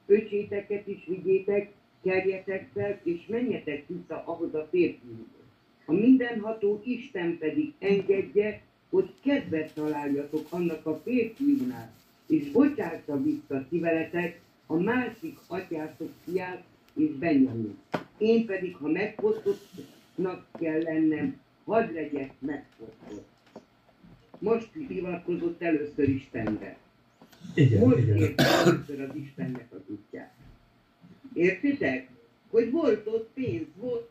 [0.07, 1.73] Öcséteket is vigyétek,
[2.03, 5.27] kerjetek fel, és menjetek vissza ahhoz a férfihoz.
[5.85, 11.95] A mindenható Isten pedig engedje, hogy kedvet találjatok annak a férfiúnál,
[12.27, 16.63] és bocsássa vissza ti veletek a másik atyátok fiát
[16.95, 17.79] és Benjamin.
[18.19, 23.27] Én pedig, ha megfosztottnak kell lennem, hadd legyek megfosztott.
[24.39, 26.77] Most hivatkozott először Istenre.
[27.55, 28.33] Igen, Most igen.
[28.37, 30.35] először az Istennek az útját.
[31.33, 32.09] Értitek?
[32.51, 34.09] Hogy volt ott pénz, volt,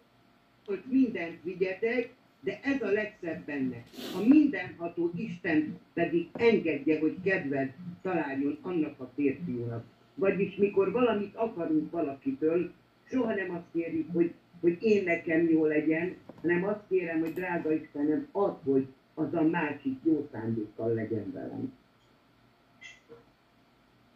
[0.65, 2.09] hogy mindent vigyetek,
[2.39, 3.83] de ez a legszebb benne.
[4.15, 9.85] A mindenható Isten pedig engedje, hogy kedved találjon annak a férfiúnak.
[10.15, 12.71] Vagyis mikor valamit akarunk valakitől,
[13.03, 17.73] soha nem azt kérjük, hogy, hogy én nekem jó legyen, hanem azt kérem, hogy drága
[17.73, 21.73] Istenem, add, hogy az a másik jó szándékkal legyen velem.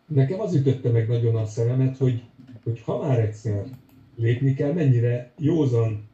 [0.06, 2.24] Nekem az ütötte meg nagyon a szememet, hogy,
[2.64, 3.64] hogy ha már egyszer
[4.16, 6.08] lépni kell, mennyire józan,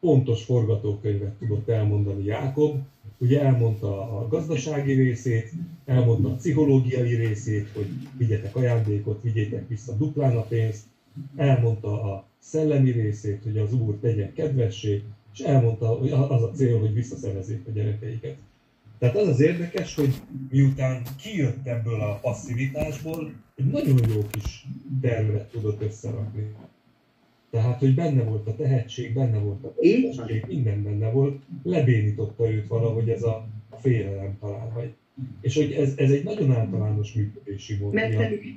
[0.00, 2.78] pontos forgatókönyvet tudott elmondani Jákob.
[3.18, 5.52] Ugye elmondta a gazdasági részét,
[5.84, 7.86] elmondta a pszichológiai részét, hogy
[8.16, 10.84] vigyetek ajándékot, vigyétek vissza duplán a pénzt,
[11.36, 15.02] elmondta a szellemi részét, hogy az Úr tegyen kedvessé,
[15.32, 18.36] és elmondta, hogy az a cél, hogy visszaszerezzék a gyerekeiket.
[18.98, 20.14] Tehát az az érdekes, hogy
[20.50, 24.66] miután kijött ebből a passzivitásból, egy nagyon jó kis
[25.00, 26.54] tervet tudott összerakni.
[27.56, 32.66] Tehát, hogy benne volt a tehetség, benne volt a tehetség, minden benne volt, lebénította őt
[32.66, 33.46] valahogy ez a
[33.80, 34.72] félelem talán.
[34.74, 34.90] Vagy.
[35.40, 38.54] És hogy ez, ez egy nagyon általános működési mód, Mert hogy,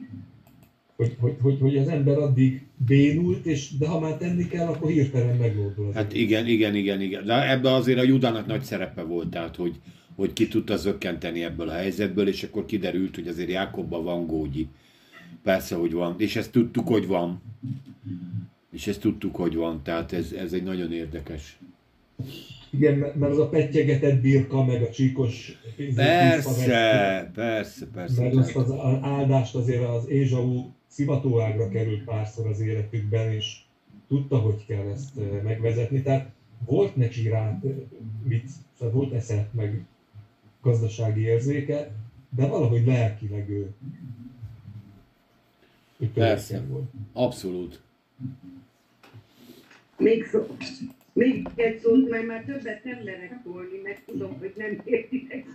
[0.96, 4.90] hogy, hogy, hogy, hogy az ember addig bénult, és de ha már tenni kell, akkor
[4.92, 7.26] hirtelen megoldul Hát igen, igen, igen, igen.
[7.26, 9.76] De ebben azért a Judának nagy szerepe volt, tehát hogy,
[10.16, 14.68] hogy ki tudta zökkenteni ebből a helyzetből, és akkor kiderült, hogy azért Jákobban van gógyi.
[15.44, 16.16] Persze, hogy van.
[16.18, 17.42] És ezt tudtuk, hogy van.
[18.72, 19.84] És ezt tudtuk, hogy van.
[19.84, 21.60] Tehát ez, ez egy nagyon érdekes.
[22.70, 25.60] Igen, mert az a pettyegetett birka, meg a csíkos
[25.96, 28.22] Persze, persze, persze.
[28.22, 28.72] Mert azt az
[29.02, 33.58] áldást azért az Ézsau szivatóágra került párszor az életükben, és
[34.08, 36.02] tudta, hogy kell ezt megvezetni.
[36.02, 36.30] Tehát
[36.66, 37.60] volt neki rá
[38.24, 39.86] mit, tehát volt esze, meg
[40.62, 41.92] gazdasági érzéke,
[42.36, 43.74] de valahogy lelkileg ő,
[45.98, 46.62] ő Persze.
[46.68, 46.90] volt.
[47.14, 47.82] Abszolút.
[50.00, 50.46] Még, szó,
[51.14, 55.46] még egy szót, mert már többet nem merek szólni, mert tudom, hogy nem értitek.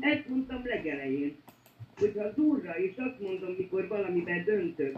[0.00, 1.36] Ezt mondtam legelején,
[1.96, 4.96] hogy az Úrra, és azt mondom, mikor valamiben döntök,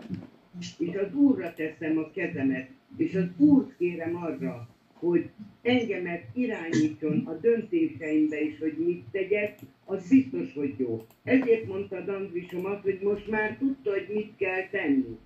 [0.78, 5.28] és az Úrra teszem a kezemet, és az Úrt kérem arra, hogy
[5.62, 11.06] engemet irányítson a döntéseimbe is, hogy mit tegyek, az biztos, hogy jó.
[11.24, 15.18] Ezért mondta Dandvisom azt, hogy most már tudta, hogy mit kell tenni.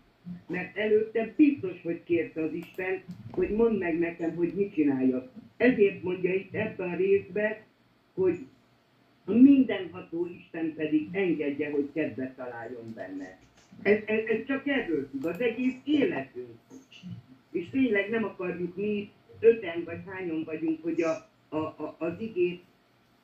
[0.47, 5.31] Mert előtte biztos, hogy kérte az Isten, hogy mondd meg nekem, hogy mit csináljak.
[5.57, 7.57] Ezért mondja itt ebben a részben,
[8.15, 8.47] hogy
[9.25, 13.39] a mindenható Isten pedig engedje, hogy kedvet találjon benne.
[13.83, 16.59] Ez, ez, ez csak erről tud, az egész életünk.
[17.51, 19.11] És tényleg nem akarjuk mi
[19.41, 22.63] öten vagy hányan vagyunk, hogy a, a, a, az igét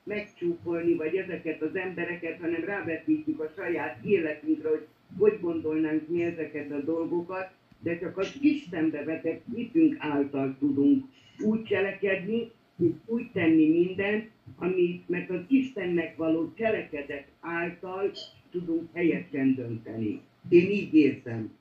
[0.03, 4.87] megcsúfolni, vagy ezeket az embereket, hanem rávetítjük a saját életünkre, hogy
[5.17, 7.49] hogy gondolnánk mi ezeket a dolgokat,
[7.79, 11.05] de csak az Istenbe vetett hitünk által tudunk
[11.39, 18.11] úgy cselekedni, és úgy tenni mindent, amit, mert az Istennek való cselekedet által
[18.51, 20.21] tudunk helyesen dönteni.
[20.49, 21.51] Én így érzem.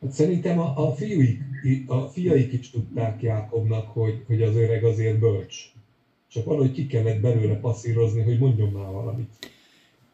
[0.00, 1.40] Hát szerintem a, a, fiúik,
[1.86, 5.72] a fiaik is tudták Jákobnak, hogy, hogy az öreg azért bölcs.
[6.32, 9.30] Csak valahogy ki kellett belőle passzírozni, hogy mondjon már valamit.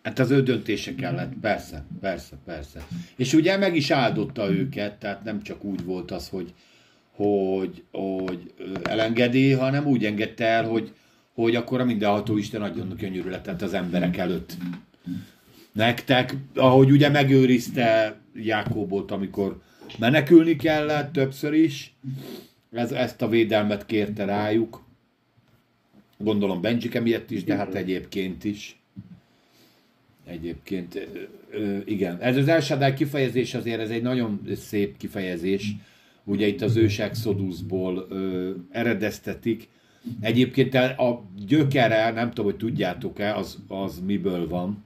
[0.02, 2.86] Hát az ő döntése kellett, persze, persze, persze.
[3.16, 6.54] És ugye meg is áldotta őket, tehát nem csak úgy volt az, hogy,
[7.10, 8.52] hogy, hogy
[8.82, 10.92] elengedi, hanem úgy engedte el, hogy,
[11.34, 14.56] hogy akkor a mindenható Isten adjon könyörületet az emberek előtt.
[15.72, 19.60] Nektek, ahogy ugye megőrizte Jákobot, amikor
[19.98, 21.96] menekülni kellett többször is,
[22.72, 24.85] ez, ezt a védelmet kérte rájuk.
[26.18, 28.80] Gondolom Benjike miatt is, de hát egyébként is.
[30.24, 31.08] Egyébként,
[31.84, 32.18] igen.
[32.20, 35.72] Ez az El kifejezés azért, ez egy nagyon szép kifejezés.
[36.24, 38.08] Ugye itt az ős Exodusból
[38.70, 39.68] eredeztetik.
[40.20, 44.82] Egyébként a gyökere, nem tudom, hogy tudjátok-e, az, az miből van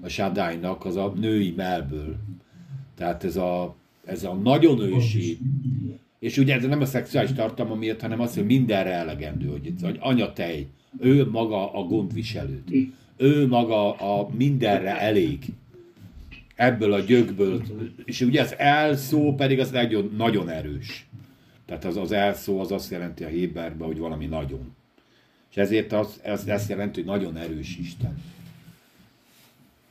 [0.00, 2.16] a Shaddai-nak, az a női melből.
[2.96, 5.38] Tehát ez a, ez a nagyon ősi,
[6.20, 9.80] és ugye ez nem a szexuális tartalma miatt, hanem az, hogy mindenre elegendő, hogy itt,
[9.80, 10.66] hogy anyatej,
[10.98, 12.70] ő maga a gondviselőt.
[13.16, 15.44] Ő maga a mindenre elég.
[16.54, 17.62] Ebből a gyökből.
[18.04, 21.06] És ugye az elszó pedig az nagyon, nagyon erős.
[21.66, 24.74] Tehát az, az elszó az azt jelenti a Héberben, hogy valami nagyon.
[25.50, 28.22] És ezért az, ez, ezt jelenti, hogy nagyon erős Isten.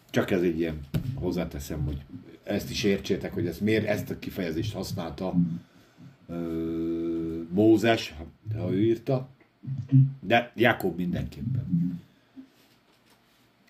[0.10, 0.80] Csak ez egy ilyen,
[1.14, 1.98] hozzáteszem, hogy
[2.44, 5.34] ezt is értsétek, hogy ezt miért ezt a kifejezést használta
[7.50, 8.14] Mózes,
[8.58, 9.30] ha ő írta,
[10.22, 12.00] de Jakob mindenképpen.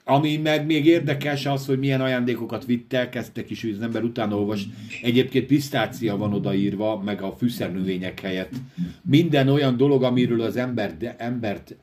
[0.04, 4.38] Ami meg még érdekes az, hogy milyen ajándékokat vittek, kezdtek is, hogy az ember utána
[4.38, 4.68] olvas.
[5.02, 8.54] Egyébként pisztácia van odaírva, meg a fűszernövények helyett.
[9.02, 11.76] Minden olyan dolog, amiről az ember, de, embert,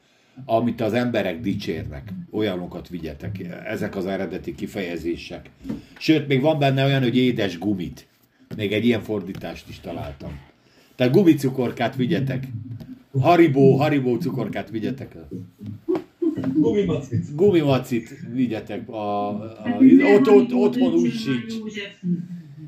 [0.44, 3.38] amit az emberek dicsérnek, olyanokat vigyetek.
[3.66, 5.50] Ezek az eredeti kifejezések.
[5.98, 8.06] Sőt, még van benne olyan, hogy édes gumit.
[8.56, 10.40] Még egy ilyen fordítást is találtam.
[10.96, 12.46] Tehát gumicukorkát vigyetek.
[13.20, 15.16] Haribó, haribó cukorkát vigyetek.
[16.54, 17.34] Gumimacit.
[17.34, 18.88] Gumimacit vigyetek.
[18.88, 19.56] A, a,
[20.14, 21.54] ott, ott, otthon úgy sincs.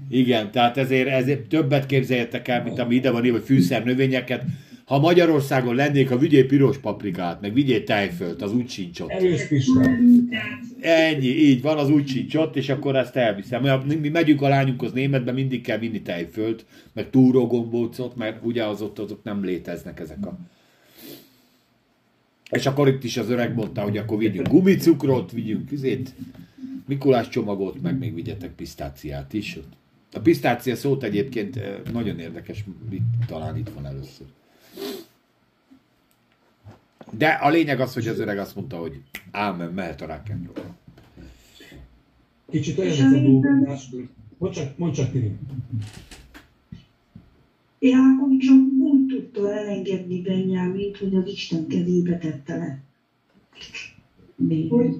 [0.08, 4.44] Igen, tehát ezért, ezért többet képzeljetek el, mint ami ide van írva, hogy fűszernövényeket.
[4.88, 9.10] Ha Magyarországon lennék, ha vigyél piros paprikát, meg vigyél tejfölt, az úgy sincs ott.
[10.80, 13.82] Ennyi, így van, az úgy sincs ott, és akkor ezt elviszem.
[14.00, 18.98] Mi megyünk a lányunkhoz németbe, mindig kell vinni tejfölt, meg túrógombócot, mert ugye az ott
[18.98, 20.38] azok nem léteznek ezek a...
[22.50, 26.14] És akkor itt is az öreg mondta, hogy akkor vigyünk gumicukrot, vigyünk üzét,
[26.86, 29.58] Mikulás csomagot, meg még vigyetek pisztáciát is.
[30.12, 32.64] A pisztácia szót egyébként eh, nagyon érdekes,
[33.26, 34.26] talán itt van először.
[37.10, 40.62] De a lényeg az, hogy az öreg azt mondta, hogy ámen, mehet a rock'n'roll.
[42.50, 43.88] Kicsit olyan ez a dolgozás,
[44.38, 45.38] mondd csak, mondd csak Tini.
[47.78, 52.82] Jákob csak úgy tudta elengedni Benyámint, hogy az Isten kezébe tette le.
[54.68, 54.96] Hogy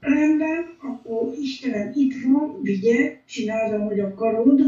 [0.00, 4.60] rendben, akkor Istenem itt van, vigye, csináld, ahogy akarod.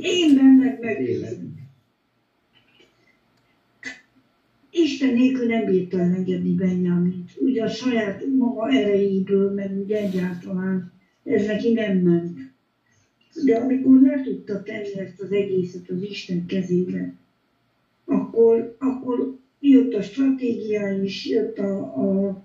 [0.00, 1.58] Én bennek megbízom.
[4.70, 7.30] Isten nélkül nem bírta elengedni Benjamint.
[7.38, 10.92] Ugye a saját maga erejéből, meg ugye egyáltalán
[11.24, 12.38] ez neki nem ment.
[13.44, 17.14] De amikor le tudta tenni ezt az egészet az Isten kezébe,
[18.04, 22.44] akkor, akkor jött a stratégia is, jött a, a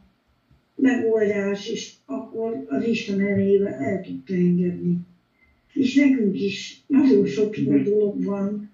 [0.75, 4.97] megoldás, és akkor az Isten erejével el tudta engedni.
[5.75, 8.71] És nekünk is nagyon sok dolog van,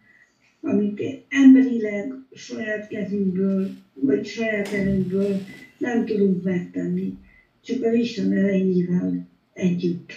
[0.61, 5.39] amit emberileg saját kezünkből, vagy saját erőnkből
[5.77, 7.13] nem tudunk megtenni,
[7.61, 10.11] csak az Isten erejével együtt.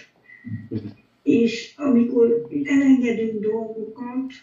[1.23, 4.33] És amikor elengedünk dolgokat,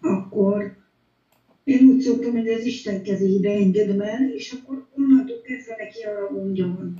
[0.00, 0.76] akkor
[1.64, 6.30] én úgy szoktam, hogy az Isten kezébe engedem el, és akkor onnantól kezdve neki arra
[6.30, 6.94] mondjam.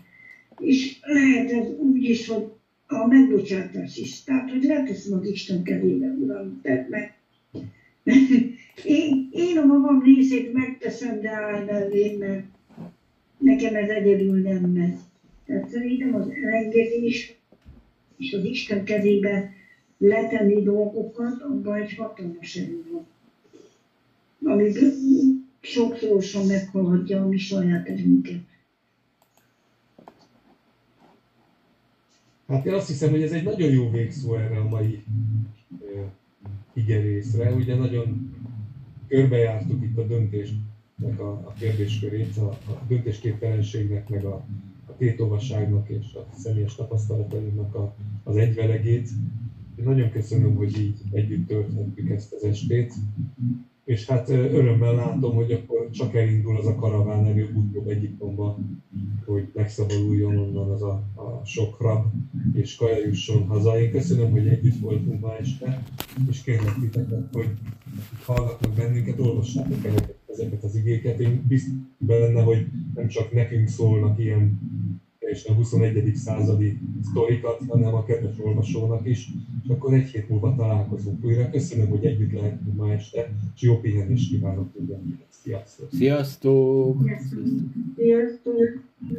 [0.59, 2.59] És lehet ez úgy is, hogy
[2.91, 4.23] a megbocsátás is.
[4.23, 7.15] Tehát, hogy leteszem az Isten kezébe, Uram, tedd meg,
[8.85, 12.45] én, én a magam részét megteszem, de állj mellé, mert
[13.39, 14.97] nekem ez egyedül nem megy.
[15.47, 17.35] Tehát szerintem az elengedés
[18.17, 19.53] és az Isten kezébe
[19.99, 23.07] letenni dolgokat, abban egy hatalmas erő van.
[24.53, 24.73] Ami
[25.61, 28.41] sokszorosan meghaladja a mi saját erőnket.
[32.51, 35.05] Hát én azt hiszem, hogy ez egy nagyon jó végszó erre a mai
[36.73, 37.53] igerészre.
[37.53, 38.35] Ugye nagyon
[39.09, 44.35] körbejártuk itt a döntésnek a, a kérdéskörét, a, a döntésképtelenségnek, meg a,
[44.87, 47.95] a tétovasságnak és a személyes tapasztalatainknak a,
[48.25, 49.09] az egyvelegét.
[49.77, 52.95] Én nagyon köszönöm, hogy így együtt tölthettük ezt az estét
[53.85, 58.59] és hát örömmel látom, hogy akkor csak elindul az a karaván előbb-utóbb Egyiptomba,
[59.25, 62.05] hogy megszabaduljon onnan az a, a sok rab,
[62.53, 63.81] és kaja jusson haza.
[63.81, 65.83] Én köszönöm, hogy együtt voltunk ma este,
[66.29, 67.49] és kérlek titeket, hogy
[68.25, 69.95] hallgatnak bennünket, olvassátok el
[70.27, 71.21] ezeket az igéket.
[71.21, 74.61] Én biztos benne, hogy nem csak nekünk szólnak ilyen
[75.31, 76.15] és a 21.
[76.15, 79.29] századi sztorikat, hanem a kedves olvasónak is.
[79.63, 81.51] És akkor egy hét múlva találkozunk újra.
[81.51, 85.27] Köszönöm, hogy együtt lehetünk ma este, és jó pihenést kívánok mindenkinek.
[85.29, 85.89] Sziasztok!
[85.93, 86.97] Sziasztok!
[87.97, 88.89] Sziasztok!